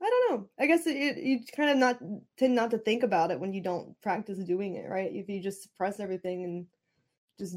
[0.00, 0.48] I don't know.
[0.58, 1.98] I guess it, it you kind of not
[2.36, 5.10] tend not to think about it when you don't practice doing it, right?
[5.12, 6.66] If you just suppress everything and
[7.38, 7.56] just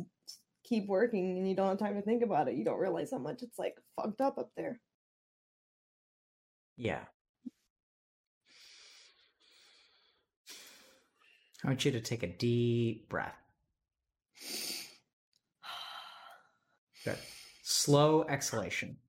[0.63, 3.17] keep working and you don't have time to think about it, you don't realize how
[3.17, 4.79] much it's like fucked up up there.
[6.77, 7.01] Yeah.
[11.63, 13.33] I want you to take a deep breath.
[17.03, 17.17] Good.
[17.65, 19.01] Slow exhalation.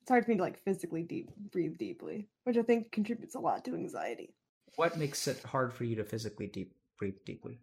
[0.00, 3.40] It's hard for me to like physically deep breathe deeply, which I think contributes a
[3.40, 4.34] lot to anxiety.
[4.76, 7.60] What makes it hard for you to physically deep breathe deeply?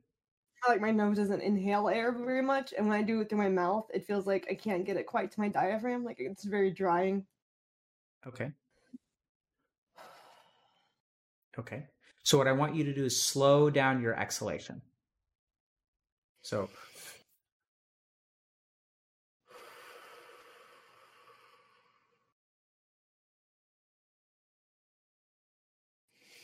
[0.68, 3.48] Like my nose doesn't inhale air very much, and when I do it through my
[3.50, 6.04] mouth, it feels like I can't get it quite to my diaphragm.
[6.04, 7.26] Like it's very drying.
[8.26, 8.54] Okay.
[11.58, 11.88] Okay.
[12.26, 14.82] So what I want you to do is slow down your exhalation.
[16.42, 16.70] So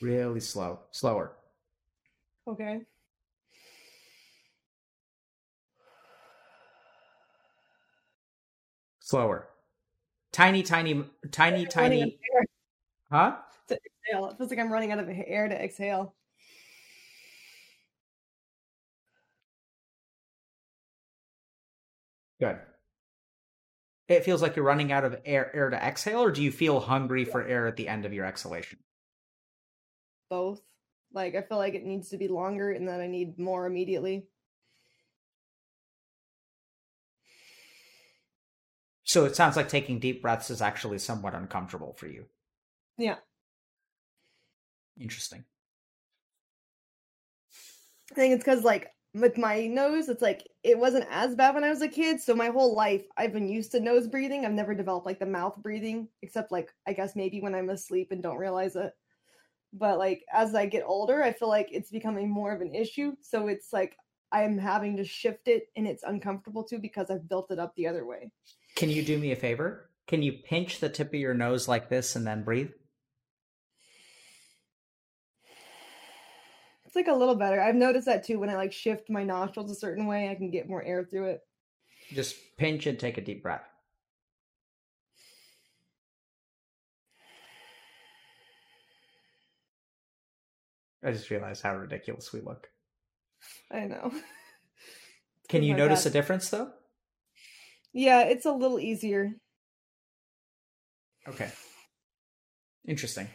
[0.02, 1.32] really slow, slower.
[2.48, 2.82] Okay.
[9.00, 9.48] Slower.
[10.32, 12.20] Tiny, tiny, tiny, Like I'm running out tiny.
[13.12, 13.38] Huh?
[13.72, 14.28] To exhale.
[14.30, 16.16] It feels like I'm running out of air to exhale.
[22.40, 22.60] Good.
[24.08, 26.82] It feels like you're running out of air, air to exhale, or do you feel
[26.82, 28.80] hungry for air at the end of your exhalation?
[30.30, 30.62] Both.
[31.14, 34.28] Like I feel like it needs to be longer, and that I need more immediately.
[39.04, 42.28] So it sounds like taking deep breaths is actually somewhat uncomfortable for you.
[42.98, 43.18] Yeah.
[45.00, 45.44] Interesting.
[48.12, 51.64] I think it's because like with my nose, it's like it wasn't as bad when
[51.64, 52.22] I was a kid.
[52.22, 54.46] So my whole life I've been used to nose breathing.
[54.46, 58.12] I've never developed like the mouth breathing, except like I guess maybe when I'm asleep
[58.12, 58.94] and don't realize it.
[59.74, 63.14] But like as I get older, I feel like it's becoming more of an issue.
[63.22, 63.96] So it's like
[64.32, 67.88] I'm having to shift it and it's uncomfortable too because I've built it up the
[67.88, 68.32] other way.
[68.76, 69.90] Can you do me a favor?
[70.08, 72.72] Can you pinch the tip of your nose like this and then breathe?
[76.92, 77.62] It's like a little better.
[77.62, 80.52] I've noticed that too when I like shift my nostrils a certain way, I can
[80.52, 81.40] get more air through it.
[82.12, 83.64] Just pinch and take a deep breath.
[91.02, 92.68] I just realized how ridiculous we look.
[93.72, 94.12] I know.
[95.48, 96.72] Can oh you notice a difference though?
[97.94, 99.32] Yeah, it's a little easier.
[101.26, 101.50] Okay.
[102.86, 103.30] Interesting.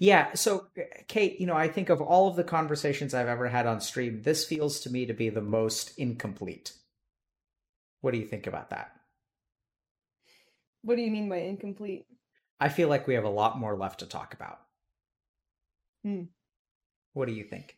[0.00, 3.48] Yeah, so uh, Kate, you know, I think of all of the conversations I've ever
[3.48, 6.72] had on stream, this feels to me to be the most incomplete.
[8.00, 8.92] What do you think about that?
[10.82, 12.06] What do you mean by incomplete?
[12.58, 14.60] I feel like we have a lot more left to talk about.
[16.02, 16.22] Hmm.
[17.12, 17.76] What do you think?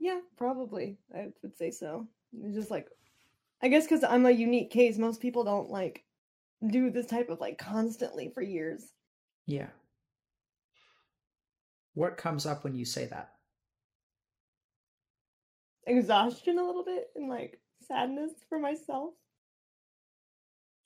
[0.00, 0.98] Yeah, probably.
[1.14, 2.08] I would say so.
[2.42, 2.88] It's just like,
[3.62, 6.02] I guess because I'm a unique case, most people don't like
[6.66, 8.84] do this type of like constantly for years.
[9.46, 9.68] Yeah.
[11.94, 13.32] What comes up when you say that?
[15.86, 19.14] Exhaustion a little bit and like sadness for myself.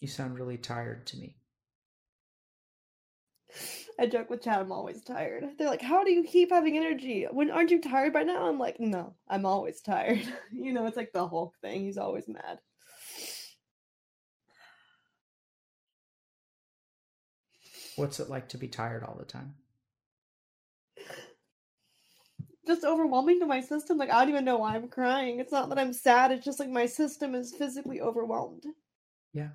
[0.01, 1.37] You sound really tired to me.
[3.99, 5.45] I joke with Chad, I'm always tired.
[5.57, 7.27] They're like, How do you keep having energy?
[7.31, 8.47] When aren't you tired by now?
[8.47, 10.27] I'm like, No, I'm always tired.
[10.53, 11.83] you know, it's like the Hulk thing.
[11.83, 12.59] He's always mad.
[17.97, 19.55] What's it like to be tired all the time?
[22.67, 23.99] Just overwhelming to my system.
[23.99, 25.39] Like, I don't even know why I'm crying.
[25.41, 28.65] It's not that I'm sad, it's just like my system is physically overwhelmed.
[29.33, 29.51] Yeah.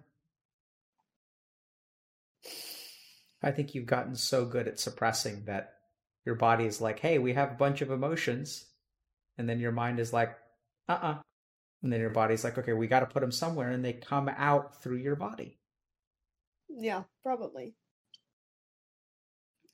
[3.44, 5.74] I think you've gotten so good at suppressing that
[6.26, 8.66] your body is like, hey, we have a bunch of emotions.
[9.38, 10.38] And then your mind is like,
[10.88, 11.18] uh uh
[11.84, 13.72] And then your body's like, okay, we got to put them somewhere.
[13.72, 15.60] And they come out through your body.
[16.70, 17.74] Yeah, probably.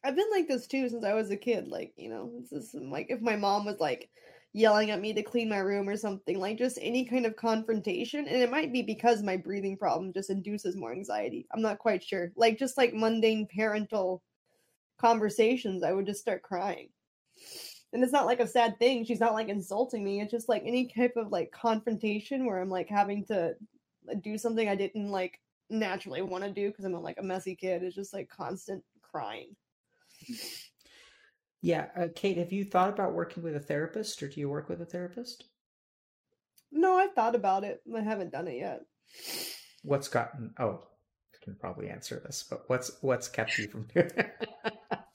[0.03, 1.67] I've been like this too since I was a kid.
[1.67, 4.09] Like, you know, it's just like if my mom was like
[4.53, 8.27] yelling at me to clean my room or something, like just any kind of confrontation.
[8.27, 11.47] And it might be because my breathing problem just induces more anxiety.
[11.53, 12.31] I'm not quite sure.
[12.35, 14.23] Like, just like mundane parental
[14.97, 16.89] conversations, I would just start crying.
[17.93, 19.05] And it's not like a sad thing.
[19.05, 20.21] She's not like insulting me.
[20.21, 23.55] It's just like any type of like confrontation where I'm like having to
[24.09, 27.55] uh, do something I didn't like naturally want to do because I'm like a messy
[27.55, 27.83] kid.
[27.83, 29.55] It's just like constant crying.
[31.61, 31.87] Yeah.
[31.95, 34.81] Uh, Kate, have you thought about working with a therapist or do you work with
[34.81, 35.45] a therapist?
[36.71, 37.81] No, I've thought about it.
[37.95, 38.81] I haven't done it yet.
[39.83, 40.83] What's gotten, oh,
[41.33, 44.11] I can probably answer this, but what's, what's kept you from doing?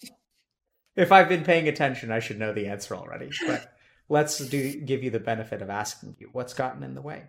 [0.96, 3.74] if I've been paying attention, I should know the answer already, but
[4.08, 7.24] let's do, give you the benefit of asking you what's gotten in the way.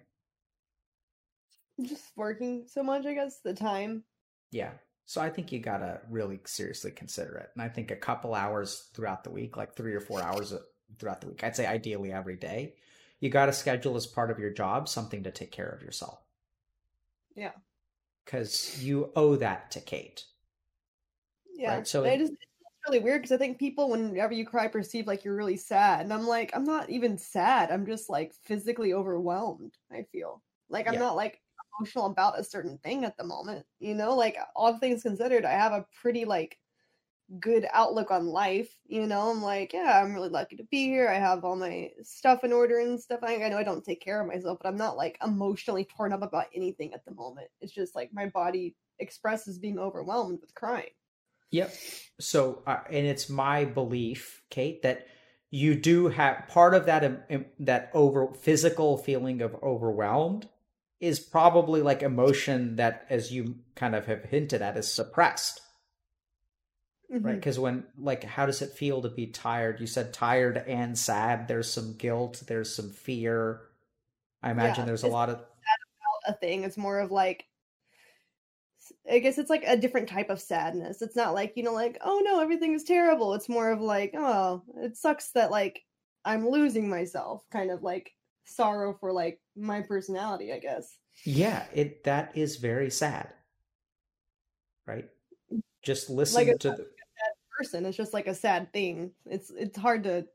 [1.82, 3.40] Just working so much, I guess.
[3.44, 4.04] The time.
[4.52, 4.72] Yeah.
[5.06, 7.50] So I think you gotta really seriously consider it.
[7.54, 10.60] And I think a couple hours throughout the week, like three or four hours uh,
[10.98, 12.76] throughout the week, I'd say ideally every day,
[13.20, 16.20] you gotta schedule as part of your job something to take care of yourself.
[17.36, 17.52] Yeah.
[18.26, 20.24] Because you owe that to Kate.
[21.56, 21.76] Yeah.
[21.78, 22.42] Right, so it- just it's
[22.88, 26.14] really weird because I think people, whenever you cry, perceive like you're really sad, and
[26.14, 27.72] I'm like, I'm not even sad.
[27.72, 29.78] I'm just like physically overwhelmed.
[29.92, 31.00] I feel like I'm Yeah.
[31.00, 31.42] not like
[31.80, 33.66] emotional about a certain thing at the moment.
[33.80, 36.58] You know, like all things considered, I have a pretty like
[37.40, 38.76] good outlook on life.
[38.86, 41.10] You know, I'm like, yeah, I'm really lucky to be here.
[41.10, 43.20] I have all my stuff in order and stuff.
[43.24, 46.14] I, I know I don't take care of myself, but I'm not like emotionally torn
[46.14, 47.48] up about anything at the moment.
[47.62, 50.92] It's just like my body expresses being overwhelmed with crying.
[51.52, 51.74] Yep.
[52.20, 55.08] So, uh, and it's my belief, Kate, that
[55.52, 60.50] you do have part of that um, that over physical feeling of overwhelmed
[61.04, 65.60] is probably like emotion that, as you kind of have hinted at, is suppressed,
[67.10, 67.22] right?
[67.22, 67.36] Mhm.
[67.36, 69.82] Because when, like, how does it feel to be tired?
[69.82, 71.50] You said tired and sad.
[71.50, 72.44] There's some guilt.
[72.48, 73.62] There's some fear.
[74.42, 75.46] I imagine Yeah, there's a lot of
[76.26, 76.64] a thing.
[76.64, 77.46] It's more of like,
[79.12, 81.02] I guess it's like a different type of sadness.
[81.02, 83.34] It's not like, you know, like, oh no, everything is terrible.
[83.34, 85.84] It's more of like, oh, it sucks that like
[86.24, 88.14] I'm losing myself, kind of like
[88.46, 90.98] sorrow for like my personality, I guess.
[91.26, 91.66] yeah.
[91.74, 93.30] It that is very sad,
[94.86, 95.06] right?
[95.84, 96.88] Just listen Like to the
[97.58, 99.12] Person, it's just like a sad thing.
[99.26, 100.26] It's it's hard to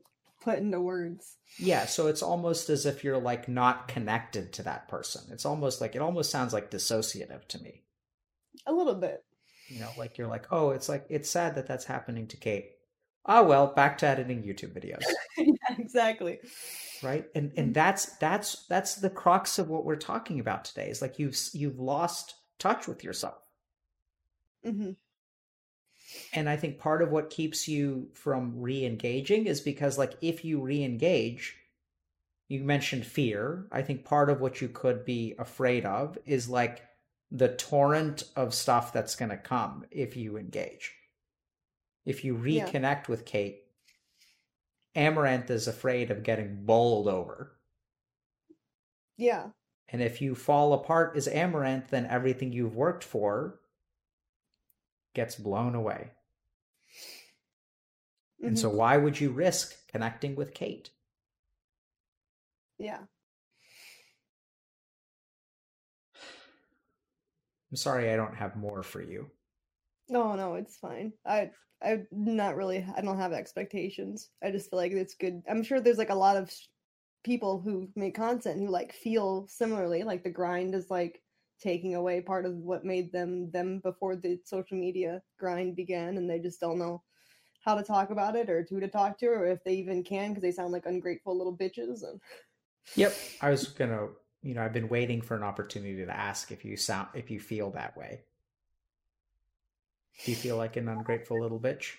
[0.41, 1.37] put into words.
[1.57, 5.23] Yeah, so it's almost as if you're like not connected to that person.
[5.31, 7.83] It's almost like it almost sounds like dissociative to me.
[8.65, 9.23] A little bit.
[9.67, 12.71] You know, like you're like, "Oh, it's like it's sad that that's happening to Kate."
[13.25, 15.03] Oh, well, back to editing YouTube videos,
[15.37, 16.39] yeah, exactly.
[17.01, 17.25] Right?
[17.35, 20.89] And and that's that's that's the crux of what we're talking about today.
[20.89, 23.37] Is like you've you've lost touch with yourself.
[24.63, 24.91] hmm
[26.33, 30.61] And I think part of what keeps you from re-engaging is because like if you
[30.61, 31.55] re-engage,
[32.47, 33.67] you mentioned fear.
[33.71, 36.83] I think part of what you could be afraid of is like
[37.31, 40.95] the torrent of stuff that's going to come if you engage.
[42.05, 42.65] If you Yeah.
[42.65, 43.63] reconnect with Kate,
[44.95, 47.57] Amouranth is afraid of getting bowled over.
[49.17, 49.49] Yeah.
[49.89, 53.59] And if you fall apart as Amouranth, then everything you've worked for
[55.13, 56.11] gets blown away.
[58.43, 60.89] And mhm, so, why would you risk connecting with Kate?
[62.79, 63.01] yeah.
[67.71, 69.31] I'm sorry I don't have more for you.
[70.09, 71.13] No, no, it's fine.
[71.25, 74.29] I I'm not really I don't have expectations.
[74.43, 75.41] I just feel like it's good.
[75.49, 76.51] I'm sure there's like a lot of
[77.23, 81.21] people who make content who like feel similarly like the grind is like
[81.61, 86.29] taking away part of what made them them before the social media grind began and
[86.29, 87.03] they just don't know
[87.65, 90.29] how to talk about it or who to talk to or if they even can
[90.29, 92.21] because they sound like ungrateful little bitches and
[92.95, 93.37] Yep.
[93.41, 94.09] I was gonna,
[94.41, 97.39] you know, I've been waiting for an opportunity to ask if you sound, if you
[97.39, 98.23] feel that way.
[100.25, 101.93] Do you feel like an ungrateful little bitch?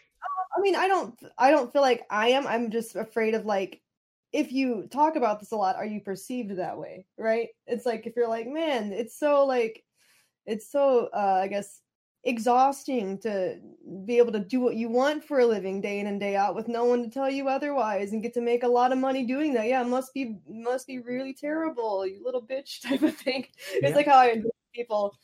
[0.56, 2.47] I mean, I don't I don't feel like I am.
[2.47, 3.80] I'm just afraid of like
[4.32, 7.06] if you talk about this a lot, are you perceived that way?
[7.18, 7.48] Right?
[7.66, 9.84] It's like if you're like, man, it's so like
[10.47, 11.80] it's so uh I guess
[12.24, 13.59] exhausting to
[14.05, 16.55] be able to do what you want for a living day in and day out
[16.55, 19.24] with no one to tell you otherwise and get to make a lot of money
[19.24, 19.66] doing that.
[19.66, 23.47] Yeah, it must be must be really terrible, you little bitch type of thing.
[23.72, 23.97] It's Yeah.
[23.97, 24.42] like how I
[24.72, 25.16] people's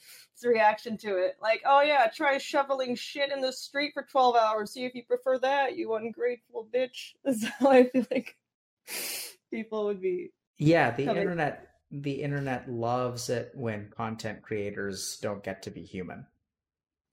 [0.45, 1.37] reaction to it.
[1.41, 4.73] Like, oh yeah, try shoveling shit in the street for 12 hours.
[4.73, 7.13] See if you prefer that, you ungrateful bitch.
[7.25, 8.37] That's how I feel like
[9.51, 10.31] people would be.
[10.59, 11.19] Yeah, the me.
[11.19, 16.27] internet, the internet loves it when content creators don't get to be human.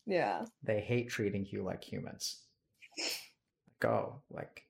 [0.05, 0.45] Yeah.
[0.63, 2.41] They hate treating you like humans.
[3.79, 4.63] Go like,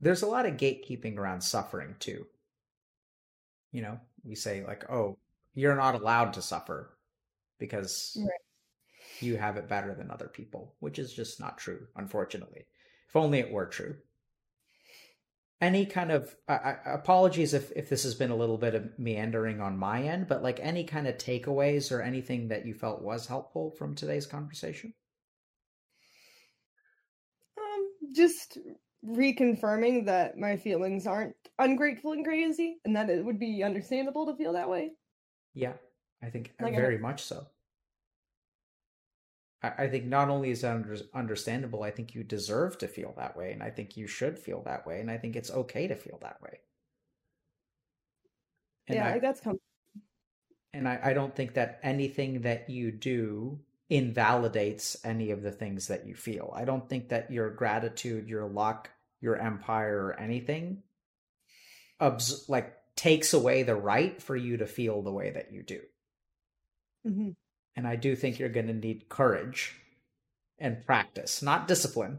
[0.00, 2.26] there's a lot of gatekeeping around suffering too.
[3.72, 5.18] You know, we say like, "Oh,
[5.54, 6.98] you're not allowed to suffer
[7.58, 8.40] because Right.
[9.20, 12.68] you have it better than other people," which is just not true, unfortunately.
[13.08, 14.02] If only it were true.
[15.58, 19.58] Any kind of I apologies if if this has been a little bit of meandering
[19.58, 23.28] on my end, but like any kind of takeaways or anything that you felt was
[23.28, 24.92] helpful from today's conversation?
[27.56, 28.58] Um, just
[29.04, 34.36] reconfirming that my feelings aren't ungrateful and crazy, and that it would be understandable to
[34.36, 34.96] feel that way.
[35.54, 35.74] Yeah,
[36.22, 37.46] I think uh, Like, I very much so.
[39.62, 43.14] I, I think not only is that under, understandable, I think you deserve to feel
[43.16, 45.86] that way, and I think you should feel that way, and I think it's okay
[45.88, 46.60] to feel that way.
[48.88, 49.60] And yeah, I, like that's com-
[50.72, 55.88] and I, I don't think that anything that you do invalidates any of the things
[55.88, 56.52] that you feel.
[56.56, 58.90] I don't think that your gratitude, your luck,
[59.20, 60.82] your empire, or anything,
[62.00, 65.80] abs- like takes away the right for you to feel the way that you do.
[67.08, 67.30] Mm-hmm.
[67.74, 69.74] And I do think you're going to need courage
[70.58, 72.18] and practice, not discipline.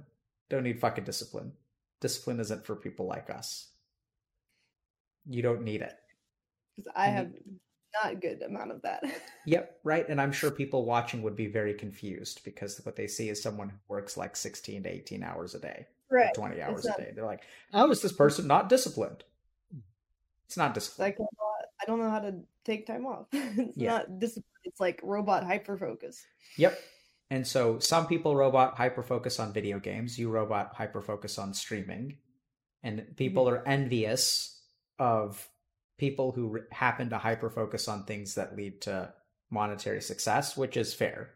[0.49, 1.51] Don't need fucking discipline.
[1.99, 3.69] Discipline isn't for people like us.
[5.29, 5.93] You don't need it.
[6.75, 7.31] Because I You have
[8.03, 9.03] not good amount of that.
[9.45, 10.09] Yep, right.
[10.09, 13.69] And I'm sure people watching would be very confused because what they see is someone
[13.69, 16.33] who works like 16 to 18 hours a day, right.
[16.33, 17.11] 20 hours not- a day.
[17.13, 19.23] They're like, how is this person not disciplined?
[20.51, 21.15] It's not discipline.
[21.17, 21.17] Like
[21.81, 23.27] I don't know how to take time off.
[23.31, 23.91] it's Yeah.
[23.91, 24.43] not discipline.
[24.65, 26.25] It's like robot hyper focus.
[26.57, 26.77] Yep.
[27.29, 31.53] And so some people robot hyper focus on video games, you robot hyper focus on
[31.53, 32.17] streaming.
[32.83, 33.63] And people mm-hmm.
[33.63, 34.61] are envious
[34.99, 35.47] of
[35.97, 39.13] people who re- happen to hyper focus on things that lead to
[39.49, 41.29] monetary success, which is fair.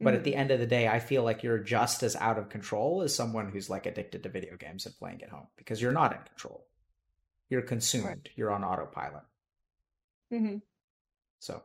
[0.00, 0.40] But at the mm-hmm.
[0.40, 3.50] end of the day, I feel like you're just as out of control as someone
[3.50, 6.64] who's like addicted to video games and playing at home because you're not in control.
[7.48, 8.28] You're consumed.
[8.36, 9.24] You're on autopilot.
[10.30, 10.56] hmm
[11.40, 11.62] So,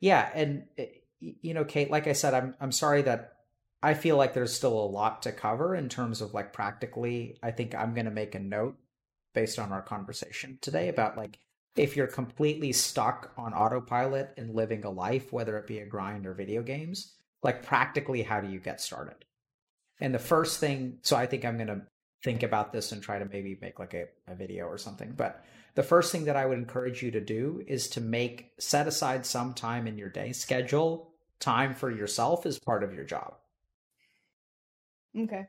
[0.00, 0.86] yeah, and eh,
[1.20, 3.34] you know, Kate, like I said, I'm I'm sorry that
[3.82, 7.38] I feel like there's still a lot to cover in terms of like practically.
[7.42, 8.76] I think I'm going to make a note
[9.34, 11.38] based on our conversation today about like
[11.76, 16.26] if you're completely stuck on autopilot and living a life, whether it be a grind
[16.26, 19.24] or video games, like practically, how do you get started?
[20.00, 21.82] And the first thing, so I think I'm going to
[22.22, 25.12] think about this and try to maybe make like a, a video or something.
[25.16, 25.44] But
[25.74, 29.26] the first thing that I would encourage you to do is to make set aside
[29.26, 33.34] some time in your day, schedule time for yourself as part of your job.
[35.18, 35.46] Okay.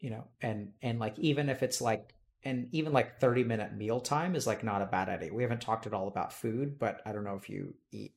[0.00, 4.00] You know, and and like even if it's like and even like 30 minute meal
[4.00, 5.32] time is like not a bad idea.
[5.32, 8.14] We haven't talked at all about food, but I don't know if you eat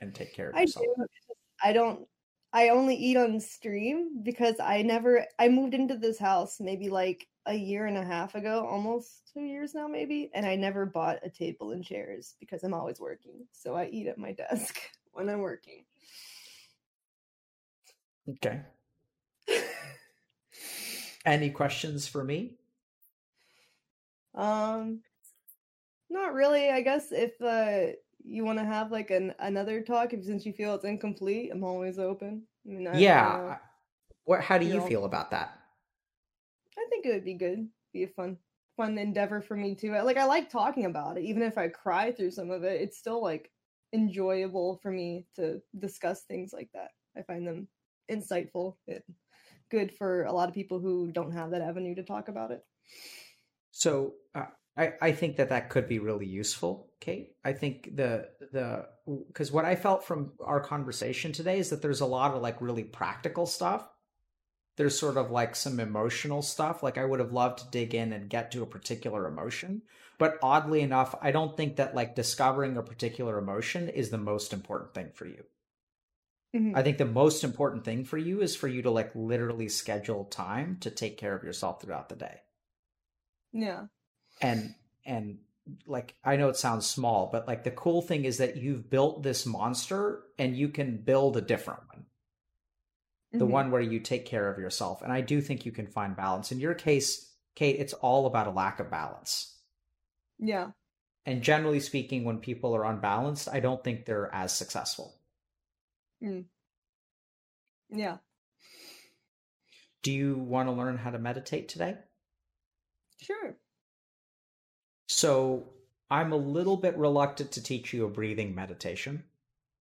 [0.00, 0.86] and take care of I yourself.
[0.96, 1.06] do.
[1.62, 2.06] I don't.
[2.52, 5.24] I only eat on stream because I never.
[5.38, 9.40] I moved into this house maybe like a year and a half ago, almost two
[9.40, 13.46] years now, maybe, and I never bought a table and chairs because I'm always working.
[13.52, 14.78] So I eat at my desk
[15.12, 15.84] when I'm working.
[18.28, 18.60] Okay.
[21.24, 22.54] Any questions for me?
[24.34, 25.00] Um,
[26.08, 26.70] not really.
[26.70, 30.52] I guess if uh you want to have like an another talk, if since you
[30.52, 32.46] feel it's incomplete, I'm always open.
[32.66, 33.58] I mean, I, yeah.
[34.24, 35.58] What how do you You're all- feel about that?
[36.78, 37.68] I think it would be good.
[37.92, 38.38] Be a fun
[38.76, 39.92] fun endeavor for me too.
[39.92, 42.80] Like I like talking about it, even if I cry through some of it.
[42.80, 43.50] It's still like
[43.92, 46.90] enjoyable for me to discuss things like that.
[47.16, 47.68] I find them
[48.10, 48.76] insightful.
[48.86, 49.04] It
[49.70, 52.64] good for a lot of people who don't have that avenue to talk about it.
[53.70, 57.36] So uh, I I think that that could be really useful, Kate.
[57.44, 58.88] I think the the
[59.28, 62.60] because what I felt from our conversation today is that there's a lot of like
[62.60, 63.88] really practical stuff.
[64.76, 66.82] There's sort of like some emotional stuff.
[66.82, 69.82] Like I would have loved to dig in and get to a particular emotion,
[70.18, 74.52] but oddly enough, I don't think that like discovering a particular emotion is the most
[74.52, 75.44] important thing for you.
[76.54, 76.76] Mhm.
[76.76, 80.24] I think the most important thing for you is for you to like literally schedule
[80.24, 82.40] time to take care of yourself throughout the day
[83.52, 83.86] Yeah.
[84.40, 84.74] and
[85.04, 85.38] and
[85.86, 89.22] like I know it sounds small, but like the cool thing is that you've built
[89.22, 92.06] this monster and you can build a different one.
[93.32, 93.50] The Mhm.
[93.50, 95.02] one where you take care of yourself.
[95.02, 96.50] And I do think you can find balance.
[96.50, 99.60] In your case, Kate, it's all about a lack of balance.
[100.38, 100.72] Yeah.
[101.26, 105.20] And generally speaking, when people are unbalanced, I don't think they're as successful.
[107.90, 108.18] Yeah.
[110.02, 111.98] Do you want to learn how to meditate today?
[113.20, 113.59] Sure.
[115.20, 115.66] So
[116.10, 119.24] I'm a little bit reluctant to teach you a breathing meditation.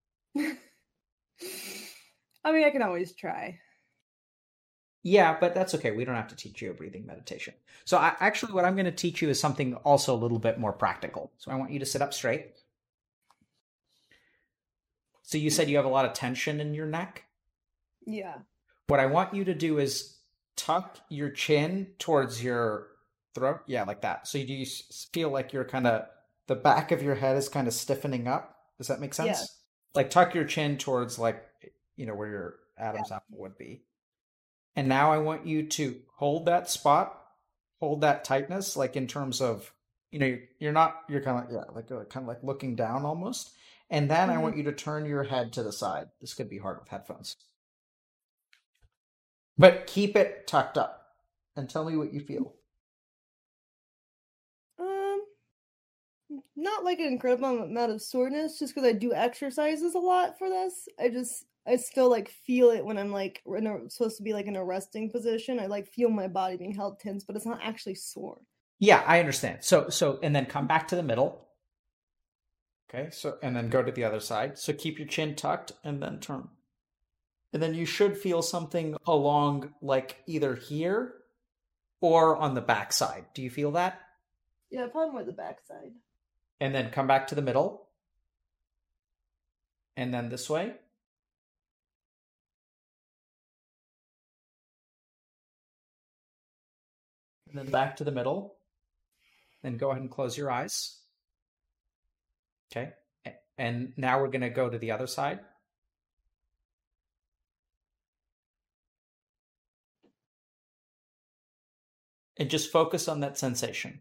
[0.35, 0.51] I
[2.51, 3.57] mean, I can always try.
[5.01, 5.91] Yeah, but that's okay.
[5.91, 7.53] We don't have to teach you a breathing meditation.
[7.85, 10.59] So, I, actually, what I'm going to teach you is something also a little bit
[10.59, 11.31] more practical.
[11.37, 12.51] So, I want you to sit up straight.
[15.21, 17.23] So, you said you have a lot of tension in your neck.
[18.05, 18.39] Yeah.
[18.87, 20.17] What I want you to do is
[20.57, 22.89] tuck your chin towards your
[23.39, 23.61] throat.
[23.65, 24.27] Yeah, like that.
[24.27, 24.65] So, do you
[25.13, 26.05] feel like you're kind of
[26.47, 28.55] the back of your head is kind of stiffening up?
[28.77, 29.27] Does that make sense?
[29.27, 29.45] Yeah.
[29.95, 31.43] Like, tuck your chin towards, like,
[31.95, 33.83] you know, where your Adam's apple would be.
[34.75, 37.19] And now I want you to hold that spot,
[37.79, 39.73] hold that tightness, like in terms of,
[40.11, 42.75] you know, you're, you're not, you're kind of, yeah, like uh, kind of like looking
[42.75, 43.51] down almost.
[43.89, 46.09] And then I want you to turn your head to the side.
[46.21, 47.35] This could be hard with headphones.
[49.57, 51.07] But keep it tucked up
[51.57, 52.53] and tell me what you feel.
[54.79, 55.21] Um,
[56.55, 60.49] not like an incredible amount of soreness just because I do exercises a lot for
[60.49, 60.87] this.
[60.99, 64.33] I just I still like feel it when I'm like in a, supposed to be
[64.33, 65.59] like in a resting position.
[65.59, 68.41] I like feel my body being held tense, but it's not actually sore.
[68.79, 69.59] Yeah, I understand.
[69.61, 71.47] So so and then come back to the middle.
[72.89, 74.57] Okay, so and then go to the other side.
[74.57, 76.47] So keep your chin tucked and then turn.
[77.51, 81.15] And then you should feel something along like either here
[82.01, 83.25] or on the back side.
[83.33, 83.99] Do you feel that?
[84.69, 85.91] Yeah, probably more the back side.
[86.59, 87.87] And then come back to the middle.
[89.95, 90.73] And then this way.
[97.47, 98.55] And then back to the middle.
[99.63, 100.97] Then go ahead and close your eyes.
[102.71, 102.93] Okay.
[103.57, 105.39] And now we're going to go to the other side.
[112.37, 113.99] And just focus on that sensation.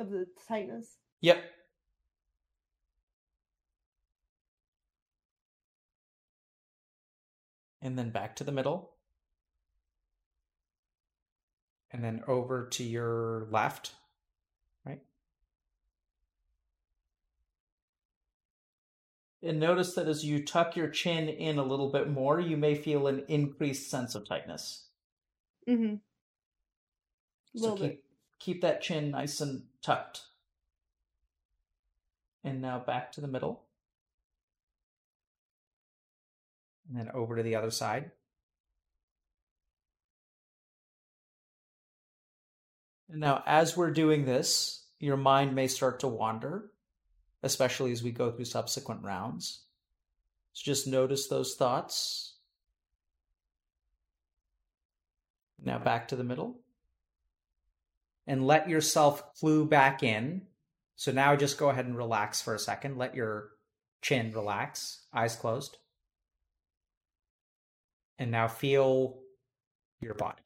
[0.00, 0.96] Of the tightness.
[1.20, 1.44] Yep.
[7.82, 8.92] And then back to the middle.
[11.90, 13.92] And then over to your left.
[14.86, 15.00] Right?
[19.42, 22.74] And notice that as you tuck your chin in a little bit more, you may
[22.74, 24.86] feel an increased sense of tightness.
[25.68, 25.96] Mm-hmm.
[27.58, 28.02] So keep,
[28.40, 30.22] keep that chin nice and tucked.
[32.42, 33.62] And now back to the middle.
[36.88, 38.10] And then over to the other side.
[43.10, 46.70] And now, as we're doing this, your mind may start to wander,
[47.42, 49.64] especially as we go through subsequent rounds.
[50.52, 52.36] So just notice those thoughts.
[55.62, 56.60] Now back to the middle.
[58.30, 60.42] And let yourself clue back in.
[60.94, 62.96] So now just go ahead and relax for a second.
[62.96, 63.48] Let your
[64.02, 65.78] chin relax, eyes closed.
[68.20, 69.18] And now feel
[70.00, 70.42] your body.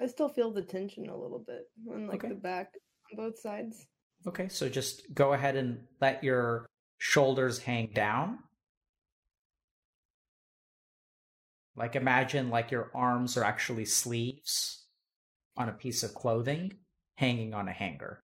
[0.00, 2.28] I still feel the tension a little bit on like Okay.
[2.28, 2.74] the back
[3.10, 3.88] on both sides.
[4.28, 6.66] Okay, so just go ahead and let your
[6.98, 8.38] shoulders hang down.
[11.74, 14.76] Like imagine like your arms are actually sleeves
[15.60, 16.72] on a piece of clothing
[17.16, 18.24] hanging on a hanger.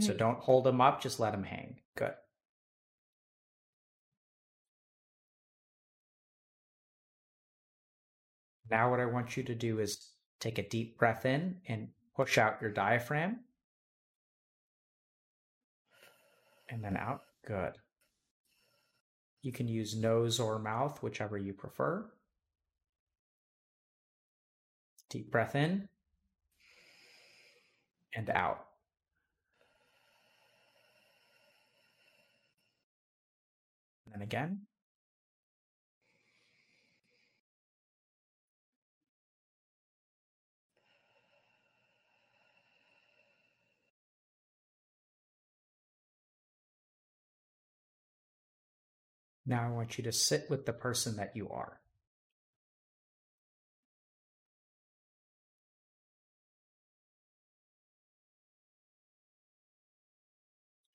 [0.00, 0.18] So Mhm.
[0.18, 1.80] don't hold them up, just let them hang.
[1.96, 2.16] Good.
[8.68, 12.38] Now, what I want you to do is take a deep breath in and push
[12.38, 13.44] out your diaphragm.
[16.68, 17.22] And then out.
[17.44, 17.76] Good.
[19.42, 22.12] You can use nose or mouth, whichever you prefer.
[25.08, 25.88] Deep breath in
[28.14, 28.66] and out.
[34.04, 34.62] And then again.
[49.46, 51.79] Now I want you to sit with the person that you are.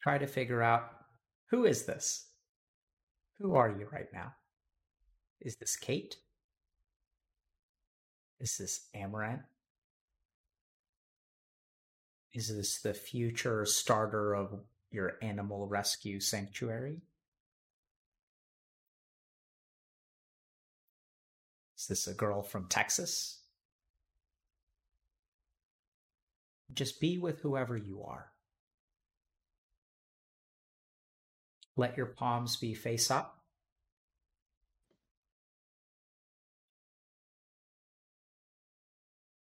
[0.05, 0.91] Try to figure out
[1.49, 2.27] who is this?
[3.39, 4.35] Who are you right now?
[5.41, 6.17] Is this Kate?
[8.39, 9.47] Is this Amouranth?
[12.35, 14.59] Is this the future starter of
[14.91, 17.01] your animal rescue sanctuary?
[21.79, 23.39] Is this a girl from Texas?
[26.75, 28.27] Just be with whoever you are.
[31.77, 33.39] Let your palms be face up.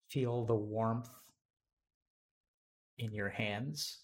[0.10, 1.10] Feel the warmth
[2.98, 4.00] in your hands.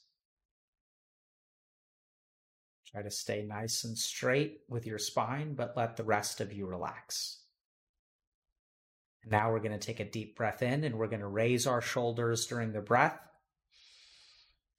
[2.91, 6.65] Try to stay nice and straight with your spine, but let the rest of you
[6.65, 7.43] relax.
[9.25, 11.81] Now we're going to take a deep breath in and we're going to raise our
[11.81, 13.19] shoulders during the breath.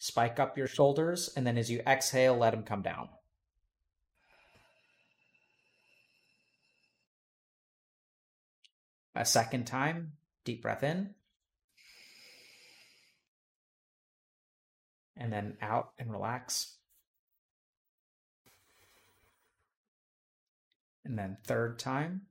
[0.01, 3.11] Spike up your shoulders, and then as you exhale, let them come down.
[9.15, 10.13] a second time.
[10.45, 11.15] Deep breath in.
[15.17, 16.77] And then out and relax.
[21.05, 22.23] And then third time.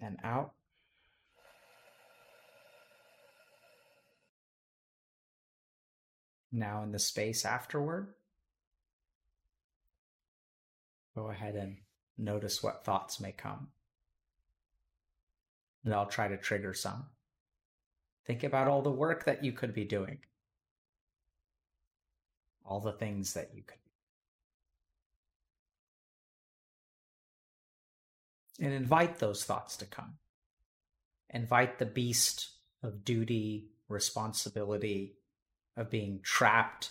[0.00, 0.52] And out.
[6.50, 8.14] Now in the space afterward,
[11.14, 11.76] go ahead and
[12.18, 13.68] notice what thoughts may come.
[15.84, 17.06] And I'll try to trigger some.
[18.26, 20.18] Think about all the work that you could be doing,
[22.64, 23.78] all the things that you could
[28.60, 30.14] and invite those thoughts to come.
[31.30, 32.50] Invite the beast
[32.82, 35.14] of duty, responsibility,
[35.76, 36.90] of being trapped,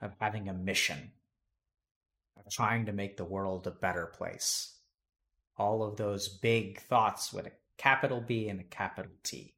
[0.00, 1.12] of having a mission,
[2.50, 4.76] trying to make the world a better place.
[5.56, 9.54] All of those big thoughts with a capital B and a capital T.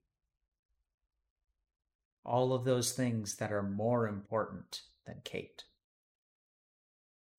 [2.24, 5.65] All of those things that are more important than Kate.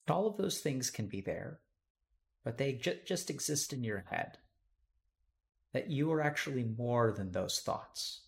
[0.07, 1.59] All of those things can be there
[2.45, 4.37] but they ju- just exist in your head.
[5.73, 8.21] That you are actually more than those thoughts.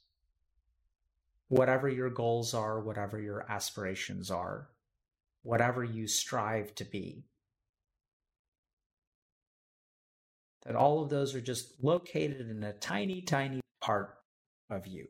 [1.48, 4.70] Whatever your goals are, whatever your aspirations are,
[5.48, 7.24] whatever you strive to be,
[10.66, 14.18] that all of those are just located in a tiny, tiny part
[14.70, 15.08] of you.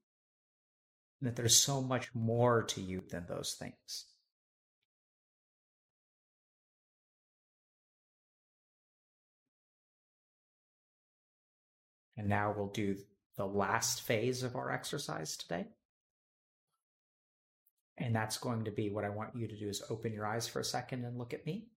[1.20, 4.06] And that there's so much more to you than those things.
[12.16, 12.98] And now we'll do
[13.38, 15.66] the last phase of our exercise today.
[17.98, 20.48] And that's going to be what I want you to do is open your eyes
[20.48, 21.68] for a second and look at me.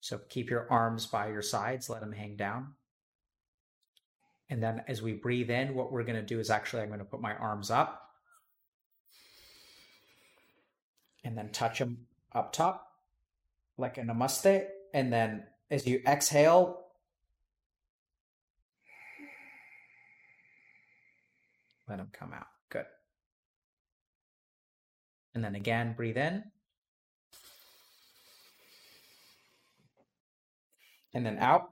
[0.00, 2.74] So keep your arms by your sides, let them hang down.
[4.50, 6.98] And then as we breathe in, what we're going to do is actually, I'm going
[6.98, 8.10] to put my arms up
[11.24, 12.92] and then touch them up top
[13.78, 14.66] like a namaste.
[14.92, 16.84] And then as you exhale,
[21.88, 22.46] Let them come out.
[22.70, 22.86] Good.
[25.34, 26.44] And then again, breathe in.
[31.12, 31.70] And then out.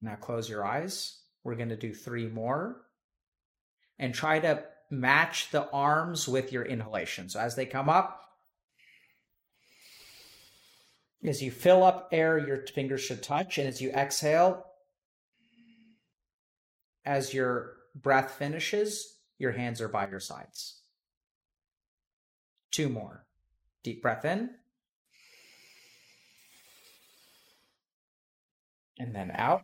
[0.00, 1.18] Now close your eyes.
[1.44, 2.82] We're going to do three more.
[3.98, 7.28] And try to match the arms with your inhalation.
[7.28, 8.22] So as they come up,
[11.24, 13.58] as you fill up air, your fingers should touch.
[13.58, 14.64] And as you exhale,
[17.04, 20.80] as your breath finishes, your hands are by your sides.
[22.70, 23.26] Two more.
[23.82, 24.50] Deep breath in.
[28.98, 29.62] And then out.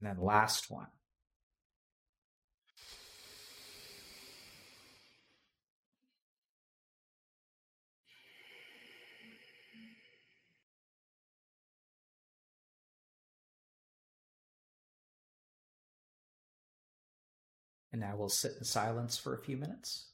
[0.00, 0.86] And then last one.
[17.92, 20.06] And now we'll sit in silence for a few minutes.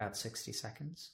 [0.00, 1.10] About 60 seconds.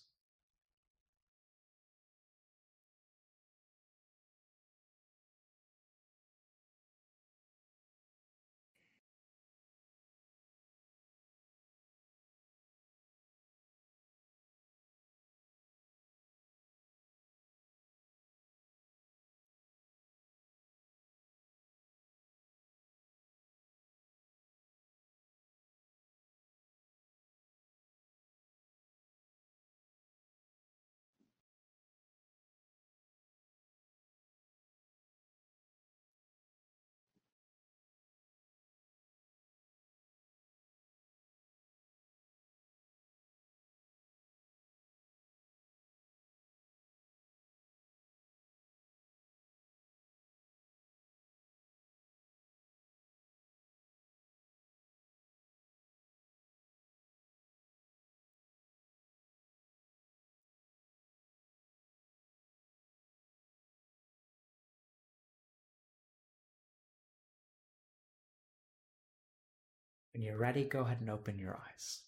[70.16, 72.00] When you're ready, go ahead and open your eyes.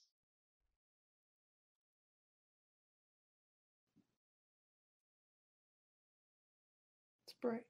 [7.26, 7.66] It's bright.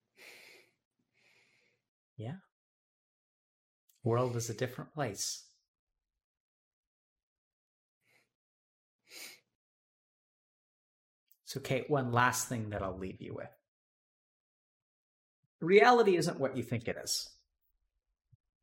[2.16, 2.36] Yeah.
[4.04, 5.42] World is a different place.
[11.46, 13.50] So, Kate, one last thing that I'll leave you with.
[15.60, 17.28] Reality isn't what you think it is.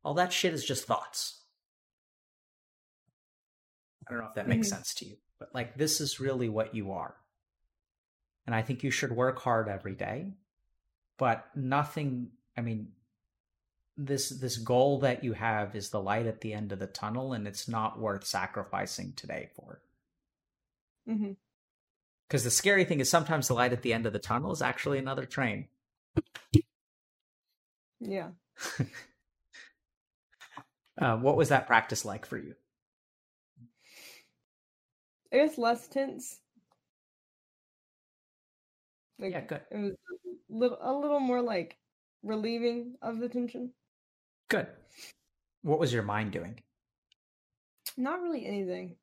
[0.05, 1.41] All that shit is just thoughts.
[4.07, 4.75] I don't know if that makes mm-hmm.
[4.77, 7.15] sense to you, but like this is really what you are.
[8.45, 10.33] and I think you should work hard every day.
[11.17, 12.89] But nothing, I mean,
[13.97, 17.33] this this goal that you have is the light at the end of the tunnel
[17.33, 19.81] and it's not worth sacrificing today for.
[22.27, 24.61] Because the scary thing is sometimes the light at the end of the tunnel is
[24.61, 25.67] actually another train.
[27.99, 28.29] Yeah.
[30.97, 32.55] Uh, what was that practice like for you?
[35.35, 36.39] I guess less tense.
[39.19, 39.61] Like, Yeah, good.
[39.69, 41.77] It was a little, a little more like
[42.23, 43.73] relieving of the tension.
[44.47, 44.67] Good.
[45.61, 46.61] What was your mind doing?
[47.97, 48.95] Not really anything.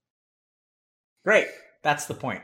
[1.23, 1.49] Great.
[1.83, 2.41] That's the point.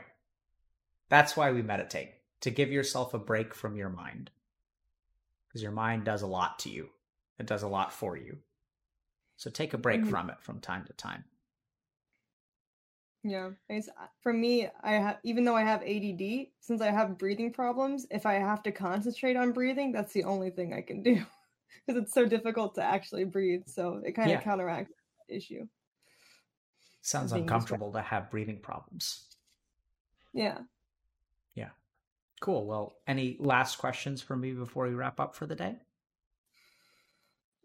[1.09, 2.11] That's why we meditate
[2.41, 4.29] to give yourself a break from your mind.
[5.47, 6.89] Because your mind does a lot to you,
[7.39, 8.37] it does a lot for you.
[9.37, 10.11] So take a break Mhm.
[10.11, 11.23] from it from time to time.
[13.23, 13.49] Yeah.
[13.69, 17.17] I guess uh, for me, I have even though I have ADD, since I have
[17.17, 21.03] breathing problems, if I have to concentrate on breathing, that's the only thing I can
[21.03, 21.21] do
[21.85, 23.63] because it's so difficult to actually breathe.
[23.67, 24.41] So it kind of Yeah.
[24.41, 24.93] counteracts
[25.27, 25.67] the issue.
[27.01, 29.25] Sounds uncomfortable to have breathing problems.
[30.33, 30.59] Yeah.
[31.55, 31.69] Yeah.
[32.41, 32.65] Cool.
[32.65, 35.75] Well, any last questions for me before we wrap up for the day?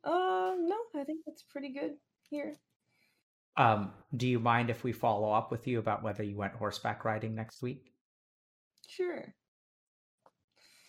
[0.02, 1.96] Uh, no, I think that's pretty good
[2.28, 2.56] here.
[3.56, 7.04] Um, do you mind if we follow up with you about whether you went horseback
[7.04, 7.92] riding next week?
[8.88, 9.34] Sure.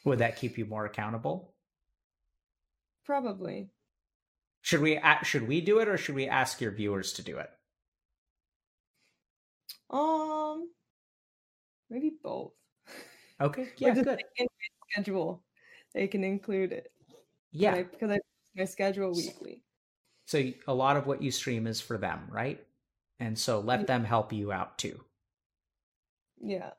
[0.04, 1.54] Would that keep you more accountable?
[3.06, 3.70] Probably.
[4.62, 7.50] Should we should we do it or should we ask your viewers to do it?
[9.92, 10.70] Um,
[11.90, 12.54] maybe both.
[13.40, 13.68] Okay.
[13.78, 14.08] Yeah, good.
[14.08, 15.44] like in my schedule,
[15.94, 16.92] they can include it.
[17.52, 17.84] Yeah.
[17.84, 19.62] because I post my schedule weekly.
[20.26, 22.66] So a lot of what you stream is for them, right?
[23.20, 23.88] And so let Yeah.
[23.88, 25.04] them help you out too.
[26.42, 26.72] Yeah.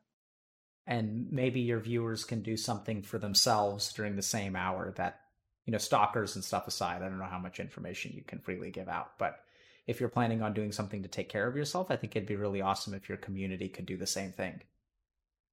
[0.87, 5.21] And maybe your viewers can do something for themselves during the same hour that,
[5.65, 7.01] you know, stalkers and stuff aside.
[7.01, 9.43] I don't know how much information you can freely give out, but
[9.85, 12.35] if you're planning on doing something to take care of yourself, I think it'd be
[12.37, 14.61] really awesome if your community could do the same thing.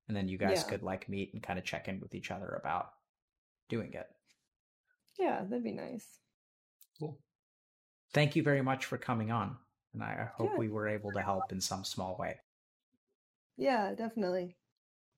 [0.08, 0.64] And then you guys Yeah.
[0.64, 2.92] could like meet and kind of check in with each other about
[3.68, 4.08] doing it.
[5.18, 6.20] Yeah, that'd be nice.
[6.98, 7.18] Cool.
[8.14, 9.58] Thank you very much for coming on.
[9.92, 10.58] And I hope Yeah.
[10.58, 12.40] we were able to help in some small way.
[13.56, 14.56] Yeah, definitely.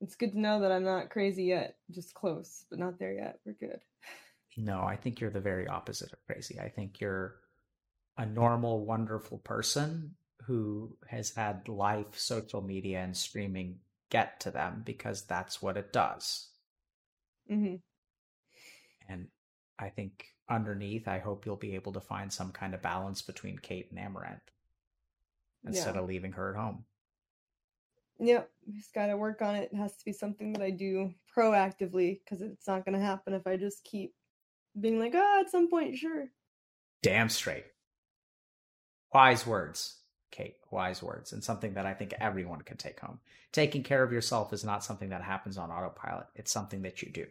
[0.01, 1.79] It's good to know that I'm not crazy yet.
[1.91, 3.41] Just close, but not there yet.
[3.45, 3.81] We're good.
[4.57, 6.59] No, I think you're the very opposite of crazy.
[6.59, 7.37] I think you're
[8.19, 14.83] a normal, wonderful person who has had life, social media, and streaming get to them
[14.85, 16.51] because that's what it does.
[17.49, 17.77] hmm
[19.09, 19.29] And
[19.79, 23.59] I think underneath, I hope you'll be able to find some kind of balance between
[23.59, 24.41] Kate and Amouranth
[25.67, 26.01] instead Yeah.
[26.01, 26.85] of leaving her at home.
[28.19, 28.51] Yep.
[28.73, 29.71] Just got to work on it.
[29.73, 33.35] It has to be something that I do proactively because it's not going to happen
[33.35, 34.15] if I just keep
[34.81, 36.29] being like, ah, at some point, sure.
[37.03, 37.65] Damn straight.
[39.13, 40.01] Wise words,
[40.31, 40.57] Kate.
[40.71, 43.21] Wise words, and something that I think everyone can take home.
[43.53, 47.11] Taking care of yourself is not something that happens on autopilot, it's something that you
[47.11, 47.27] do.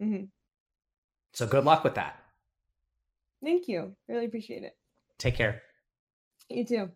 [0.00, 0.24] hmm
[1.32, 2.16] So good luck with that.
[3.42, 3.96] Thank you.
[4.08, 4.76] Really appreciate it.
[5.18, 5.62] Take care.
[6.48, 6.90] You too.